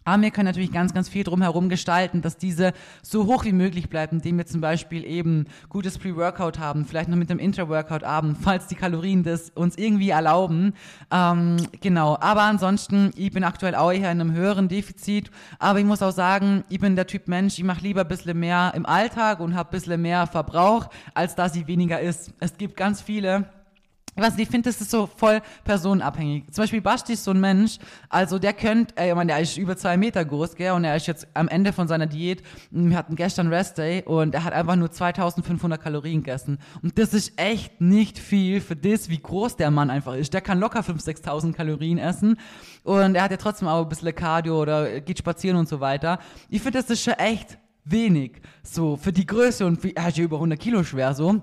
Aber 0.05 0.23
wir 0.23 0.31
können 0.31 0.47
natürlich 0.47 0.73
ganz, 0.73 0.95
ganz 0.95 1.11
viel 1.11 1.25
drumherum 1.25 1.69
gestalten, 1.69 2.23
dass 2.23 2.39
diese 2.39 2.73
so 3.03 3.27
hoch 3.27 3.45
wie 3.45 3.53
möglich 3.53 3.91
bleibt, 3.91 4.15
indem 4.15 4.39
wir 4.39 4.47
zum 4.47 4.63
Beispiel 4.63 5.05
eben 5.05 5.45
gutes 5.69 5.99
Pre-Workout 5.99 6.59
haben, 6.59 6.87
vielleicht 6.87 7.11
noch 7.11 7.19
mit 7.19 7.31
einem 7.31 7.39
Intra-Workout-Abend, 7.39 8.39
falls 8.41 8.67
die 8.67 8.77
Kalorien 8.77 9.25
das 9.25 9.51
uns 9.51 9.77
irgendwie 9.77 10.09
erlauben. 10.09 10.73
Ähm, 11.11 11.59
genau, 11.83 12.17
aber 12.19 12.43
ansonsten, 12.43 13.11
ich 13.15 13.31
bin 13.31 13.45
aktuell 13.45 13.75
auch 13.75 13.93
eher 13.93 14.11
in 14.11 14.21
einem 14.21 14.33
höheren 14.33 14.69
Defizit, 14.69 15.31
aber 15.59 15.81
ich 15.81 15.85
muss 15.85 16.03
auch 16.03 16.13
sagen, 16.13 16.65
ich 16.71 16.81
bin 16.81 16.97
der 16.97 17.07
Typ 17.07 17.29
Mensch, 17.29 17.59
ich 17.59 17.65
mache 17.65 17.83
lieber 17.83 18.01
ein 18.01 18.09
bisschen 18.09 18.39
mehr 18.39 18.73
im 18.75 18.87
Alltag 18.87 19.41
und 19.41 19.55
habe 19.55 19.69
ein 19.69 19.73
bisschen 19.73 20.01
mehr 20.01 20.27
Verbrauch, 20.27 20.89
als 21.13 21.35
dass 21.35 21.53
sie 21.53 21.67
weniger 21.67 22.01
ist. 22.01 22.33
Es 22.41 22.57
gibt 22.57 22.77
ganz 22.77 23.03
viele, 23.03 23.45
ich 24.17 24.23
weiß 24.23 24.35
nicht, 24.35 24.43
ich 24.45 24.49
finde, 24.51 24.69
das 24.69 24.81
ist 24.81 24.91
so 24.91 25.07
voll 25.07 25.41
personenabhängig. 25.65 26.45
Zum 26.51 26.63
Beispiel 26.63 26.81
Basti 26.81 27.13
ist 27.13 27.25
so 27.25 27.31
ein 27.31 27.41
Mensch, 27.41 27.79
also 28.09 28.39
der 28.39 28.53
könnte, 28.53 28.97
äh, 28.97 29.11
ich 29.11 29.15
meine, 29.15 29.33
der 29.33 29.41
ist 29.41 29.57
über 29.57 29.77
zwei 29.77 29.97
Meter 29.97 30.25
groß, 30.25 30.57
gell, 30.57 30.73
und 30.73 30.85
er 30.85 30.97
ist 30.97 31.07
jetzt 31.07 31.29
am 31.35 31.49
Ende 31.49 31.73
von 31.73 31.87
seiner 31.87 32.07
Diät, 32.07 32.43
wir 32.71 32.97
hatten 32.97 33.15
gestern 33.15 33.49
Rest 33.49 33.79
Day 33.79 34.03
und 34.05 34.35
er 34.35 34.45
hat 34.45 34.53
einfach 34.53 34.77
nur 34.77 34.91
2500 34.91 35.81
Kalorien 35.81 36.23
gegessen. 36.23 36.59
Und 36.83 36.99
das 36.99 37.15
ist 37.15 37.39
echt 37.41 37.81
nicht 37.81 38.19
viel 38.19 38.61
für 38.61 38.77
das, 38.77 39.09
wie 39.09 39.19
groß 39.19 39.57
der 39.57 39.71
Mann 39.71 39.91
einfach 39.91 40.15
ist. 40.15 40.35
Der 40.35 40.41
kann 40.41 40.59
locker 40.59 40.81
5.000, 40.81 41.23
6.000 41.23 41.53
Kalorien 41.53 41.99
essen 41.99 42.37
und 42.83 43.15
er 43.15 43.23
hat 43.23 43.31
ja 43.31 43.37
trotzdem 43.37 43.69
auch 43.69 43.83
ein 43.83 43.89
bisschen 43.89 44.15
Cardio 44.15 44.61
oder 44.61 45.01
geht 45.01 45.19
spazieren 45.19 45.57
und 45.57 45.69
so 45.69 45.81
weiter. 45.81 46.19
Ich 46.49 46.63
finde, 46.63 46.79
das 46.79 46.91
ist 46.91 47.03
schon 47.03 47.15
echt 47.15 47.59
wenig, 47.85 48.41
so, 48.63 48.97
für 48.97 49.13
die 49.13 49.27
Größe 49.27 49.65
und 49.67 49.83
wie, 49.85 49.95
er 49.95 50.09
ist 50.09 50.19
ja 50.19 50.25
über 50.25 50.37
100 50.37 50.59
Kilo 50.59 50.83
schwer, 50.83 51.15
so. 51.15 51.43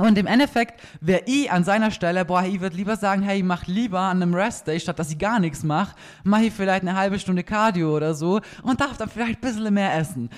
Und 0.00 0.16
im 0.16 0.26
Endeffekt 0.26 0.80
wäre 1.02 1.24
ich 1.26 1.52
an 1.52 1.62
seiner 1.62 1.90
Stelle, 1.90 2.24
boah, 2.24 2.42
ich 2.42 2.62
würde 2.62 2.74
lieber 2.74 2.96
sagen, 2.96 3.20
hey, 3.20 3.40
ich 3.40 3.44
mach 3.44 3.66
lieber 3.66 4.00
an 4.00 4.22
einem 4.22 4.32
Rest-Day, 4.32 4.80
statt 4.80 4.98
dass 4.98 5.10
ich 5.10 5.18
gar 5.18 5.38
nichts 5.38 5.62
mache, 5.62 5.94
mache 6.24 6.44
ich 6.44 6.54
vielleicht 6.54 6.82
eine 6.82 6.96
halbe 6.96 7.18
Stunde 7.18 7.44
Cardio 7.44 7.94
oder 7.94 8.14
so 8.14 8.40
und 8.62 8.80
darf 8.80 8.96
dann 8.96 9.10
vielleicht 9.10 9.44
ein 9.44 9.52
bisschen 9.52 9.74
mehr 9.74 9.94
essen. 9.94 10.30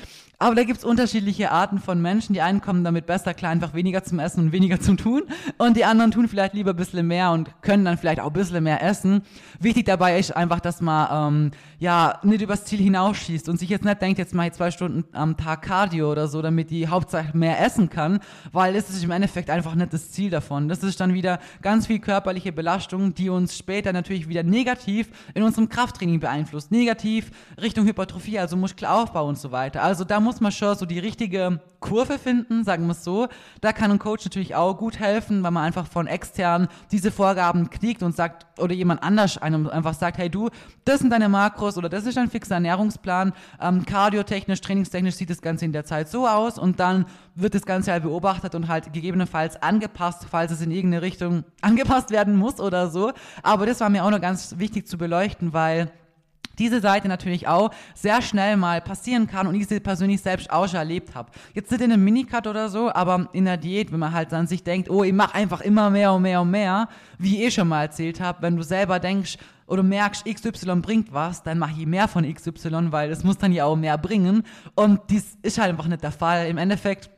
Aber 0.42 0.56
da 0.56 0.64
gibt 0.64 0.78
es 0.78 0.84
unterschiedliche 0.84 1.52
Arten 1.52 1.78
von 1.78 2.02
Menschen. 2.02 2.32
Die 2.32 2.42
einen 2.42 2.60
kommen 2.60 2.82
damit 2.82 3.06
besser 3.06 3.32
klar, 3.32 3.52
einfach 3.52 3.74
weniger 3.74 4.02
zum 4.02 4.18
Essen 4.18 4.46
und 4.46 4.52
weniger 4.52 4.80
zum 4.80 4.96
Tun. 4.96 5.22
Und 5.56 5.76
die 5.76 5.84
anderen 5.84 6.10
tun 6.10 6.26
vielleicht 6.26 6.54
lieber 6.54 6.70
ein 6.70 6.76
bisschen 6.76 7.06
mehr 7.06 7.30
und 7.30 7.62
können 7.62 7.84
dann 7.84 7.96
vielleicht 7.96 8.18
auch 8.18 8.26
ein 8.26 8.32
bisschen 8.32 8.64
mehr 8.64 8.82
essen. 8.82 9.22
Wichtig 9.60 9.86
dabei 9.86 10.18
ist 10.18 10.34
einfach, 10.36 10.58
dass 10.58 10.80
man 10.80 11.34
ähm, 11.34 11.50
ja 11.78 12.18
nicht 12.24 12.42
übers 12.42 12.64
Ziel 12.64 12.80
hinausschießt 12.80 13.48
und 13.48 13.58
sich 13.60 13.68
jetzt 13.68 13.84
nicht 13.84 14.02
denkt, 14.02 14.18
jetzt 14.18 14.34
mache 14.34 14.48
ich 14.48 14.52
zwei 14.54 14.72
Stunden 14.72 15.04
am 15.12 15.36
Tag 15.36 15.62
Cardio 15.62 16.10
oder 16.10 16.26
so, 16.26 16.42
damit 16.42 16.70
die 16.70 16.88
Hauptsache 16.88 17.36
mehr 17.36 17.64
essen 17.64 17.88
kann, 17.88 18.18
weil 18.50 18.74
das 18.74 18.90
ist 18.90 19.04
im 19.04 19.12
Endeffekt 19.12 19.48
einfach 19.48 19.76
nicht 19.76 19.92
das 19.92 20.10
Ziel 20.10 20.30
davon. 20.30 20.68
Das 20.68 20.82
ist 20.82 20.98
dann 20.98 21.14
wieder 21.14 21.38
ganz 21.60 21.86
viel 21.86 22.00
körperliche 22.00 22.50
Belastung, 22.50 23.14
die 23.14 23.28
uns 23.28 23.56
später 23.56 23.92
natürlich 23.92 24.28
wieder 24.28 24.42
negativ 24.42 25.08
in 25.34 25.44
unserem 25.44 25.68
Krafttraining 25.68 26.18
beeinflusst. 26.18 26.72
Negativ 26.72 27.30
Richtung 27.60 27.86
Hypertrophie, 27.86 28.40
also 28.40 28.56
Muskelaufbau 28.56 29.28
und 29.28 29.38
so 29.38 29.52
weiter. 29.52 29.84
Also 29.84 30.02
da 30.02 30.18
muss 30.18 30.31
man 30.40 30.52
schon 30.52 30.76
so 30.76 30.86
die 30.86 30.98
richtige 30.98 31.60
Kurve 31.80 32.18
finden, 32.18 32.64
sagen 32.64 32.86
wir 32.86 32.92
es 32.92 33.04
so. 33.04 33.28
Da 33.60 33.72
kann 33.72 33.90
ein 33.90 33.98
Coach 33.98 34.24
natürlich 34.24 34.54
auch 34.54 34.76
gut 34.78 34.98
helfen, 34.98 35.42
weil 35.42 35.50
man 35.50 35.64
einfach 35.64 35.86
von 35.86 36.06
extern 36.06 36.68
diese 36.90 37.10
Vorgaben 37.10 37.70
kriegt 37.70 38.02
und 38.02 38.16
sagt, 38.16 38.46
oder 38.58 38.74
jemand 38.74 39.02
anders 39.02 39.38
einem 39.38 39.68
einfach 39.68 39.94
sagt, 39.94 40.18
hey 40.18 40.30
du, 40.30 40.48
das 40.84 41.00
sind 41.00 41.10
deine 41.10 41.28
Makros 41.28 41.76
oder 41.76 41.88
das 41.88 42.06
ist 42.06 42.16
ein 42.18 42.30
fixer 42.30 42.54
Ernährungsplan. 42.54 43.32
Ähm, 43.60 43.84
kardiotechnisch, 43.84 44.60
trainingstechnisch 44.60 45.16
sieht 45.16 45.30
das 45.30 45.42
Ganze 45.42 45.64
in 45.64 45.72
der 45.72 45.84
Zeit 45.84 46.08
so 46.08 46.26
aus 46.26 46.58
und 46.58 46.80
dann 46.80 47.06
wird 47.34 47.54
das 47.54 47.66
Ganze 47.66 47.92
halt 47.92 48.04
beobachtet 48.04 48.54
und 48.54 48.68
halt 48.68 48.92
gegebenenfalls 48.92 49.60
angepasst, 49.62 50.26
falls 50.30 50.52
es 50.52 50.60
in 50.60 50.70
irgendeine 50.70 51.02
Richtung 51.02 51.44
angepasst 51.60 52.10
werden 52.10 52.36
muss 52.36 52.60
oder 52.60 52.88
so. 52.88 53.12
Aber 53.42 53.66
das 53.66 53.80
war 53.80 53.90
mir 53.90 54.04
auch 54.04 54.10
noch 54.10 54.20
ganz 54.20 54.58
wichtig 54.58 54.86
zu 54.86 54.98
beleuchten, 54.98 55.52
weil 55.52 55.90
diese 56.58 56.80
Seite 56.80 57.08
natürlich 57.08 57.48
auch 57.48 57.70
sehr 57.94 58.22
schnell 58.22 58.56
mal 58.56 58.80
passieren 58.80 59.26
kann 59.26 59.46
und 59.46 59.54
ich 59.54 59.66
sie 59.66 59.80
persönlich 59.80 60.20
selbst 60.20 60.50
auch 60.50 60.68
schon 60.68 60.78
erlebt 60.78 61.14
habe. 61.14 61.30
Jetzt 61.54 61.70
nicht 61.70 61.82
in 61.82 61.92
einem 61.92 62.04
Minicut 62.04 62.46
oder 62.46 62.68
so, 62.68 62.92
aber 62.92 63.28
in 63.32 63.44
der 63.44 63.56
Diät, 63.56 63.92
wenn 63.92 64.00
man 64.00 64.12
halt 64.12 64.32
an 64.32 64.46
sich 64.46 64.64
denkt, 64.64 64.90
oh, 64.90 65.02
ich 65.02 65.12
mache 65.12 65.34
einfach 65.34 65.60
immer 65.60 65.90
mehr 65.90 66.12
und 66.12 66.22
mehr 66.22 66.40
und 66.40 66.50
mehr, 66.50 66.88
wie 67.18 67.36
ich 67.36 67.46
eh 67.46 67.50
schon 67.50 67.68
mal 67.68 67.82
erzählt 67.82 68.20
habe, 68.20 68.42
wenn 68.42 68.56
du 68.56 68.62
selber 68.62 68.98
denkst 68.98 69.38
oder 69.66 69.82
merkst, 69.82 70.26
XY 70.26 70.76
bringt 70.76 71.12
was, 71.12 71.42
dann 71.42 71.58
mache 71.58 71.72
ich 71.78 71.86
mehr 71.86 72.08
von 72.08 72.30
XY, 72.30 72.92
weil 72.92 73.10
es 73.10 73.24
muss 73.24 73.38
dann 73.38 73.52
ja 73.52 73.64
auch 73.64 73.76
mehr 73.76 73.96
bringen 73.96 74.42
und 74.74 75.00
dies 75.08 75.38
ist 75.42 75.58
halt 75.58 75.70
einfach 75.70 75.86
nicht 75.86 76.02
der 76.02 76.12
Fall. 76.12 76.46
Im 76.46 76.58
Endeffekt 76.58 77.10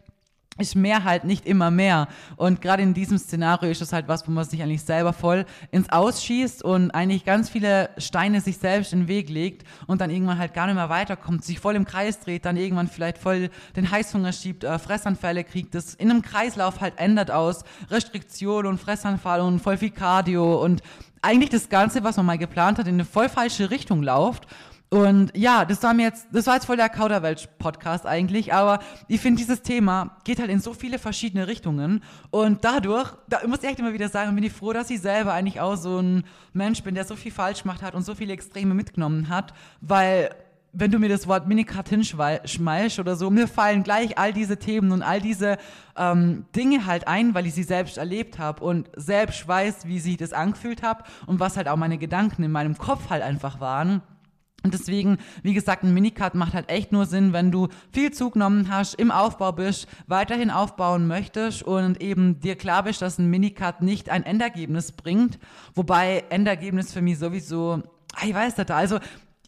ist 0.59 0.77
mehr 0.77 1.05
halt 1.05 1.25
nicht 1.25 1.47
immer 1.47 1.71
mehr. 1.71 2.09
Und 2.37 2.61
gerade 2.63 2.83
in 2.83 2.95
diesem 2.95 3.19
Szenario 3.19 3.71
ist 3.71 3.83
es 3.83 3.93
halt 3.93 4.09
was, 4.09 4.27
wo 4.27 4.33
man 4.33 4.45
sich 4.45 4.63
eigentlich 4.63 4.83
selber 4.83 5.13
voll 5.13 5.47
ins 5.71 5.91
Ausschießt 5.91 6.63
und 6.63 6.91
eigentlich 6.93 7.25
ganz 7.25 7.51
viele 7.51 7.91
Steine 7.99 8.41
sich 8.41 8.59
selbst 8.59 8.93
in 8.93 9.01
den 9.01 9.09
Weg 9.09 9.29
legt 9.29 9.67
und 9.87 10.01
dann 10.01 10.11
irgendwann 10.11 10.39
halt 10.39 10.55
gar 10.55 10.67
nicht 10.67 10.77
mehr 10.77 10.89
weiterkommt, 10.89 11.45
sich 11.45 11.59
voll 11.59 11.75
im 11.75 11.85
Kreis 11.85 12.21
dreht, 12.21 12.45
dann 12.45 12.57
irgendwann 12.57 12.89
vielleicht 12.89 13.19
voll 13.19 13.51
den 13.77 13.91
Heißhunger 13.91 14.33
schiebt, 14.33 14.65
äh, 14.65 14.79
Fressanfälle 14.79 15.45
kriegt, 15.45 15.75
das 15.75 15.95
in 15.95 16.11
einem 16.11 16.23
Kreislauf 16.23 16.81
halt 16.81 16.95
ändert 16.99 17.31
aus 17.31 17.65
Restriktion 17.91 18.67
und 18.67 18.79
Fressanfall 18.79 19.41
und 19.41 19.61
voll 19.61 19.77
viel 19.77 19.91
Cardio 19.91 20.63
und 20.63 20.83
eigentlich 21.23 21.51
das 21.51 21.69
Ganze, 21.69 22.05
was 22.05 22.17
man 22.17 22.27
mal 22.27 22.39
geplant 22.39 22.79
hat, 22.79 22.87
in 22.87 22.95
eine 22.95 23.05
voll 23.05 23.29
falsche 23.29 23.71
Richtung 23.71 24.03
läuft. 24.03 24.47
Und 24.91 25.37
ja, 25.37 25.65
das 25.65 25.83
war 25.83 25.93
mir 25.93 26.05
jetzt, 26.05 26.29
das 26.31 26.47
war 26.47 26.55
jetzt 26.55 26.67
voll 26.67 26.77
der 26.77 26.89
Kauderwelsch-Podcast 26.89 28.07
eigentlich, 28.07 28.53
aber 28.53 28.79
ich 29.09 29.21
finde, 29.21 29.39
dieses 29.41 29.63
Thema 29.63 30.17
geht 30.23 30.39
halt 30.39 30.51
in 30.51 30.61
so 30.61 30.73
viele 30.73 31.01
verschiedene 31.01 31.49
Richtungen 31.49 32.05
und 32.31 32.65
dadurch, 32.65 33.13
da 33.29 33.41
muss 33.47 33.61
ich 33.63 33.69
echt 33.71 33.81
immer 33.81 33.93
wieder 33.93 34.09
sagen, 34.09 34.35
bin 34.37 34.45
ich 34.45 34.53
froh, 34.53 34.73
dass 34.73 34.91
ich 34.91 35.01
selber 35.01 35.33
eigentlich 35.33 35.61
auch 35.61 35.75
so 35.77 35.99
ein 35.99 36.25
Mensch 36.53 36.83
bin, 36.85 36.95
der 36.95 37.05
so 37.05 37.17
viel 37.17 37.33
falsch 37.33 37.63
gemacht 37.63 37.83
hat 37.83 37.97
und 37.97 38.03
so 38.03 38.15
viele 38.15 38.35
Extreme 38.35 38.75
mitgenommen 38.75 39.29
hat, 39.29 39.53
weil 39.81 40.31
wenn 40.75 40.91
du 40.91 40.99
mir 40.99 41.09
das 41.09 41.29
Wort 41.29 41.47
Minicut 41.47 41.89
hinschmeißt 41.89 42.99
oder 42.99 43.17
so, 43.17 43.31
mir 43.31 43.47
fallen 43.47 43.85
gleich 43.85 44.19
all 44.19 44.33
diese 44.33 44.59
Themen 44.59 44.91
und 44.91 45.03
all 45.03 45.21
diese 45.21 45.57
ähm, 45.97 46.47
Dinge 46.55 46.85
halt 46.85 47.07
ein, 47.07 47.33
weil 47.35 47.47
ich 47.47 47.55
sie 47.55 47.63
selbst 47.63 47.97
erlebt 47.97 48.39
habe 48.39 48.63
und 48.63 48.91
selbst 48.97 49.47
weiß, 49.47 49.87
wie 49.87 50.01
sich 50.01 50.17
das 50.17 50.33
angefühlt 50.33 50.83
habe 50.83 51.05
und 51.27 51.39
was 51.39 51.57
halt 51.57 51.69
auch 51.69 51.77
meine 51.77 51.97
Gedanken 51.97 52.43
in 52.43 52.51
meinem 52.51 52.77
Kopf 52.77 53.09
halt 53.09 53.23
einfach 53.23 53.61
waren. 53.61 54.03
Und 54.65 54.73
deswegen, 54.73 55.19
wie 55.43 55.53
gesagt, 55.53 55.85
ein 55.85 55.93
Minicut 55.93 56.35
macht 56.35 56.55
halt 56.55 56.71
echt 56.71 56.91
nur 56.91 57.05
Sinn, 57.05 57.35
wenn 57.35 57.51
du 57.51 57.69
viel 57.93 58.13
zugenommen 58.13 58.71
hast, 58.71 58.95
im 58.95 59.11
Aufbau 59.11 59.53
bist, 59.53 59.87
weiterhin 60.07 60.51
aufbauen 60.51 61.07
möchtest 61.07 61.63
und 61.63 62.01
eben 62.01 62.41
dir 62.41 62.57
klar 62.57 62.83
bist, 62.83 63.03
dass 63.03 63.19
ein 63.19 63.29
Minicut 63.29 63.83
nicht 63.83 64.09
ein 64.09 64.25
Endergebnis 64.25 64.93
bringt. 64.93 65.39
Wobei 65.75 66.25
Endergebnis 66.31 66.95
für 66.95 67.03
mich 67.03 67.19
sowieso, 67.19 67.83
ah, 68.15 68.27
ich 68.27 68.35
weiß 68.35 68.55
das, 68.55 68.71
also 68.71 68.99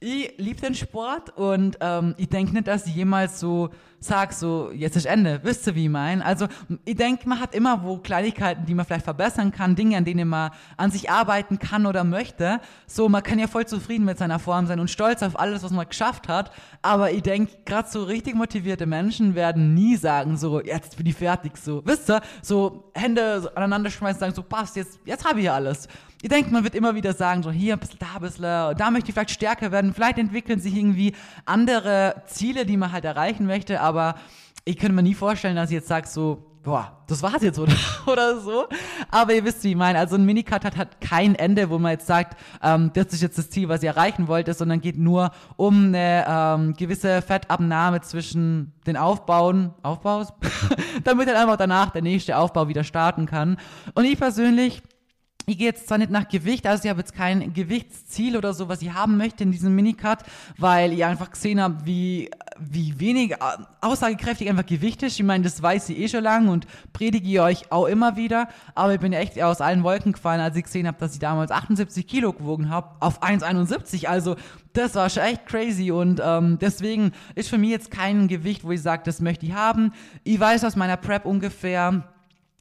ich 0.00 0.34
liebe 0.36 0.60
den 0.60 0.74
Sport 0.74 1.34
und 1.36 1.78
ähm, 1.80 2.14
ich 2.18 2.28
denke 2.28 2.52
nicht, 2.52 2.68
dass 2.68 2.86
ich 2.86 2.94
jemals 2.94 3.40
so 3.40 3.70
sag, 4.06 4.32
so 4.32 4.70
jetzt 4.72 4.96
ist 4.96 5.06
Ende, 5.06 5.40
wisst 5.42 5.66
ihr, 5.66 5.74
wie 5.74 5.84
ich 5.84 5.90
meine? 5.90 6.24
Also 6.24 6.46
ich 6.84 6.96
denke, 6.96 7.28
man 7.28 7.40
hat 7.40 7.54
immer 7.54 7.82
wo 7.82 7.98
Kleinigkeiten, 7.98 8.64
die 8.66 8.74
man 8.74 8.86
vielleicht 8.86 9.04
verbessern 9.04 9.52
kann, 9.52 9.74
Dinge, 9.74 9.96
an 9.96 10.04
denen 10.04 10.28
man 10.28 10.50
an 10.76 10.90
sich 10.90 11.10
arbeiten 11.10 11.58
kann 11.58 11.86
oder 11.86 12.04
möchte. 12.04 12.60
So, 12.86 13.08
man 13.08 13.22
kann 13.22 13.38
ja 13.38 13.46
voll 13.46 13.66
zufrieden 13.66 14.04
mit 14.04 14.18
seiner 14.18 14.38
Form 14.38 14.66
sein 14.66 14.80
und 14.80 14.90
stolz 14.90 15.22
auf 15.22 15.38
alles, 15.38 15.62
was 15.62 15.70
man 15.70 15.88
geschafft 15.88 16.28
hat. 16.28 16.50
Aber 16.82 17.10
ich 17.10 17.22
denke, 17.22 17.52
gerade 17.64 17.88
so 17.88 18.04
richtig 18.04 18.34
motivierte 18.34 18.86
Menschen 18.86 19.34
werden 19.34 19.74
nie 19.74 19.96
sagen, 19.96 20.36
so 20.36 20.60
jetzt 20.60 20.96
bin 20.96 21.06
ich 21.06 21.16
fertig, 21.16 21.56
so, 21.56 21.82
wisst 21.84 22.10
ihr? 22.10 22.20
So 22.42 22.90
Hände 22.94 23.50
aneinander 23.54 23.90
schmeißen, 23.90 24.20
sagen 24.20 24.34
so 24.34 24.42
passt, 24.42 24.76
jetzt, 24.76 24.98
jetzt 25.04 25.24
habe 25.24 25.40
ich 25.40 25.50
alles. 25.50 25.88
Ich 26.22 26.30
denke, 26.30 26.50
man 26.50 26.64
wird 26.64 26.74
immer 26.74 26.94
wieder 26.94 27.12
sagen, 27.12 27.42
so 27.42 27.50
hier 27.50 27.74
ein 27.74 27.78
bisschen, 27.78 27.98
da 27.98 28.16
ein 28.16 28.22
bisschen, 28.22 28.42
da 28.42 28.90
möchte 28.90 29.10
ich 29.10 29.14
vielleicht 29.14 29.30
stärker 29.30 29.70
werden. 29.70 29.92
Vielleicht 29.92 30.18
entwickeln 30.18 30.58
sich 30.60 30.74
irgendwie 30.74 31.14
andere 31.44 32.22
Ziele, 32.26 32.64
die 32.64 32.76
man 32.76 32.90
halt 32.90 33.04
erreichen 33.04 33.46
möchte, 33.46 33.80
aber 33.80 33.95
ich 34.64 34.76
könnte 34.76 34.94
mir 34.94 35.02
nie 35.02 35.14
vorstellen, 35.14 35.56
dass 35.56 35.70
ich 35.70 35.74
jetzt 35.74 35.88
sage, 35.88 36.08
so, 36.08 36.44
boah, 36.66 36.90
das 37.06 37.22
war's 37.22 37.42
jetzt 37.42 37.58
oder, 37.58 37.72
oder 38.06 38.40
so. 38.40 38.66
Aber 39.10 39.32
ihr 39.32 39.44
wisst, 39.44 39.62
wie 39.62 39.70
ich 39.70 39.76
meine. 39.76 39.98
Also 40.00 40.16
ein 40.16 40.26
Minicut 40.26 40.64
hat, 40.64 40.76
hat 40.76 41.00
kein 41.00 41.36
Ende, 41.36 41.70
wo 41.70 41.78
man 41.78 41.92
jetzt 41.92 42.08
sagt, 42.08 42.36
ähm, 42.62 42.90
das 42.92 43.06
ist 43.12 43.22
jetzt 43.22 43.38
das 43.38 43.48
Ziel, 43.48 43.68
was 43.68 43.84
ihr 43.84 43.90
erreichen 43.90 44.26
wollt, 44.26 44.52
sondern 44.54 44.80
geht 44.80 44.98
nur 44.98 45.30
um 45.54 45.86
eine 45.86 46.26
ähm, 46.28 46.74
gewisse 46.74 47.22
Fettabnahme 47.22 48.00
zwischen 48.00 48.72
den 48.86 48.96
Aufbauen, 48.96 49.72
Aufbaus, 49.82 50.32
damit 51.04 51.28
dann 51.28 51.36
einfach 51.36 51.56
danach 51.56 51.90
der 51.90 52.02
nächste 52.02 52.36
Aufbau 52.36 52.66
wieder 52.66 52.82
starten 52.82 53.26
kann. 53.26 53.58
Und 53.94 54.04
ich 54.04 54.18
persönlich 54.18 54.82
ich 55.48 55.58
gehe 55.58 55.68
jetzt 55.68 55.86
zwar 55.86 55.98
nicht 55.98 56.10
nach 56.10 56.28
Gewicht, 56.28 56.66
also 56.66 56.82
ich 56.84 56.90
habe 56.90 56.98
jetzt 56.98 57.14
kein 57.14 57.52
Gewichtsziel 57.52 58.36
oder 58.36 58.52
so, 58.52 58.68
was 58.68 58.82
ich 58.82 58.92
haben 58.92 59.16
möchte 59.16 59.44
in 59.44 59.52
diesem 59.52 59.76
Minicut, 59.76 60.18
weil 60.58 60.92
ich 60.92 61.04
einfach 61.04 61.30
gesehen 61.30 61.60
habe, 61.60 61.86
wie, 61.86 62.30
wie 62.58 62.98
wenig 62.98 63.30
äh, 63.30 63.36
aussagekräftig 63.80 64.48
einfach 64.48 64.66
Gewicht 64.66 65.04
ist. 65.04 65.20
Ich 65.20 65.24
meine, 65.24 65.44
das 65.44 65.62
weiß 65.62 65.88
ich 65.90 65.98
eh 65.98 66.08
schon 66.08 66.24
lang 66.24 66.48
und 66.48 66.66
predige 66.92 67.28
ich 67.28 67.40
euch 67.40 67.70
auch 67.70 67.86
immer 67.86 68.16
wieder, 68.16 68.48
aber 68.74 68.94
ich 68.94 69.00
bin 69.00 69.12
echt 69.12 69.40
aus 69.40 69.60
allen 69.60 69.84
Wolken 69.84 70.12
gefallen, 70.12 70.40
als 70.40 70.56
ich 70.56 70.64
gesehen 70.64 70.88
habe, 70.88 70.98
dass 70.98 71.12
ich 71.12 71.20
damals 71.20 71.52
78 71.52 72.08
Kilo 72.08 72.32
gewogen 72.32 72.68
habe, 72.68 72.96
auf 72.98 73.22
1,71. 73.22 74.06
Also 74.06 74.34
das 74.72 74.96
war 74.96 75.08
schon 75.08 75.22
echt 75.22 75.46
crazy 75.46 75.92
und 75.92 76.20
ähm, 76.24 76.58
deswegen 76.60 77.12
ist 77.36 77.50
für 77.50 77.58
mich 77.58 77.70
jetzt 77.70 77.92
kein 77.92 78.26
Gewicht, 78.26 78.64
wo 78.64 78.72
ich 78.72 78.82
sage, 78.82 79.04
das 79.04 79.20
möchte 79.20 79.46
ich 79.46 79.52
haben. 79.52 79.92
Ich 80.24 80.40
weiß 80.40 80.64
aus 80.64 80.74
meiner 80.74 80.96
Prep 80.96 81.24
ungefähr, 81.24 82.02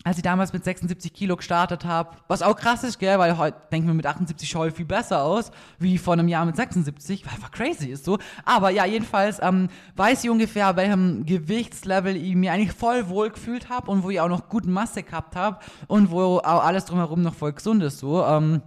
als 0.06 0.18
ich 0.18 0.24
damals 0.24 0.54
mit 0.54 0.64
76 0.64 1.12
Kilo 1.12 1.36
gestartet 1.36 1.84
habe, 1.84 2.16
was 2.28 2.44
auch 2.44 2.56
krass 2.56 2.84
ist, 2.84 3.00
gell, 3.00 3.18
weil 3.18 3.38
heute 3.40 3.58
denken 3.72 3.88
wir 3.88 3.96
mit 3.96 4.06
78 4.06 4.48
schaue 4.48 4.70
viel 4.72 4.86
besser 4.86 5.24
aus, 5.24 5.50
wie 5.80 5.98
vor 5.98 6.14
einem 6.14 6.28
Jahr 6.28 6.46
mit 6.46 6.56
76, 6.56 7.26
weil 7.26 7.34
einfach 7.34 7.52
crazy 7.52 7.88
ist 7.88 8.06
so. 8.06 8.20
Aber 8.46 8.70
ja, 8.70 8.86
jedenfalls 8.86 9.40
ähm, 9.42 9.68
weiß 9.96 10.24
ich 10.24 10.30
ungefähr, 10.30 10.76
welchem 10.76 11.26
Gewichtslevel 11.26 12.16
ich 12.16 12.36
mir 12.36 12.54
eigentlich 12.54 12.74
voll 12.74 13.10
wohl 13.10 13.32
gefühlt 13.32 13.70
habe 13.70 13.90
und 13.90 14.04
wo 14.04 14.12
ich 14.12 14.22
auch 14.22 14.30
noch 14.30 14.48
gute 14.48 14.70
Masse 14.70 15.02
gehabt 15.02 15.36
habe 15.36 15.58
und 15.88 16.12
wo 16.12 16.38
auch 16.38 16.64
alles 16.64 16.86
drumherum 16.86 17.24
noch 17.24 17.34
voll 17.34 17.54
gesund 17.54 17.82
ist 17.82 17.98
so. 17.98 18.24
Ähm, 18.24 18.62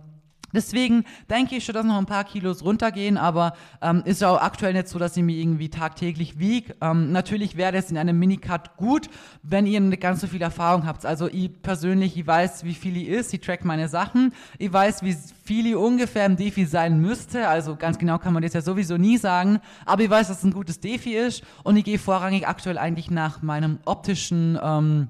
Deswegen 0.58 1.04
denke 1.30 1.54
ich 1.54 1.64
schon, 1.64 1.76
dass 1.76 1.86
noch 1.86 1.98
ein 1.98 2.06
paar 2.06 2.24
Kilos 2.24 2.64
runtergehen, 2.64 3.16
aber 3.16 3.52
ähm, 3.80 4.02
ist 4.04 4.24
auch 4.24 4.42
aktuell 4.42 4.72
nicht 4.72 4.88
so, 4.88 4.98
dass 4.98 5.16
ich 5.16 5.22
mich 5.22 5.36
irgendwie 5.36 5.68
tagtäglich 5.68 6.40
wiege. 6.40 6.74
Ähm, 6.80 7.12
natürlich 7.12 7.56
wäre 7.56 7.76
es 7.76 7.92
in 7.92 7.96
einem 7.96 8.18
Minicut 8.18 8.76
gut, 8.76 9.08
wenn 9.44 9.68
ihr 9.68 9.78
nicht 9.78 10.02
ganz 10.02 10.20
so 10.20 10.26
viel 10.26 10.42
Erfahrung 10.42 10.84
habt. 10.84 11.06
Also 11.06 11.28
ich 11.28 11.62
persönlich, 11.62 12.16
ich 12.16 12.26
weiß, 12.26 12.64
wie 12.64 12.74
viel 12.74 12.96
ich 12.96 13.06
ist, 13.06 13.32
ich 13.32 13.40
track 13.40 13.64
meine 13.64 13.86
Sachen, 13.86 14.32
ich 14.58 14.72
weiß, 14.72 15.04
wie 15.04 15.16
viel 15.44 15.64
ich 15.68 15.76
ungefähr 15.76 16.26
im 16.26 16.34
Defi 16.34 16.64
sein 16.64 17.00
müsste. 17.00 17.46
Also 17.46 17.76
ganz 17.76 17.96
genau 17.96 18.18
kann 18.18 18.32
man 18.32 18.42
das 18.42 18.54
ja 18.54 18.60
sowieso 18.60 18.96
nie 18.96 19.16
sagen, 19.16 19.60
aber 19.86 20.02
ich 20.02 20.10
weiß, 20.10 20.26
dass 20.26 20.38
es 20.38 20.44
ein 20.44 20.52
gutes 20.52 20.80
Defi 20.80 21.14
ist 21.14 21.44
und 21.62 21.76
ich 21.76 21.84
gehe 21.84 22.00
vorrangig 22.00 22.48
aktuell 22.48 22.78
eigentlich 22.78 23.12
nach 23.12 23.42
meinem 23.42 23.78
optischen 23.84 24.58
ähm, 24.60 25.06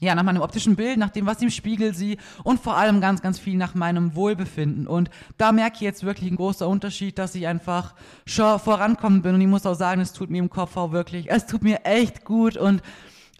ja, 0.00 0.14
nach 0.14 0.22
meinem 0.22 0.42
optischen 0.42 0.76
Bild, 0.76 0.98
nach 0.98 1.10
dem, 1.10 1.26
was 1.26 1.38
ich 1.38 1.44
im 1.44 1.50
Spiegel 1.50 1.94
sehe 1.94 2.16
und 2.44 2.60
vor 2.60 2.76
allem 2.76 3.00
ganz, 3.00 3.20
ganz 3.22 3.38
viel 3.38 3.56
nach 3.56 3.74
meinem 3.74 4.14
Wohlbefinden. 4.14 4.86
Und 4.86 5.10
da 5.36 5.52
merke 5.52 5.76
ich 5.76 5.80
jetzt 5.82 6.04
wirklich 6.04 6.28
einen 6.28 6.36
großen 6.36 6.66
Unterschied, 6.66 7.18
dass 7.18 7.34
ich 7.34 7.46
einfach 7.46 7.94
schon 8.26 8.58
vorankommen 8.58 9.22
bin. 9.22 9.34
Und 9.34 9.40
ich 9.40 9.46
muss 9.46 9.66
auch 9.66 9.74
sagen, 9.74 10.00
es 10.00 10.12
tut 10.12 10.30
mir 10.30 10.38
im 10.38 10.50
Kopf 10.50 10.76
auch 10.76 10.92
wirklich, 10.92 11.30
es 11.30 11.46
tut 11.46 11.62
mir 11.62 11.84
echt 11.84 12.24
gut 12.24 12.56
und 12.56 12.82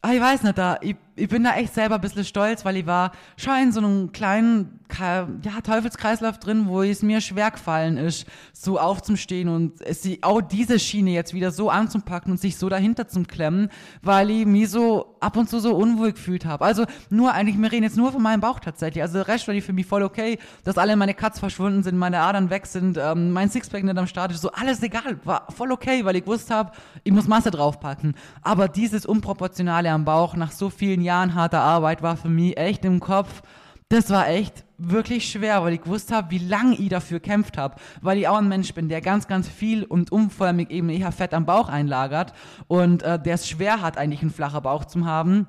ah, 0.02 0.12
ich 0.12 0.20
weiß 0.20 0.42
nicht, 0.42 0.58
da, 0.58 0.78
ich, 0.80 0.96
ich 1.18 1.28
bin 1.28 1.44
da 1.44 1.54
echt 1.57 1.74
selber 1.74 1.96
ein 1.96 2.00
bisschen 2.00 2.24
stolz, 2.24 2.64
weil 2.64 2.76
ich 2.76 2.87
war 2.87 3.12
schon 3.37 3.54
in 3.62 3.72
so 3.72 3.81
einem 3.81 4.12
kleinen 4.12 4.78
ja, 4.98 5.61
Teufelskreislauf 5.62 6.38
drin, 6.38 6.66
wo 6.66 6.83
es 6.83 7.02
mir 7.02 7.20
schwer 7.20 7.50
gefallen 7.50 7.98
ist, 7.98 8.26
so 8.52 8.81
aufzustehen 8.81 9.48
und 9.48 9.81
es, 9.83 10.09
auch 10.22 10.40
diese 10.40 10.78
Schiene 10.78 11.11
jetzt 11.11 11.35
wieder 11.35 11.50
so 11.50 11.68
anzupacken 11.70 12.33
und 12.33 12.40
sich 12.40 12.57
so 12.57 12.68
dahinter 12.68 13.07
zu 13.07 13.22
klemmen, 13.24 13.68
weil 14.02 14.31
ich 14.31 14.46
mich 14.46 14.70
so 14.70 15.16
ab 15.20 15.37
und 15.37 15.50
zu 15.50 15.61
so 15.61 15.74
unwohl 15.76 16.12
gefühlt 16.12 16.46
habe. 16.46 16.64
Also 16.64 16.87
nur 17.11 17.33
eigentlich, 17.33 17.61
wir 17.61 17.70
reden 17.70 17.85
jetzt 17.85 17.96
nur 17.96 18.12
von 18.12 18.22
meinem 18.22 18.40
Bauch 18.40 18.61
tatsächlich. 18.61 19.02
Also 19.02 19.18
der 19.18 19.28
Rest 19.28 19.46
war 19.46 19.54
für 19.61 19.72
mich 19.72 19.87
voll 19.87 20.02
okay, 20.02 20.38
dass 20.64 20.78
alle 20.78 20.96
meine 20.96 21.14
Cuts 21.14 21.38
verschwunden 21.38 21.83
sind, 21.83 21.98
meine 21.98 22.20
Adern 22.20 22.50
weg 22.50 22.66
sind, 22.66 22.98
ähm, 22.98 23.33
mein 23.33 23.50
Sixpack 23.50 23.85
nicht 23.85 23.98
am 23.98 24.07
Start 24.07 24.33
ist, 24.33 24.40
so 24.40 24.50
alles 24.52 24.83
egal, 24.83 25.18
war 25.24 25.46
voll 25.50 25.72
okay, 25.72 26.04
weil 26.04 26.16
ich 26.16 26.26
wusste 26.26 26.54
habe, 26.54 26.72
ich 27.04 27.12
muss 27.12 27.28
Masse 27.28 27.50
draufpacken. 27.50 28.14
Aber 28.42 28.68
dieses 28.68 29.04
Unproportionale 29.04 29.90
am 29.90 30.04
Bauch 30.04 30.35
nach 30.35 30.52
so 30.52 30.70
vielen 30.70 31.02
Jahren 31.02 31.07
harter 31.12 31.60
Arbeit 31.60 32.02
war 32.02 32.16
für 32.16 32.28
mich 32.28 32.56
echt 32.56 32.84
im 32.84 33.00
Kopf, 33.00 33.42
das 33.88 34.10
war 34.10 34.28
echt 34.28 34.64
wirklich 34.76 35.30
schwer, 35.30 35.62
weil 35.64 35.72
ich 35.72 35.80
gewusst 35.80 36.12
habe, 36.12 36.30
wie 36.30 36.38
lange 36.38 36.74
ich 36.76 36.90
dafür 36.90 37.20
kämpft 37.20 37.56
habe, 37.56 37.76
weil 38.02 38.18
ich 38.18 38.28
auch 38.28 38.36
ein 38.36 38.48
Mensch 38.48 38.74
bin, 38.74 38.88
der 38.88 39.00
ganz, 39.00 39.26
ganz 39.26 39.48
viel 39.48 39.84
und 39.84 40.12
umförmig 40.12 40.70
eben 40.70 40.90
eher 40.90 41.10
Fett 41.10 41.32
am 41.32 41.46
Bauch 41.46 41.68
einlagert. 41.68 42.34
Und 42.68 43.02
äh, 43.02 43.18
der 43.18 43.34
es 43.34 43.48
schwer 43.48 43.80
hat, 43.80 43.96
eigentlich 43.96 44.20
einen 44.20 44.30
flachen 44.30 44.62
Bauch 44.62 44.84
zu 44.84 45.06
haben 45.06 45.46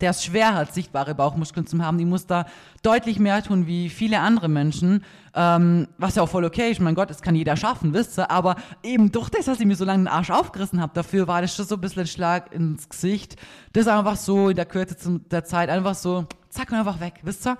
der 0.00 0.10
es 0.10 0.24
schwer 0.24 0.54
hat, 0.54 0.72
sichtbare 0.72 1.14
Bauchmuskeln 1.14 1.66
zu 1.66 1.78
haben, 1.78 1.98
die 1.98 2.04
muss 2.04 2.26
da 2.26 2.46
deutlich 2.82 3.18
mehr 3.18 3.42
tun 3.42 3.66
wie 3.66 3.88
viele 3.88 4.20
andere 4.20 4.48
Menschen, 4.48 5.04
ähm, 5.34 5.88
was 5.98 6.14
ja 6.14 6.22
auch 6.22 6.28
voll 6.28 6.44
okay 6.44 6.70
ist. 6.70 6.80
Mein 6.80 6.94
Gott, 6.94 7.10
das 7.10 7.22
kann 7.22 7.34
jeder 7.34 7.56
schaffen, 7.56 7.92
wisst 7.92 8.18
ihr. 8.18 8.30
Aber 8.30 8.56
eben 8.82 9.12
durch 9.12 9.28
das, 9.28 9.46
dass 9.46 9.60
ich 9.60 9.66
mir 9.66 9.76
so 9.76 9.84
lange 9.84 10.04
den 10.04 10.08
Arsch 10.08 10.30
aufgerissen 10.30 10.80
habe, 10.80 10.92
dafür 10.94 11.28
war 11.28 11.42
das 11.42 11.54
schon 11.54 11.66
so 11.66 11.74
ein 11.74 11.80
bisschen 11.80 12.02
ein 12.02 12.06
Schlag 12.06 12.52
ins 12.52 12.88
Gesicht. 12.88 13.36
Das 13.72 13.82
ist 13.82 13.88
einfach 13.88 14.16
so 14.16 14.48
in 14.48 14.56
der 14.56 14.66
Kürze 14.66 15.20
der 15.30 15.44
Zeit 15.44 15.68
einfach 15.68 15.94
so, 15.94 16.26
zack 16.48 16.72
einfach 16.72 17.00
weg, 17.00 17.20
wisst 17.22 17.46
ihr. 17.46 17.56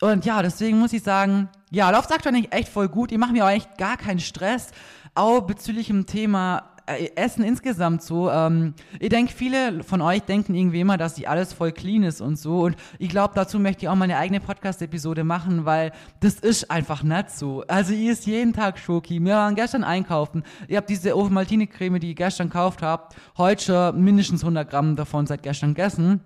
Und 0.00 0.24
ja, 0.24 0.42
deswegen 0.42 0.78
muss 0.78 0.92
ich 0.92 1.02
sagen, 1.02 1.48
ja, 1.70 1.90
läuft 1.90 2.12
aktuell 2.12 2.46
echt 2.50 2.68
voll 2.68 2.88
gut. 2.88 3.12
Ich 3.12 3.18
mache 3.18 3.32
mir 3.32 3.44
auch 3.44 3.50
echt 3.50 3.76
gar 3.78 3.96
keinen 3.96 4.20
Stress. 4.20 4.70
Auch 5.14 5.42
bezüglich 5.42 5.88
dem 5.88 6.06
Thema 6.06 6.70
Essen 6.86 7.44
insgesamt 7.44 8.02
so. 8.02 8.30
Ähm, 8.30 8.74
ich 8.98 9.08
denke, 9.08 9.32
viele 9.32 9.82
von 9.82 10.00
euch 10.00 10.22
denken 10.22 10.54
irgendwie 10.54 10.80
immer, 10.80 10.96
dass 10.96 11.14
die 11.14 11.26
alles 11.28 11.52
voll 11.52 11.72
clean 11.72 12.02
ist 12.02 12.20
und 12.20 12.38
so. 12.38 12.60
Und 12.62 12.76
ich 12.98 13.08
glaube, 13.08 13.32
dazu 13.34 13.58
möchte 13.58 13.84
ich 13.84 13.88
auch 13.88 13.94
mal 13.94 14.04
eine 14.04 14.16
eigene 14.16 14.40
Podcast-Episode 14.40 15.24
machen, 15.24 15.64
weil 15.64 15.92
das 16.20 16.34
ist 16.34 16.70
einfach 16.70 17.02
nicht 17.02 17.30
so. 17.30 17.64
Also, 17.68 17.92
ihr 17.92 18.12
isst 18.12 18.26
jeden 18.26 18.52
Tag 18.52 18.78
Schoki. 18.78 19.20
Wir 19.20 19.34
waren 19.34 19.54
gestern 19.54 19.84
einkaufen. 19.84 20.44
Ihr 20.68 20.76
habt 20.76 20.90
diese 20.90 21.16
Ovomaltine-Creme, 21.16 22.00
die 22.00 22.08
ihr 22.08 22.14
gestern 22.14 22.48
gekauft 22.48 22.82
habt, 22.82 23.16
heute 23.36 23.64
schon 23.64 24.02
mindestens 24.02 24.42
100 24.42 24.68
Gramm 24.68 24.96
davon 24.96 25.26
seit 25.26 25.42
gestern 25.42 25.74
gegessen 25.74 26.20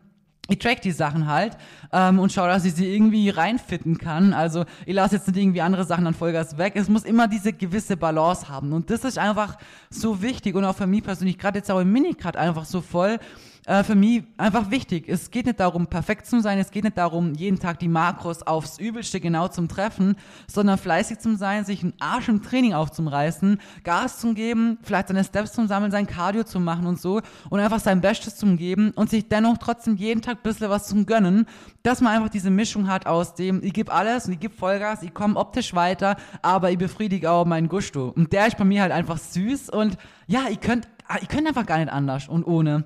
ich 0.49 0.59
track 0.59 0.83
die 0.83 0.93
Sachen 0.93 1.27
halt 1.27 1.57
ähm, 1.93 2.19
und 2.19 2.33
schaue, 2.33 2.49
dass 2.49 2.65
ich 2.65 2.75
sie 2.75 2.93
irgendwie 2.93 3.31
reinfitten 3.31 3.97
kann. 3.97 4.35
Also 4.35 4.65
ich 4.85 4.95
lasse 4.95 5.17
jetzt 5.17 5.27
nicht 5.29 5.39
irgendwie 5.39 5.63
andere 5.63 5.85
Sachen 5.85 6.07
an 6.07 6.15
Vollgas 6.15 6.59
weg. 6.59 6.75
Es 6.77 6.89
muss 6.89 7.05
immer 7.05 7.29
diese 7.29 7.53
gewisse 7.53 7.97
Balance 7.97 8.49
haben. 8.49 8.73
Und 8.73 8.91
das 8.91 9.05
ist 9.05 9.19
einfach 9.19 9.57
so 9.89 10.21
wichtig 10.21 10.55
und 10.55 10.65
auch 10.65 10.77
für 10.77 10.87
mich 10.87 11.03
persönlich, 11.03 11.39
gerade 11.39 11.59
jetzt 11.59 11.71
auch 11.71 11.81
im 11.81 11.91
Minicut 11.93 12.37
einfach 12.37 12.67
so 12.67 12.83
voll 12.83 13.19
äh, 13.67 13.83
für 13.83 13.95
mich 13.95 14.25
einfach 14.37 14.71
wichtig. 14.71 15.09
Es 15.09 15.31
geht 15.31 15.47
nicht 15.47 15.61
darum, 15.61 15.87
perfekt 15.87 16.27
zu 16.27 16.41
sein, 16.41 16.59
es 16.59 16.71
geht 16.71 16.85
nicht 16.85 16.99
darum, 16.99 17.35
jeden 17.35 17.59
Tag 17.59 17.79
die 17.79 17.89
Makros 17.89 18.43
aufs 18.43 18.79
Übelste 18.79 19.21
genau 19.21 19.49
zum 19.49 19.69
Treffen, 19.69 20.17
sondern 20.47 20.79
fleißig 20.79 21.19
zu 21.19 21.37
sein, 21.37 21.65
sich 21.65 21.83
einen 21.83 21.95
Arsch 21.99 22.29
im 22.29 22.43
Training 22.43 22.75
aufzureißen, 22.75 23.61
Gas 23.83 24.19
zu 24.19 24.35
geben, 24.35 24.79
vielleicht 24.83 25.09
seine 25.09 25.25
Steps 25.25 25.53
zu 25.53 25.67
sammeln, 25.67 25.91
sein 25.91 26.07
Cardio 26.07 26.45
zu 26.45 26.61
machen 26.61 26.87
und 26.87 27.01
so 27.01 27.23
und 27.49 27.61
einfach 27.61 27.81
sein 27.81 28.01
Bestes 28.01 28.37
zu 28.37 28.45
geben 28.57 28.93
und 28.95 29.09
sich 29.09 29.29
dennoch 29.29 29.57
trotzdem 29.59 29.97
jeden 29.97 30.21
Tag 30.21 30.39
ein 30.39 30.43
bisschen 30.43 30.69
was 30.69 30.87
zu 30.87 31.05
gönnen, 31.05 31.47
dass 31.83 32.01
man 32.01 32.15
einfach 32.15 32.29
diese 32.29 32.51
Mischung 32.51 32.89
hat 32.89 33.07
aus 33.07 33.35
dem, 33.35 33.63
ich 33.63 33.73
gebe 33.73 33.93
alles 33.93 34.27
und 34.27 34.35
ich 34.35 34.41
gebe 34.41 34.55
Vollgas, 34.55 35.03
ich 35.03 35.15
komme 35.15 35.37
optisch 35.37 35.75
weiter, 35.75 36.17
aber 36.43 36.71
ich 36.71 36.79
befriedige 36.79 37.31
auch 37.31 37.47
meinen 37.47 37.69
Gusto. 37.69 38.13
Und 38.15 38.33
der 38.33 38.47
ist 38.47 38.59
bei 38.59 38.65
mir 38.65 38.83
halt 38.83 38.93
einfach 38.93 39.19
süß 39.19 39.71
und 39.71 39.97
ja, 40.27 40.49
ihr 40.51 40.57
könnt, 40.57 40.87
ihr 41.21 41.29
könnt 41.29 41.49
einfach 41.49 41.67
gar 41.67 41.79
nicht 41.79 41.91
anders 41.91 42.29
und 42.29 42.45
ohne. 42.45 42.85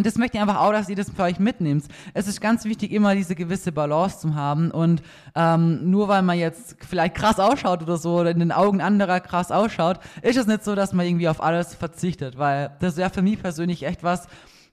Und 0.00 0.06
das 0.06 0.16
möchte 0.16 0.38
ich 0.38 0.40
einfach 0.40 0.62
auch, 0.62 0.72
dass 0.72 0.88
ihr 0.88 0.96
das 0.96 1.10
für 1.10 1.24
euch 1.24 1.38
mitnehmt. 1.38 1.84
Es 2.14 2.26
ist 2.26 2.40
ganz 2.40 2.64
wichtig, 2.64 2.90
immer 2.90 3.14
diese 3.14 3.34
gewisse 3.34 3.70
Balance 3.70 4.20
zu 4.20 4.34
haben. 4.34 4.70
Und 4.70 5.02
ähm, 5.34 5.90
nur 5.90 6.08
weil 6.08 6.22
man 6.22 6.38
jetzt 6.38 6.78
vielleicht 6.88 7.16
krass 7.16 7.38
ausschaut 7.38 7.82
oder 7.82 7.98
so 7.98 8.20
oder 8.20 8.30
in 8.30 8.38
den 8.38 8.50
Augen 8.50 8.80
anderer 8.80 9.20
krass 9.20 9.52
ausschaut, 9.52 10.00
ist 10.22 10.38
es 10.38 10.46
nicht 10.46 10.64
so, 10.64 10.74
dass 10.74 10.94
man 10.94 11.04
irgendwie 11.04 11.28
auf 11.28 11.42
alles 11.42 11.74
verzichtet. 11.74 12.38
Weil 12.38 12.74
das 12.80 12.96
wäre 12.96 13.10
für 13.10 13.20
mich 13.20 13.42
persönlich 13.42 13.82
echt 13.82 14.02
was, 14.02 14.26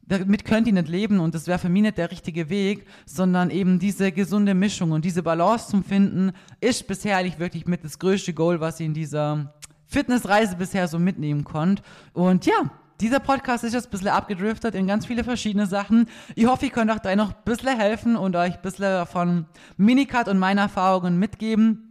damit 0.07 0.45
könnt 0.45 0.65
ihr 0.67 0.71
nicht 0.71 0.87
leben 0.87 1.19
und 1.19 1.35
das 1.35 1.45
wäre 1.45 1.59
für 1.59 1.67
mich 1.67 1.81
nicht 1.81 1.97
der 1.97 2.09
richtige 2.09 2.49
Weg, 2.49 2.87
sondern 3.05 3.49
eben 3.49 3.79
diese 3.79 4.13
gesunde 4.13 4.53
Mischung 4.53 4.91
und 4.91 5.03
diese 5.03 5.23
Balance 5.23 5.67
zum 5.67 5.83
Finden 5.83 6.31
ist 6.61 6.87
bisher 6.87 7.17
eigentlich 7.17 7.37
wirklich 7.37 7.67
mit 7.67 7.83
das 7.83 7.99
größte 7.99 8.33
Goal, 8.33 8.61
was 8.61 8.79
ihr 8.79 8.85
in 8.85 8.93
dieser 8.93 9.53
Fitnessreise 9.87 10.55
bisher 10.55 10.87
so 10.87 10.99
mitnehmen 10.99 11.43
konnt. 11.43 11.81
Und 12.13 12.45
ja, 12.45 12.71
dieser 12.99 13.19
Podcast 13.19 13.63
ist 13.63 13.73
jetzt 13.73 13.87
ein 13.87 13.91
bisschen 13.91 14.07
abgedriftet 14.07 14.75
in 14.75 14.87
ganz 14.87 15.05
viele 15.05 15.23
verschiedene 15.23 15.67
Sachen. 15.67 16.07
Ich 16.35 16.45
hoffe, 16.47 16.65
ich 16.65 16.71
könnt 16.71 16.91
euch 16.91 16.99
da 16.99 17.15
noch 17.15 17.29
ein 17.29 17.43
bisschen 17.45 17.77
helfen 17.77 18.15
und 18.15 18.35
euch 18.35 18.55
ein 18.55 18.61
bisschen 18.61 19.05
von 19.05 19.45
Minicut 19.77 20.27
und 20.27 20.39
meinen 20.39 20.57
Erfahrungen 20.57 21.19
mitgeben. 21.19 21.86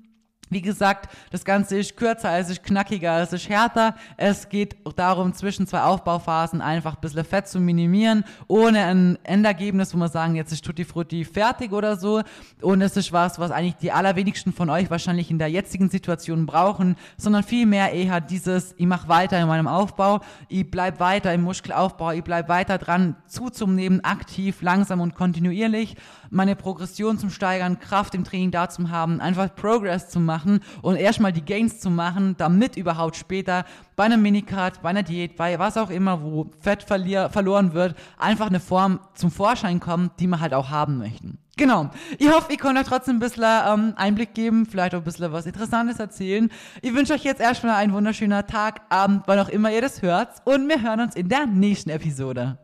Wie 0.48 0.62
gesagt, 0.62 1.12
das 1.32 1.44
Ganze 1.44 1.76
ist 1.76 1.96
kürzer, 1.96 2.38
es 2.38 2.48
ist 2.48 2.62
knackiger, 2.62 3.20
es 3.20 3.32
ist 3.32 3.48
härter. 3.48 3.96
Es 4.16 4.48
geht 4.48 4.76
darum, 4.94 5.34
zwischen 5.34 5.66
zwei 5.66 5.82
Aufbauphasen 5.82 6.60
einfach 6.60 6.94
ein 6.94 7.00
bisschen 7.00 7.24
Fett 7.24 7.48
zu 7.48 7.58
minimieren, 7.58 8.24
ohne 8.46 8.84
ein 8.84 9.18
Endergebnis, 9.24 9.92
wo 9.92 9.98
man 9.98 10.08
sagen, 10.08 10.36
jetzt 10.36 10.52
ist 10.52 10.64
Tutti 10.64 10.84
Frutti 10.84 11.24
fertig 11.24 11.72
oder 11.72 11.96
so. 11.96 12.22
Und 12.62 12.80
es 12.80 12.96
ist 12.96 13.12
was, 13.12 13.40
was 13.40 13.50
eigentlich 13.50 13.76
die 13.76 13.90
allerwenigsten 13.90 14.52
von 14.52 14.70
euch 14.70 14.88
wahrscheinlich 14.88 15.32
in 15.32 15.38
der 15.40 15.48
jetzigen 15.48 15.90
Situation 15.90 16.46
brauchen, 16.46 16.94
sondern 17.16 17.42
vielmehr 17.42 17.92
eher 17.92 18.20
dieses, 18.20 18.74
ich 18.78 18.86
mache 18.86 19.08
weiter 19.08 19.40
in 19.40 19.48
meinem 19.48 19.66
Aufbau, 19.66 20.20
ich 20.48 20.70
bleib 20.70 21.00
weiter 21.00 21.34
im 21.34 21.42
Muskelaufbau, 21.42 22.12
ich 22.12 22.22
bleib 22.22 22.48
weiter 22.48 22.78
dran, 22.78 23.16
zuzunehmen, 23.26 24.04
aktiv, 24.04 24.62
langsam 24.62 25.00
und 25.00 25.16
kontinuierlich, 25.16 25.96
meine 26.30 26.56
Progression 26.56 27.18
zum 27.18 27.30
Steigern, 27.30 27.78
Kraft 27.78 28.14
im 28.14 28.24
Training 28.24 28.50
da 28.50 28.68
zu 28.68 28.90
haben, 28.90 29.20
einfach 29.20 29.54
Progress 29.54 30.08
zu 30.08 30.20
machen 30.20 30.60
und 30.82 30.96
erstmal 30.96 31.32
die 31.32 31.44
Gains 31.44 31.80
zu 31.80 31.90
machen, 31.90 32.34
damit 32.38 32.76
überhaupt 32.76 33.16
später 33.16 33.64
bei 33.96 34.04
einem 34.04 34.22
Minicard, 34.22 34.82
bei 34.82 34.90
einer 34.90 35.02
Diät, 35.02 35.36
bei 35.36 35.58
was 35.58 35.76
auch 35.76 35.90
immer, 35.90 36.22
wo 36.22 36.50
Fett 36.60 36.82
verloren 36.82 37.72
wird, 37.72 37.96
einfach 38.18 38.48
eine 38.48 38.60
Form 38.60 39.00
zum 39.14 39.30
Vorschein 39.30 39.80
kommt, 39.80 40.20
die 40.20 40.26
man 40.26 40.40
halt 40.40 40.54
auch 40.54 40.70
haben 40.70 40.98
möchten. 40.98 41.38
Genau. 41.56 41.90
Ich 42.18 42.30
hoffe, 42.30 42.52
ich 42.52 42.58
konnte 42.58 42.82
euch 42.82 42.86
trotzdem 42.86 43.16
ein 43.16 43.20
bisschen 43.20 43.44
ähm, 43.44 43.94
Einblick 43.96 44.34
geben, 44.34 44.66
vielleicht 44.66 44.94
auch 44.94 44.98
ein 44.98 45.04
bisschen 45.04 45.32
was 45.32 45.46
Interessantes 45.46 45.98
erzählen. 45.98 46.50
Ich 46.82 46.94
wünsche 46.94 47.14
euch 47.14 47.24
jetzt 47.24 47.40
erstmal 47.40 47.76
einen 47.76 47.94
wunderschönen 47.94 48.46
Tag, 48.46 48.82
Abend, 48.90 49.22
wann 49.26 49.38
auch 49.38 49.48
immer 49.48 49.70
ihr 49.72 49.80
das 49.80 50.02
hört. 50.02 50.28
Und 50.44 50.68
wir 50.68 50.82
hören 50.82 51.00
uns 51.00 51.16
in 51.16 51.30
der 51.30 51.46
nächsten 51.46 51.88
Episode. 51.88 52.58